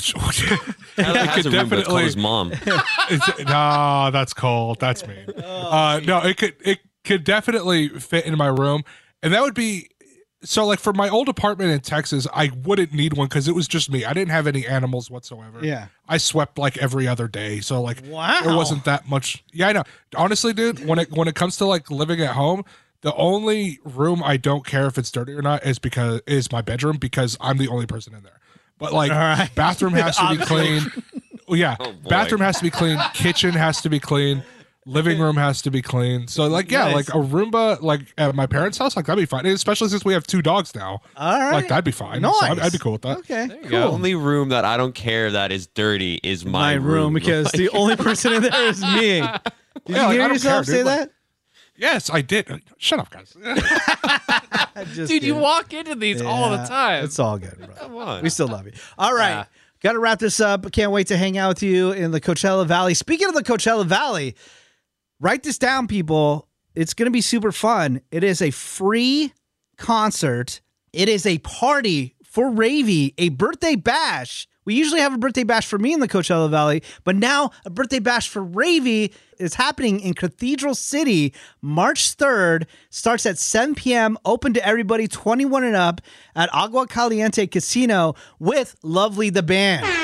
it 0.97 1.03
has 1.05 1.43
could 1.43 1.53
a 1.53 1.57
room, 1.57 1.69
but 1.69 1.79
it's 1.79 1.87
called 1.87 1.99
definitely. 1.99 2.03
his 2.03 2.17
mom. 2.17 2.51
It's, 3.09 3.39
no, 3.39 4.09
that's 4.11 4.33
cold. 4.33 4.79
That's 4.79 5.05
mean. 5.07 5.25
Uh, 5.43 5.99
no, 6.05 6.19
it 6.19 6.37
could. 6.37 6.55
It 6.63 6.79
could 7.03 7.23
definitely 7.23 7.89
fit 7.89 8.25
in 8.25 8.37
my 8.37 8.47
room, 8.47 8.83
and 9.23 9.33
that 9.33 9.41
would 9.41 9.53
be 9.53 9.89
so. 10.43 10.65
Like 10.65 10.79
for 10.79 10.93
my 10.93 11.09
old 11.09 11.29
apartment 11.29 11.71
in 11.71 11.79
Texas, 11.81 12.27
I 12.33 12.51
wouldn't 12.63 12.93
need 12.93 13.13
one 13.13 13.27
because 13.27 13.47
it 13.47 13.55
was 13.55 13.67
just 13.67 13.91
me. 13.91 14.05
I 14.05 14.13
didn't 14.13 14.31
have 14.31 14.47
any 14.47 14.65
animals 14.67 15.09
whatsoever. 15.11 15.59
Yeah. 15.63 15.87
I 16.07 16.17
swept 16.17 16.57
like 16.57 16.77
every 16.77 17.07
other 17.07 17.27
day, 17.27 17.59
so 17.59 17.81
like 17.81 18.01
Wow. 18.05 18.39
there 18.43 18.55
wasn't 18.55 18.85
that 18.85 19.07
much. 19.09 19.43
Yeah, 19.51 19.67
I 19.69 19.73
know. 19.73 19.83
Honestly, 20.15 20.53
dude, 20.53 20.85
when 20.87 20.99
it 20.99 21.11
when 21.11 21.27
it 21.27 21.35
comes 21.35 21.57
to 21.57 21.65
like 21.65 21.89
living 21.91 22.21
at 22.21 22.35
home. 22.35 22.63
The 23.01 23.15
only 23.15 23.79
room 23.85 24.21
I 24.21 24.35
don't 24.35 24.65
care 24.65 24.85
if 24.87 24.97
it's 24.97 25.09
dirty 25.09 25.31
or 25.31 25.41
not 25.41 25.65
is 25.65 25.79
because 25.79 26.19
is 26.27 26.51
my 26.51 26.61
bedroom 26.61 26.97
because 26.97 27.37
I'm 27.39 27.57
the 27.57 27.69
only 27.69 27.85
person 27.85 28.13
in 28.13 28.23
there. 28.23 28.41
But 28.77 28.91
like 28.91 29.09
All 29.09 29.17
right. 29.17 29.49
bathroom 29.55 29.93
has 29.93 30.17
to 30.17 30.29
be 30.31 30.37
clean. 30.45 30.81
Yeah, 31.51 31.77
Oh, 31.79 31.93
bathroom 32.07 32.41
has 32.41 32.57
to 32.57 32.63
be 32.63 32.69
clean. 32.69 32.99
Kitchen 33.13 33.53
has 33.53 33.81
to 33.81 33.89
be 33.89 33.99
clean. 33.99 34.43
Living 34.89 35.19
room 35.19 35.37
has 35.37 35.61
to 35.61 35.71
be 35.71 35.81
clean. 35.81 36.27
So 36.27 36.47
like 36.47 36.71
yeah, 36.71 36.85
Nice. 36.85 36.95
like 36.95 37.09
a 37.09 37.19
Roomba 37.27 37.81
like 37.81 38.01
at 38.17 38.33
my 38.35 38.47
parents' 38.47 38.77
house, 38.77 38.95
like 38.95 39.05
that'd 39.05 39.21
be 39.21 39.25
fine. 39.25 39.45
Especially 39.45 39.87
since 39.89 40.03
we 40.03 40.13
have 40.13 40.25
two 40.25 40.41
dogs 40.41 40.73
now. 40.75 41.01
All 41.15 41.39
right. 41.39 41.53
Like 41.53 41.67
that'd 41.67 41.85
be 41.85 41.91
fine. 41.91 42.21
So 42.23 42.31
I'd, 42.41 42.59
I'd 42.59 42.71
be 42.71 42.77
cool 42.79 42.93
with 42.93 43.03
that. 43.03 43.17
Okay. 43.19 43.47
The 43.47 43.69
Cool. 43.69 43.77
only 43.83 44.15
room 44.15 44.49
that 44.49 44.65
I 44.65 44.77
don't 44.77 44.95
care 44.95 45.29
that 45.31 45.51
is 45.51 45.67
dirty 45.67 46.19
is 46.23 46.43
My 46.45 46.51
my, 46.51 46.73
room 46.85 47.13
because 47.13 47.51
the 47.51 47.69
only 47.73 47.95
person 47.95 48.33
in 48.33 48.41
there 48.43 48.67
is 48.67 48.81
me. 48.81 49.21
Did 49.21 49.21
Yeah, 49.21 49.21
you 49.23 49.93
like, 49.95 50.11
hear 50.11 50.17
don't 50.21 50.33
yourself 50.33 50.65
care, 50.65 50.73
say 50.73 50.77
dude. 50.79 50.85
Like- 50.87 50.99
that? 50.99 51.11
Yes, 51.77 52.09
I 52.09 52.19
did. 52.21 52.61
Shut 52.77 52.99
up, 52.99 53.09
guys. 53.09 53.33
I 53.41 54.85
just 54.93 55.09
Dude, 55.09 55.23
you 55.23 55.35
walk 55.35 55.71
into 55.73 55.95
these 55.95 56.21
all 56.21 56.49
the 56.51 56.57
time. 56.65 57.05
It's 57.05 57.19
all 57.19 57.37
good, 57.37 57.57
bro. 57.57 57.67
Come 57.67 57.95
on. 57.95 58.21
We 58.23 58.29
still 58.29 58.47
love 58.49 58.65
you. 58.65 58.73
All 58.97 59.15
right. 59.15 59.29
Yeah. 59.29 59.45
Got 59.81 59.93
to 59.93 59.99
wrap 59.99 60.19
this 60.19 60.41
up. 60.41 60.69
Can't 60.73 60.91
wait 60.91 61.07
to 61.07 61.15
hang 61.17 61.37
out 61.37 61.47
with 61.49 61.63
you 61.63 61.91
in 61.93 62.11
the 62.11 62.19
Coachella 62.19 62.65
Valley. 62.67 62.93
Speaking 62.93 63.29
of 63.29 63.33
the 63.33 63.43
Coachella 63.43 63.85
Valley, 63.85 64.35
write 65.19 65.43
this 65.43 65.57
down, 65.57 65.87
people. 65.87 66.47
It's 66.75 66.93
going 66.93 67.07
to 67.07 67.11
be 67.11 67.21
super 67.21 67.51
fun. 67.51 68.01
It 68.11 68.23
is 68.23 68.41
a 68.41 68.51
free 68.51 69.33
concert, 69.77 70.61
it 70.93 71.07
is 71.07 71.25
a 71.25 71.37
party 71.39 72.15
for 72.23 72.51
Ravy, 72.51 73.13
a 73.17 73.29
birthday 73.29 73.75
bash. 73.75 74.47
We 74.65 74.75
usually 74.75 75.01
have 75.01 75.15
a 75.15 75.17
birthday 75.17 75.43
bash 75.43 75.65
for 75.65 75.79
me 75.79 75.93
in 75.93 75.99
the 75.99 76.07
Coachella 76.07 76.47
Valley, 76.47 76.83
but 77.03 77.15
now 77.15 77.49
a 77.65 77.71
birthday 77.71 77.97
bash 77.97 78.29
for 78.29 78.45
Ravy 78.45 79.11
is 79.39 79.55
happening 79.55 79.99
in 79.99 80.13
Cathedral 80.13 80.75
City 80.75 81.33
March 81.59 82.15
3rd. 82.17 82.67
Starts 82.91 83.25
at 83.25 83.39
7 83.39 83.73
p.m., 83.73 84.15
open 84.25 84.53
to 84.53 84.63
everybody 84.63 85.07
21 85.07 85.63
and 85.63 85.75
up 85.75 86.01
at 86.35 86.53
Agua 86.53 86.85
Caliente 86.85 87.47
Casino 87.47 88.13
with 88.37 88.75
Lovely 88.83 89.31
the 89.31 89.41
Band. 89.41 89.98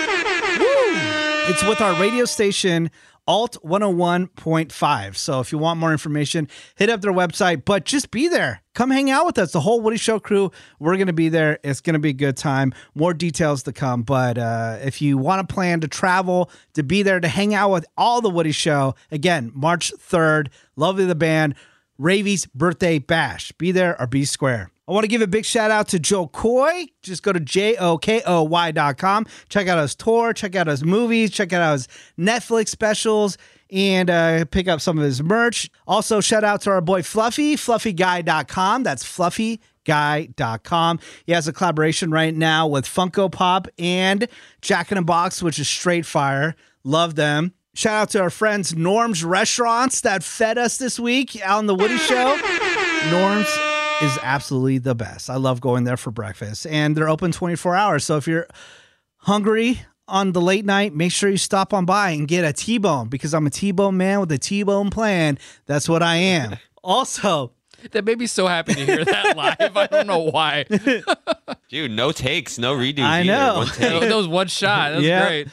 It's 1.48 1.64
with 1.64 1.80
our 1.80 1.94
radio 2.02 2.26
station, 2.26 2.90
Alt 3.28 3.58
101.5. 3.64 5.16
So 5.16 5.40
if 5.40 5.52
you 5.52 5.60
want 5.60 5.80
more 5.80 5.92
information, 5.92 6.48
hit 6.76 6.90
up 6.90 7.02
their 7.02 7.14
website, 7.14 7.66
but 7.66 7.86
just 7.86 8.10
be 8.10 8.28
there. 8.28 8.64
Come 8.74 8.90
hang 8.90 9.12
out 9.12 9.28
with 9.28 9.38
us. 9.38 9.52
The 9.52 9.60
whole 9.60 9.80
Woody 9.80 9.98
Show 9.98 10.20
crew, 10.20 10.52
we're 10.80 10.96
going 10.96 11.06
to 11.06 11.14
be 11.14 11.30
there. 11.30 11.60
It's 11.64 11.82
going 11.82 11.94
to 11.94 12.00
be 12.00 12.10
a 12.10 12.14
good 12.14 12.36
time. 12.36 12.74
More 12.96 13.14
details 13.14 13.62
to 13.64 13.74
come. 13.74 14.02
But 14.02 14.40
uh, 14.40 14.80
if 14.82 15.04
you 15.04 15.20
want 15.20 15.48
to 15.48 15.54
plan 15.54 15.82
to 15.82 15.88
travel, 15.88 16.50
to 16.74 16.82
be 16.82 17.04
there, 17.04 17.20
to 17.20 17.28
hang 17.28 17.54
out 17.54 17.70
with 17.70 17.86
all 17.96 18.22
the 18.22 18.30
Woody 18.30 18.52
Show, 18.52 18.96
again, 19.12 19.52
March 19.54 19.94
3rd, 19.98 20.48
Lovely 20.76 21.06
the 21.06 21.14
Band, 21.14 21.54
Ravy's 21.98 22.46
birthday 22.48 23.00
bash. 23.00 23.52
Be 23.54 23.72
there 23.72 24.00
or 24.00 24.08
be 24.08 24.26
square. 24.26 24.70
I 24.88 24.92
want 24.92 25.04
to 25.04 25.08
give 25.08 25.22
a 25.24 25.28
big 25.28 25.46
shout 25.46 25.72
out 25.72 25.88
to 25.90 26.00
Jo 26.00 26.28
Koy. 26.28 26.86
Just 27.02 27.24
go 27.24 27.34
to 27.34 27.40
J 27.40 27.76
O 27.78 27.98
K 27.98 28.22
O 28.26 28.44
Y.com. 28.44 29.26
Check 29.50 29.68
out 29.68 29.80
his 29.80 29.96
tour, 29.96 30.32
check 30.32 30.56
out 30.56 30.68
his 30.68 30.84
movies, 30.84 31.32
check 31.32 31.52
out 31.54 31.72
his 31.74 31.88
Netflix 32.20 32.68
specials, 32.70 33.40
and 33.72 34.12
uh, 34.12 34.46
pick 34.46 34.68
up 34.68 34.82
some 34.82 35.00
of 35.00 35.04
his 35.04 35.24
merch. 35.24 35.72
Also, 35.88 36.22
shout 36.22 36.44
out 36.44 36.62
to 36.62 36.70
our 36.70 36.82
boy 36.82 37.02
Fluffy, 37.02 37.56
fluffyguy.com. 37.56 38.84
That's 38.84 39.04
fluffyguy.com. 39.04 41.00
He 41.26 41.32
has 41.32 41.48
a 41.48 41.54
collaboration 41.54 42.12
right 42.12 42.36
now 42.36 42.68
with 42.68 42.86
Funko 42.86 43.32
Pop 43.32 43.68
and 43.80 44.28
Jack 44.62 44.92
in 44.92 45.00
a 45.00 45.04
Box, 45.04 45.42
which 45.42 45.58
is 45.58 45.68
straight 45.68 46.06
fire. 46.06 46.56
Love 46.84 47.16
them. 47.16 47.55
Shout 47.78 47.94
out 47.94 48.10
to 48.12 48.22
our 48.22 48.30
friends 48.30 48.74
Norm's 48.76 49.24
Restaurants 49.24 50.02
that 50.02 50.24
fed 50.24 50.58
us 50.58 50.78
this 50.78 50.98
week 50.98 51.38
on 51.46 51.66
the 51.66 51.76
Woody 51.76 51.98
Show. 51.98 52.38
Norm's 53.12 53.50
is 54.02 54.18
absolutely 54.24 54.78
the 54.78 54.96
best. 54.96 55.30
I 55.30 55.36
love 55.36 55.60
going 55.60 55.84
there 55.84 55.98
for 55.98 56.10
breakfast, 56.12 56.66
and 56.68 56.96
they're 56.96 57.10
open 57.10 57.32
24 57.34 57.76
hours. 57.76 58.06
So 58.06 58.16
if 58.16 58.28
you're 58.28 58.48
hungry 59.18 59.82
on 60.08 60.32
the 60.32 60.40
late 60.40 60.64
night, 60.66 60.94
make 60.96 61.12
sure 61.12 61.30
you 61.30 61.38
stop 61.38 61.74
on 61.74 61.86
by 61.86 62.12
and 62.12 62.28
get 62.30 62.46
a 62.46 62.54
T-bone 62.54 63.10
because 63.10 63.34
I'm 63.34 63.46
a 63.46 63.50
T-bone 63.50 63.98
man 63.98 64.22
with 64.22 64.32
a 64.32 64.38
T-bone 64.38 64.90
plan. 64.90 65.38
That's 65.66 65.90
what 65.90 66.02
I 66.02 66.16
am. 66.16 66.58
Also, 66.88 67.52
that 67.94 68.06
made 68.06 68.20
me 68.20 68.28
so 68.28 68.46
happy 68.46 68.76
to 68.76 68.86
hear 68.86 69.04
that 69.04 69.36
live. 69.60 69.76
I 69.76 69.88
don't 69.88 70.06
know 70.06 70.20
why. 70.20 70.66
Dude, 71.68 71.90
no 71.90 72.12
takes, 72.12 72.60
no 72.60 72.76
redos. 72.76 73.00
I 73.04 73.22
either. 73.22 73.26
know. 73.32 73.56
One 73.56 73.68
That 73.80 74.16
was 74.16 74.28
one 74.28 74.46
shot. 74.46 74.92
That 74.92 74.98
was 74.98 75.06
Yeah. 75.08 75.26
great. 75.28 75.48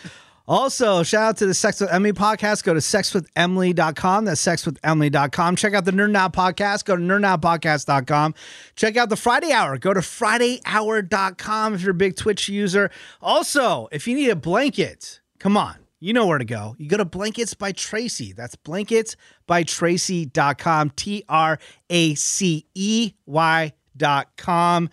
Also, 0.47 1.03
shout 1.03 1.23
out 1.23 1.37
to 1.39 1.47
the 1.47 1.55
Sex 1.55 1.81
with 1.81 1.91
Emily 1.93 2.13
podcast. 2.13 2.65
Go 2.65 2.75
to 2.75 2.81
sexwithemily.com. 2.81 4.25
That's 4.25 4.45
sexwithemily.com. 4.45 5.57
Check 5.57 5.75
out 5.75 5.85
the 5.85 5.93
Nerd 5.93 6.11
Now 6.11 6.29
podcast. 6.29 6.85
Go 6.85 6.97
to 6.97 7.03
nerdnowpodcast.com. 7.03 8.35
Check 8.75 8.97
out 8.97 9.09
the 9.09 9.17
Friday 9.17 9.53
Hour. 9.53 9.79
Go 9.79 9.95
to 9.95 10.01
fridayhour.com 10.01 11.75
if 11.75 11.83
you're 11.83 11.93
a 11.93 11.95
big 11.95 12.17
Twitch 12.17 12.49
user. 12.49 12.91
Also, 13.21 13.89
if 13.93 14.09
you 14.09 14.15
need 14.15 14.31
a 14.31 14.37
blanket, 14.37 15.21
come 15.39 15.57
on. 15.57 15.77
You 16.01 16.13
know 16.13 16.27
where 16.27 16.39
to 16.39 16.45
go. 16.45 16.75
You 16.79 16.89
go 16.89 16.97
to 16.97 17.05
Blankets 17.05 17.55
by 17.55 17.71
Tracey. 17.71 18.33
That's 18.33 18.57
blanketsbytracey.com. 18.57 20.91
T 20.91 21.25
R 21.29 21.59
A 21.91 22.15
C 22.17 22.67
E 22.75 23.13
Y.com. 23.25 24.91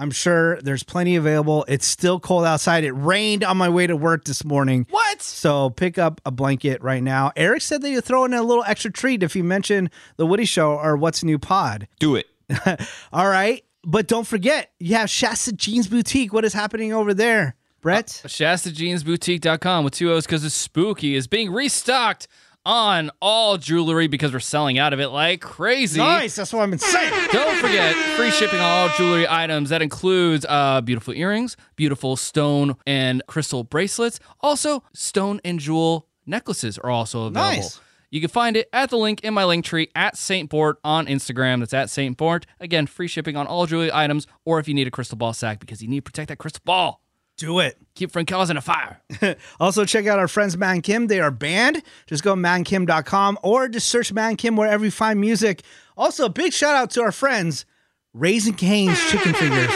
I'm 0.00 0.10
sure 0.10 0.58
there's 0.62 0.82
plenty 0.82 1.14
available. 1.16 1.66
It's 1.68 1.86
still 1.86 2.18
cold 2.18 2.46
outside. 2.46 2.84
It 2.84 2.92
rained 2.92 3.44
on 3.44 3.58
my 3.58 3.68
way 3.68 3.86
to 3.86 3.94
work 3.94 4.24
this 4.24 4.44
morning. 4.46 4.86
What? 4.88 5.20
So 5.20 5.68
pick 5.68 5.98
up 5.98 6.22
a 6.24 6.30
blanket 6.30 6.82
right 6.82 7.02
now. 7.02 7.32
Eric 7.36 7.60
said 7.60 7.82
that 7.82 7.90
you 7.90 8.00
throw 8.00 8.24
in 8.24 8.32
a 8.32 8.42
little 8.42 8.64
extra 8.66 8.90
treat 8.90 9.22
if 9.22 9.36
you 9.36 9.44
mention 9.44 9.90
the 10.16 10.24
Woody 10.24 10.46
Show 10.46 10.72
or 10.72 10.96
What's 10.96 11.22
New 11.22 11.38
Pod. 11.38 11.86
Do 11.98 12.16
it. 12.16 12.26
All 13.12 13.28
right. 13.28 13.62
But 13.84 14.08
don't 14.08 14.26
forget, 14.26 14.72
you 14.78 14.96
have 14.96 15.10
Shasta 15.10 15.52
Jeans 15.52 15.86
Boutique. 15.86 16.32
What 16.32 16.46
is 16.46 16.54
happening 16.54 16.94
over 16.94 17.12
there, 17.12 17.54
Brett? 17.82 18.22
Uh, 18.24 18.28
ShastaJeansBoutique.com 18.28 19.84
with 19.84 19.94
two 19.94 20.10
O's 20.12 20.24
because 20.24 20.44
it's 20.44 20.54
spooky 20.54 21.14
is 21.14 21.26
being 21.26 21.52
restocked 21.52 22.26
on 22.66 23.10
all 23.20 23.56
jewelry 23.56 24.06
because 24.06 24.32
we're 24.32 24.40
selling 24.40 24.78
out 24.78 24.92
of 24.92 25.00
it 25.00 25.08
like 25.08 25.40
crazy. 25.40 25.98
nice. 25.98 26.36
That's 26.36 26.52
what 26.52 26.62
I've 26.62 26.70
been 26.70 26.78
saying. 26.78 27.28
Don't 27.32 27.56
forget 27.56 27.94
free 28.16 28.30
shipping 28.30 28.58
on 28.60 28.64
all 28.64 28.88
jewelry 28.96 29.26
items. 29.28 29.70
That 29.70 29.82
includes 29.82 30.44
uh, 30.48 30.80
beautiful 30.82 31.14
earrings, 31.14 31.56
beautiful 31.76 32.16
stone 32.16 32.76
and 32.86 33.22
crystal 33.26 33.64
bracelets. 33.64 34.20
Also, 34.40 34.82
stone 34.92 35.40
and 35.44 35.58
jewel 35.58 36.06
necklaces 36.26 36.78
are 36.78 36.90
also 36.90 37.24
available. 37.24 37.56
Nice. 37.56 37.80
You 38.12 38.20
can 38.20 38.28
find 38.28 38.56
it 38.56 38.68
at 38.72 38.90
the 38.90 38.96
link 38.98 39.22
in 39.22 39.32
my 39.34 39.44
link 39.44 39.64
tree 39.64 39.88
at 39.94 40.16
Saint 40.16 40.50
Bort 40.50 40.78
on 40.82 41.06
Instagram. 41.06 41.60
That's 41.60 41.72
at 41.72 41.90
Saint 41.90 42.16
Bort. 42.16 42.44
Again, 42.58 42.86
free 42.88 43.06
shipping 43.06 43.36
on 43.36 43.46
all 43.46 43.66
jewelry 43.66 43.92
items, 43.92 44.26
or 44.44 44.58
if 44.58 44.66
you 44.66 44.74
need 44.74 44.88
a 44.88 44.90
crystal 44.90 45.16
ball 45.16 45.32
sack 45.32 45.60
because 45.60 45.80
you 45.80 45.88
need 45.88 45.98
to 45.98 46.02
protect 46.02 46.28
that 46.28 46.38
crystal 46.38 46.62
ball. 46.64 47.02
Do 47.40 47.58
it. 47.60 47.78
Keep 47.94 48.12
from 48.12 48.26
causing 48.26 48.58
a 48.58 48.60
fire. 48.60 49.00
Also, 49.58 49.86
check 49.86 50.06
out 50.06 50.18
our 50.18 50.28
friends 50.28 50.58
Man 50.58 50.82
Kim. 50.82 51.06
They 51.06 51.20
are 51.20 51.30
banned. 51.30 51.82
Just 52.06 52.22
go 52.22 52.34
to 52.34 52.40
mankim.com 52.40 53.38
or 53.42 53.66
just 53.66 53.88
search 53.88 54.12
Man 54.12 54.36
Kim 54.36 54.56
wherever 54.56 54.84
you 54.84 54.90
find 54.90 55.18
music. 55.18 55.62
Also, 55.96 56.28
big 56.28 56.52
shout 56.52 56.76
out 56.76 56.90
to 56.90 57.02
our 57.02 57.12
friends, 57.12 57.64
Raising 58.12 58.52
Cane's 58.54 59.00
Chicken 59.10 59.32
Fingers. 59.32 59.70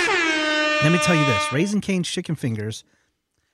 Let 0.83 0.92
me 0.92 0.98
tell 0.98 1.16
you 1.16 1.24
this 1.24 1.53
Raising 1.55 1.81
Cane's 1.81 2.09
Chicken 2.11 2.35
Fingers 2.35 2.85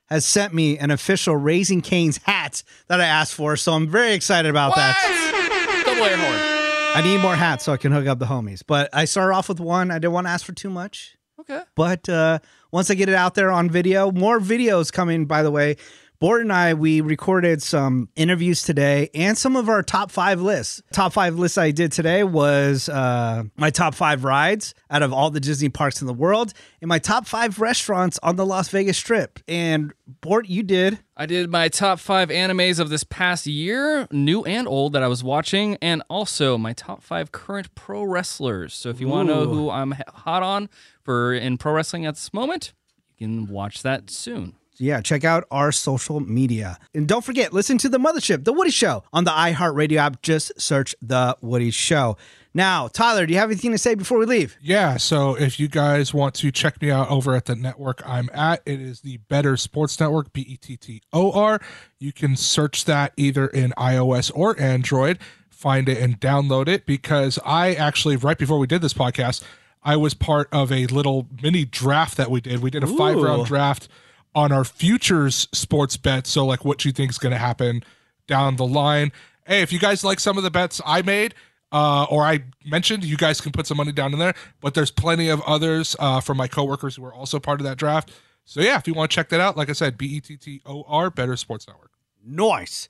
has 0.07 0.27
sent 0.27 0.53
me 0.53 0.77
an 0.77 0.91
official 0.91 1.37
Raising 1.37 1.81
Cane's 1.81 2.17
hat 2.19 2.65
that 2.89 3.01
I 3.01 3.05
asked 3.05 3.35
for. 3.35 3.57
So 3.57 3.75
I'm 3.75 3.89
very 3.89 4.13
excited 4.13 4.49
about 4.51 4.75
that. 4.75 5.83
Double 5.87 6.03
air 6.05 6.17
horn. 6.17 6.97
I 6.97 7.03
need 7.03 7.19
more 7.23 7.37
hats 7.37 7.65
so 7.65 7.73
I 7.73 7.77
can 7.77 7.93
hook 7.93 8.09
up 8.09 8.19
the 8.19 8.27
homies. 8.27 8.63
But 8.67 8.91
I 8.93 9.05
started 9.05 9.37
off 9.37 9.49
with 9.49 9.61
one. 9.61 9.93
I 9.93 10.01
didn't 10.01 10.15
want 10.15 10.27
to 10.27 10.33
ask 10.33 10.45
for 10.45 10.53
too 10.53 10.71
much. 10.71 11.17
Okay. 11.51 11.65
But 11.75 12.09
uh, 12.09 12.39
once 12.71 12.91
I 12.91 12.95
get 12.95 13.09
it 13.09 13.15
out 13.15 13.35
there 13.35 13.51
on 13.51 13.71
video, 13.71 14.11
more 14.13 14.39
videos 14.39 14.93
coming, 14.93 15.27
by 15.27 15.43
the 15.43 15.51
way. 15.51 15.77
Bort 16.21 16.43
and 16.43 16.53
I, 16.53 16.75
we 16.75 17.01
recorded 17.01 17.63
some 17.63 18.11
interviews 18.15 18.63
today 18.63 19.09
and 19.15 19.39
some 19.39 19.57
of 19.57 19.71
our 19.71 19.83
top 19.83 20.11
five 20.11 20.39
lists. 20.43 20.83
Top 20.93 21.15
five 21.15 21.39
lists 21.39 21.57
I 21.57 21.71
did 21.71 21.93
today 21.93 22.25
was 22.25 22.91
uh, 22.91 23.45
my 23.57 23.71
top 23.71 23.95
five 23.95 24.23
rides 24.23 24.75
out 24.91 25.03
of 25.03 25.15
all 25.15 25.31
the 25.31 25.41
Disney 25.41 25.71
parks 25.71 26.03
in 26.03 26.07
the 26.07 26.13
world 26.13 26.53
and 26.83 26.91
my 26.91 26.99
top 26.99 27.27
five 27.27 27.59
restaurants 27.59 28.19
on 28.23 28.37
the 28.37 28.45
Las 28.45 28.69
Vegas 28.69 28.99
Strip. 28.99 29.39
And 29.49 29.95
Bort, 30.21 30.47
you 30.47 30.63
did. 30.63 30.99
I 31.17 31.25
did 31.25 31.51
my 31.51 31.69
top 31.69 31.99
five 31.99 32.29
animes 32.29 32.79
of 32.79 32.91
this 32.91 33.03
past 33.03 33.47
year, 33.47 34.07
new 34.11 34.45
and 34.45 34.69
old, 34.69 34.93
that 34.93 35.03
I 35.03 35.09
was 35.09 35.25
watching, 35.25 35.79
and 35.81 36.03
also 36.11 36.59
my 36.59 36.75
top 36.75 37.03
five 37.03 37.33
current 37.33 37.75
pro 37.75 38.03
wrestlers. 38.03 38.75
So 38.75 38.91
if 38.91 39.01
you 39.01 39.09
want 39.09 39.31
to 39.31 39.35
know 39.35 39.47
who 39.47 39.71
I'm 39.71 39.95
hot 40.09 40.43
on 40.43 40.69
for 41.03 41.35
in 41.35 41.59
pro 41.59 41.73
wrestling 41.73 42.07
at 42.07 42.15
this 42.15 42.33
moment, 42.33 42.73
you 43.19 43.27
can 43.27 43.47
watch 43.47 43.83
that 43.83 44.11
soon. 44.11 44.55
Yeah, 44.81 45.03
check 45.03 45.25
out 45.25 45.45
our 45.51 45.73
social 45.73 46.21
media. 46.21 46.79
And 46.95 47.07
don't 47.07 47.23
forget, 47.23 47.53
listen 47.53 47.77
to 47.79 47.89
The 47.91 47.99
Mothership, 47.99 48.45
The 48.45 48.53
Woody 48.53 48.71
Show 48.71 49.03
on 49.13 49.25
the 49.25 49.31
iHeartRadio 49.31 49.97
app. 49.99 50.23
Just 50.23 50.59
search 50.59 50.95
The 51.03 51.37
Woody 51.43 51.71
Show. 51.71 52.17
Now, 52.55 52.89
Tyler, 52.89 53.27
do 53.27 53.33
you 53.35 53.39
have 53.39 53.51
anything 53.51 53.73
to 53.73 53.79
say 53.79 53.95
before 53.95 54.19
we 54.19 54.25
leave? 54.25 54.57
Yeah, 54.61 54.97
so 54.97 55.37
if 55.37 55.61
you 55.61 55.69
guys 55.69 56.15
want 56.15 56.35
to 56.37 56.51
check 56.51 56.81
me 56.81 56.91
out 56.91 57.11
over 57.11 57.37
at 57.37 57.45
the 57.45 57.55
network 57.55 58.03
I'm 58.09 58.31
at, 58.33 58.63
it 58.65 58.81
is 58.81 59.03
the 59.03 59.19
Bettor 59.19 59.59
Sports 59.59 60.01
Network, 60.01 60.33
B 60.33 60.41
E 60.41 60.57
T 60.57 60.79
T 60.79 61.03
O 61.13 61.31
R. 61.31 61.61
You 61.99 62.13
can 62.13 62.35
search 62.35 62.87
that 62.87 63.13
either 63.19 63.47
in 63.47 63.73
iOS 63.77 64.33
or 64.35 64.59
Android, 64.59 65.19
find 65.51 65.91
it 65.91 65.99
and 65.99 66.19
download 66.19 66.69
it 66.69 66.87
because 66.87 67.39
I 67.45 67.75
actually, 67.75 68.17
right 68.17 68.39
before 68.39 68.59
we 68.59 68.67
did 68.67 68.81
this 68.81 68.95
podcast, 68.95 69.45
I 69.83 69.97
was 69.97 70.15
part 70.15 70.49
of 70.53 70.71
a 70.71 70.87
little 70.87 71.27
mini 71.43 71.65
draft 71.65 72.17
that 72.17 72.31
we 72.31 72.41
did. 72.41 72.61
We 72.61 72.71
did 72.71 72.83
a 72.85 72.87
five 72.87 73.17
round 73.17 73.47
draft 73.47 73.89
on 74.35 74.53
our 74.53 74.65
futures 74.65 75.49
sports 75.53 75.97
bets. 75.97 76.31
So, 76.31 76.45
like, 76.47 76.65
what 76.65 76.85
you 76.85 76.93
think 76.93 77.11
is 77.11 77.19
going 77.19 77.33
to 77.33 77.39
happen 77.39 77.83
down 78.27 78.57
the 78.57 78.67
line. 78.67 79.13
Hey, 79.47 79.63
if 79.63 79.73
you 79.73 79.79
guys 79.79 80.05
like 80.05 80.21
some 80.21 80.37
of 80.37 80.45
the 80.45 80.51
bets 80.51 80.81
I 80.85 81.03
made, 81.03 81.35
uh, 81.73 82.05
or 82.05 82.23
I 82.23 82.45
mentioned, 82.65 83.05
you 83.05 83.17
guys 83.17 83.41
can 83.41 83.53
put 83.53 83.67
some 83.67 83.77
money 83.77 83.93
down 83.93 84.13
in 84.13 84.19
there. 84.19 84.35
But 84.61 84.75
there's 84.75 84.91
plenty 84.91 85.29
of 85.29 85.41
others 85.43 85.97
uh, 85.99 86.21
from 86.21 86.37
my 86.37 86.47
coworkers 86.47 86.97
who 86.97 87.05
are 87.05 87.15
also 87.15 87.41
part 87.41 87.61
of 87.61 87.65
that 87.65 87.79
draft. 87.79 88.13
So 88.45 88.61
yeah, 88.61 88.77
if 88.77 88.87
you 88.87 88.95
want 88.95 89.11
to 89.11 89.15
check 89.15 89.29
that 89.31 89.41
out, 89.41 89.57
like 89.57 89.71
I 89.71 89.73
said, 89.75 89.97
B 89.97 90.07
E 90.07 90.21
T 90.21 90.37
T 90.37 90.61
O 90.67 90.85
R, 90.87 91.11
Bettor 91.11 91.37
Sports 91.37 91.67
Network. 91.67 91.93
Nice. 92.25 92.89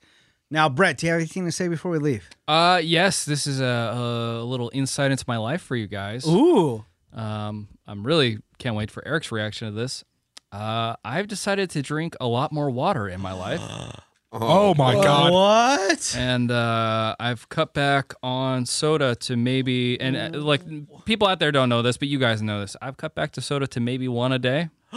Now, 0.51 0.69
Brett, 0.69 0.99
do 0.99 1.07
you 1.07 1.13
have 1.13 1.21
anything 1.21 1.45
to 1.45 1.53
say 1.53 1.69
before 1.69 1.91
we 1.93 1.99
leave? 1.99 2.29
Uh, 2.49 2.81
yes, 2.83 3.25
this 3.25 3.47
is 3.47 3.61
a, 3.61 4.41
a 4.43 4.45
little 4.45 4.71
insight 4.75 5.13
into 5.13 5.25
my 5.29 5.37
life 5.37 5.63
for 5.63 5.77
you 5.77 5.87
guys. 5.87 6.27
Ooh. 6.27 6.85
Um, 7.13 7.69
I'm 7.87 8.05
really 8.05 8.39
can't 8.59 8.75
wait 8.75 8.91
for 8.91 9.07
Eric's 9.07 9.31
reaction 9.31 9.69
to 9.69 9.75
this. 9.75 10.05
Uh, 10.53 10.97
I've 11.05 11.29
decided 11.29 11.71
to 11.71 11.83
drink 11.83 12.17
a 12.21 12.27
lot 12.27 12.51
more 12.51 12.69
water 12.71 13.09
in 13.09 13.21
my 13.21 13.33
life, 13.33 13.61
Oh, 14.33 14.75
my 14.75 14.95
God! 14.95 15.33
What? 15.33 16.15
and 16.17 16.53
uh, 16.53 17.17
I've 17.19 17.49
cut 17.49 17.75
back 17.75 18.15
on 18.23 18.65
soda 18.65 19.17
to 19.17 19.37
maybe 19.37 20.01
and 20.01 20.37
uh, 20.37 20.39
like 20.39 20.63
people 21.05 21.27
out 21.27 21.41
there 21.41 21.51
don't 21.51 21.69
know 21.69 21.83
this, 21.83 21.97
but 21.97 22.07
you 22.07 22.19
guys 22.19 22.41
know 22.41 22.61
this. 22.61 22.77
I've 22.81 22.97
cut 22.97 23.17
back 23.17 23.33
to 23.33 23.41
soda 23.41 23.67
to 23.69 23.81
maybe 23.81 24.07
one 24.07 24.31
a 24.33 24.39
day, 24.39 24.69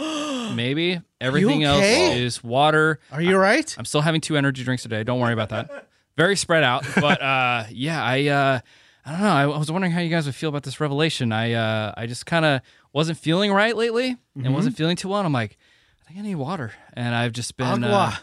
maybe. 0.54 1.00
Everything 1.20 1.64
else 1.64 1.84
is 1.84 2.44
water. 2.44 3.00
Are 3.10 3.20
you 3.22 3.36
right? 3.36 3.74
I'm 3.78 3.84
still 3.84 4.02
having 4.02 4.20
two 4.20 4.36
energy 4.36 4.64
drinks 4.64 4.84
a 4.84 4.88
day. 4.88 5.04
Don't 5.04 5.20
worry 5.20 5.32
about 5.32 5.48
that. 5.50 5.88
Very 6.16 6.36
spread 6.36 6.62
out, 6.62 6.84
but 6.94 7.20
uh, 7.20 7.64
yeah, 7.70 8.02
I 8.02 8.26
uh, 8.28 8.60
I 9.04 9.10
don't 9.10 9.20
know. 9.20 9.28
I, 9.28 9.42
I 9.42 9.58
was 9.58 9.70
wondering 9.70 9.92
how 9.92 10.00
you 10.00 10.10
guys 10.10 10.26
would 10.26 10.34
feel 10.34 10.48
about 10.48 10.62
this 10.62 10.80
revelation. 10.80 11.32
I 11.32 11.52
uh, 11.52 11.92
I 11.96 12.06
just 12.06 12.24
kind 12.26 12.44
of 12.44 12.60
wasn't 12.92 13.18
feeling 13.18 13.52
right 13.52 13.76
lately, 13.76 14.16
and 14.36 14.54
wasn't 14.54 14.76
feeling 14.76 14.96
too 14.96 15.08
well. 15.08 15.18
And 15.18 15.26
I'm 15.26 15.32
like, 15.32 15.56
I 16.02 16.08
think 16.08 16.20
I 16.20 16.22
need 16.22 16.36
water, 16.36 16.72
and 16.92 17.14
I've 17.14 17.32
just 17.32 17.56
been, 17.56 17.82
uh, 17.82 18.14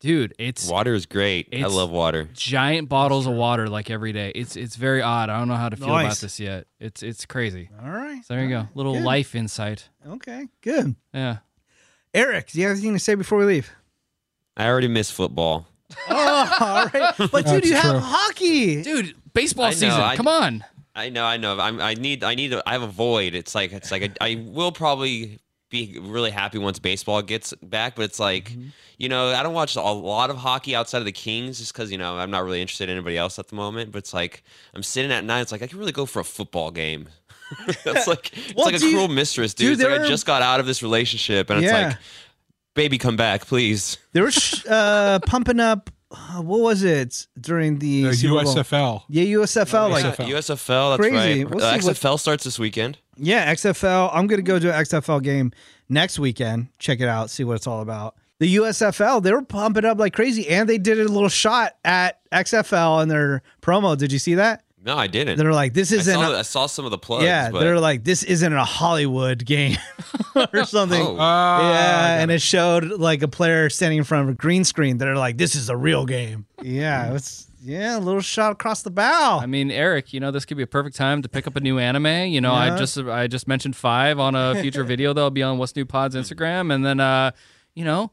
dude. 0.00 0.34
It's 0.38 0.68
Water 0.68 0.92
is 0.94 1.06
great. 1.06 1.48
I 1.54 1.66
love 1.66 1.90
water. 1.90 2.28
giant 2.34 2.88
bottles 2.88 3.26
of 3.26 3.34
water 3.34 3.68
like 3.68 3.90
every 3.90 4.12
day. 4.12 4.30
It's 4.34 4.54
it's 4.56 4.76
very 4.76 5.00
odd. 5.00 5.30
I 5.30 5.38
don't 5.38 5.48
know 5.48 5.54
how 5.56 5.70
to 5.70 5.76
feel 5.76 5.88
about 5.96 6.16
this 6.18 6.38
yet. 6.38 6.66
It's 6.78 7.02
it's 7.02 7.24
crazy. 7.24 7.70
All 7.82 7.90
right. 7.90 8.22
So 8.24 8.34
there 8.34 8.44
you 8.44 8.50
go, 8.50 8.68
little 8.74 8.94
Good. 8.94 9.04
life 9.04 9.34
insight. 9.34 9.88
Okay, 10.06 10.48
good. 10.60 10.96
Yeah. 11.14 11.38
Eric, 12.14 12.50
do 12.50 12.60
you 12.60 12.66
have 12.68 12.76
anything 12.76 12.94
to 12.94 12.98
say 12.98 13.14
before 13.14 13.38
we 13.38 13.44
leave? 13.44 13.70
I 14.56 14.66
already 14.66 14.88
miss 14.88 15.10
football. 15.10 15.66
Oh, 16.10 16.56
all 16.60 16.86
right. 17.00 17.14
But 17.16 17.30
dude, 17.46 17.46
That's 17.46 17.66
you 17.66 17.74
have 17.74 18.02
hockey. 18.02 18.82
Dude, 18.82 19.14
baseball 19.32 19.64
I 19.66 19.68
know, 19.70 19.74
season. 19.74 20.00
I- 20.00 20.16
Come 20.16 20.28
on. 20.28 20.64
I 20.94 21.08
know, 21.10 21.24
I 21.24 21.36
know. 21.36 21.58
I'm, 21.58 21.80
I 21.80 21.94
need, 21.94 22.24
I 22.24 22.34
need. 22.34 22.52
I 22.66 22.72
have 22.72 22.82
a 22.82 22.86
void. 22.88 23.34
It's 23.34 23.54
like, 23.54 23.72
it's 23.72 23.90
like, 23.92 24.02
a, 24.02 24.10
I 24.22 24.44
will 24.48 24.72
probably 24.72 25.38
be 25.70 25.98
really 26.02 26.30
happy 26.32 26.58
once 26.58 26.78
baseball 26.80 27.22
gets 27.22 27.54
back, 27.62 27.94
but 27.94 28.02
it's 28.02 28.18
like, 28.18 28.50
Mm-hmm. 28.50 28.68
you 28.98 29.08
know, 29.08 29.28
I 29.28 29.42
don't 29.44 29.54
watch 29.54 29.76
a 29.76 29.80
lot 29.82 30.28
of 30.30 30.36
hockey 30.36 30.74
outside 30.74 30.98
of 30.98 31.04
the 31.04 31.12
Kings 31.12 31.58
just 31.58 31.72
because 31.72 31.92
you 31.92 31.98
know 31.98 32.18
I'm 32.18 32.30
not 32.32 32.42
really 32.44 32.60
interested 32.60 32.88
in 32.88 32.96
anybody 32.96 33.16
else 33.16 33.38
at 33.38 33.46
the 33.48 33.54
moment. 33.54 33.92
But 33.92 33.98
it's 33.98 34.12
like 34.12 34.42
I'm 34.74 34.82
sitting 34.82 35.12
at 35.12 35.24
night. 35.24 35.42
It's 35.42 35.52
like 35.52 35.62
I 35.62 35.68
could 35.68 35.78
really 35.78 35.92
go 35.92 36.04
for 36.04 36.18
a 36.20 36.24
football 36.24 36.70
game. 36.72 37.08
it's 37.68 38.06
like 38.06 38.36
it's 38.36 38.54
Well, 38.54 38.66
like 38.66 38.74
a 38.74 38.78
do 38.78 38.86
you- 38.88 38.94
cruel 38.96 39.08
mistress, 39.08 39.54
dude, 39.54 39.64
dude. 39.66 39.72
It's 39.74 39.82
like 39.82 39.98
there 39.98 40.04
I 40.04 40.08
just 40.08 40.26
got 40.26 40.42
out 40.42 40.60
of 40.60 40.66
this 40.66 40.82
relationship, 40.82 41.50
and 41.50 41.64
it's 41.64 41.72
like, 41.72 41.96
baby, 42.74 42.98
come 42.98 43.16
back, 43.16 43.46
please. 43.46 43.98
They 44.12 44.20
were 44.20 44.30
sh- 44.30 44.64
uh, 44.68 45.18
pumping 45.26 45.60
up. 45.60 45.90
Uh, 46.10 46.40
what 46.40 46.60
was 46.60 46.82
it 46.84 47.26
during 47.38 47.78
the, 47.80 48.04
The 48.04 48.08
USFL. 48.10 49.02
Yeah, 49.10 49.24
USFL. 49.24 49.90
Like, 49.90 50.04
USFL. 50.06 50.26
USFL. 50.28 50.96
That's 50.96 51.00
Crazy. 51.10 51.44
right. 51.44 51.50
We'll 51.50 51.62
Uh, 51.62 51.78
see 51.80 51.86
what- 51.86 51.96
XFL 51.96 52.18
starts 52.18 52.44
this 52.44 52.58
weekend. 52.58 52.96
yeah, 53.18 53.52
XFL. 53.52 54.10
I'm 54.14 54.26
gonna 54.26 54.40
go 54.40 54.58
to 54.58 54.72
an 54.74 54.82
XFL 54.84 55.22
game 55.22 55.52
next 55.90 56.18
weekend. 56.18 56.68
Check 56.78 57.00
it 57.00 57.08
out. 57.08 57.28
See 57.28 57.44
what 57.44 57.56
it's 57.56 57.66
all 57.66 57.82
about. 57.82 58.14
The 58.40 58.54
USFL. 58.56 59.20
They 59.22 59.32
were 59.32 59.42
pumping 59.42 59.84
up 59.84 59.98
like 59.98 60.14
crazy, 60.14 60.48
and 60.48 60.66
they 60.68 60.78
did 60.78 60.98
a 60.98 61.04
little 61.04 61.28
shot 61.28 61.74
at 61.84 62.20
XFL 62.32 63.02
in 63.02 63.08
their 63.08 63.42
promo. 63.60 63.94
Did 63.98 64.10
you 64.12 64.18
see 64.18 64.36
that? 64.36 64.62
No, 64.84 64.96
I 64.96 65.06
didn't. 65.08 65.38
They're 65.38 65.52
like, 65.52 65.74
this 65.74 65.90
isn't. 65.92 66.14
saw, 66.14 66.32
a- 66.32 66.38
I 66.38 66.42
saw 66.42 66.66
some 66.66 66.84
of 66.84 66.90
the 66.92 66.98
plugs. 66.98 67.24
yeah, 67.24 67.50
but 67.50 67.60
they're 67.60 67.80
like, 67.80 68.04
this 68.04 68.22
isn't 68.22 68.52
a 68.52 68.64
Hollywood 68.64 69.44
game 69.44 69.76
or 70.54 70.64
something. 70.64 71.02
Oh. 71.02 71.16
Ah, 71.18 71.72
yeah, 71.72 72.22
and 72.22 72.30
it 72.30 72.40
showed 72.40 72.84
like 72.84 73.22
a 73.22 73.28
player 73.28 73.68
standing 73.70 73.98
in 73.98 74.04
front 74.04 74.28
of 74.28 74.34
a 74.34 74.36
green 74.36 74.64
screen. 74.64 74.98
They're 74.98 75.16
like, 75.16 75.36
"This 75.36 75.54
is 75.56 75.68
a 75.68 75.76
real 75.76 76.06
game." 76.06 76.46
Yeah, 76.62 77.12
it's 77.14 77.48
yeah, 77.60 77.98
a 77.98 78.00
little 78.00 78.20
shot 78.20 78.52
across 78.52 78.82
the 78.82 78.90
bow. 78.90 79.40
I 79.42 79.46
mean, 79.46 79.70
Eric, 79.72 80.12
you 80.12 80.20
know, 80.20 80.30
this 80.30 80.44
could 80.44 80.56
be 80.56 80.62
a 80.62 80.66
perfect 80.66 80.94
time 80.96 81.22
to 81.22 81.28
pick 81.28 81.46
up 81.48 81.56
a 81.56 81.60
new 81.60 81.78
anime. 81.78 82.28
You 82.32 82.40
know, 82.40 82.52
Yeah. 82.52 82.74
I 82.74 82.78
just 82.78 82.96
I 82.98 83.26
just 83.26 83.48
mentioned 83.48 83.74
five 83.76 84.18
on 84.20 84.34
a 84.36 84.54
future 84.60 84.84
video 84.92 85.12
that'll 85.12 85.30
be 85.30 85.42
on 85.42 85.58
What's 85.58 85.74
New 85.74 85.86
Pod's 85.86 86.14
Instagram, 86.14 86.72
and 86.72 86.86
then 86.86 87.00
uh, 87.00 87.32
you 87.74 87.84
know, 87.84 88.12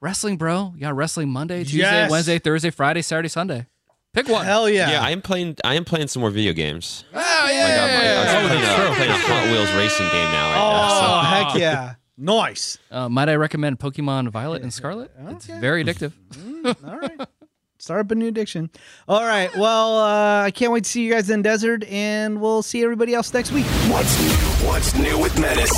wrestling, 0.00 0.36
bro. 0.36 0.72
You 0.76 0.82
got 0.82 0.94
wrestling 0.96 1.28
Monday, 1.30 1.64
Tuesday, 1.64 1.78
Yes. 1.78 2.10
Wednesday, 2.10 2.38
Thursday, 2.38 2.70
Friday, 2.70 3.02
Saturday, 3.02 3.28
Sunday. 3.28 3.66
Pick 4.14 4.28
one. 4.28 4.46
Hell 4.46 4.68
yeah! 4.70 4.92
yeah. 4.92 5.02
I 5.02 5.10
am 5.10 5.20
playing. 5.20 5.56
I 5.64 5.74
am 5.74 5.84
playing 5.84 6.06
some 6.08 6.20
more 6.20 6.30
video 6.30 6.52
games. 6.52 7.04
Oh, 7.12 7.16
Like, 7.18 7.26
I'm, 7.26 7.50
I, 7.50 7.70
am 7.70 8.48
playing, 8.48 8.62
a, 8.62 8.94
playing 8.96 9.10
a 9.10 9.16
Hot 9.16 9.44
Wheels 9.50 9.72
racing 9.74 10.06
game 10.06 10.30
now. 10.30 10.50
Right 10.50 10.60
Oh 10.60 11.22
now, 11.22 11.50
heck 11.50 11.60
yeah! 11.60 11.94
Nice. 12.16 12.78
Uh, 12.92 13.08
might 13.08 13.28
I 13.28 13.34
recommend 13.34 13.80
Pokemon 13.80 14.28
Violet 14.28 14.62
and 14.62 14.72
Scarlet? 14.72 15.10
It's 15.30 15.46
very 15.46 15.84
addictive. 15.84 16.12
All 16.86 16.96
right. 16.96 17.20
Start 17.78 18.00
up 18.02 18.10
a 18.12 18.14
new 18.14 18.28
addiction. 18.28 18.70
All 19.08 19.24
right. 19.24 19.50
Well, 19.58 19.98
uh, 19.98 20.42
I 20.44 20.52
can't 20.52 20.70
wait 20.70 20.84
to 20.84 20.90
see 20.90 21.02
you 21.04 21.12
guys 21.12 21.28
in 21.28 21.42
Desert, 21.42 21.82
and 21.84 22.40
we'll 22.40 22.62
see 22.62 22.84
everybody 22.84 23.14
else 23.14 23.34
next 23.34 23.50
week. 23.50 23.66
What's 23.90 24.16
new? 24.22 24.66
What's 24.68 24.94
new 24.96 25.18
with 25.18 25.36
Menace? 25.40 25.72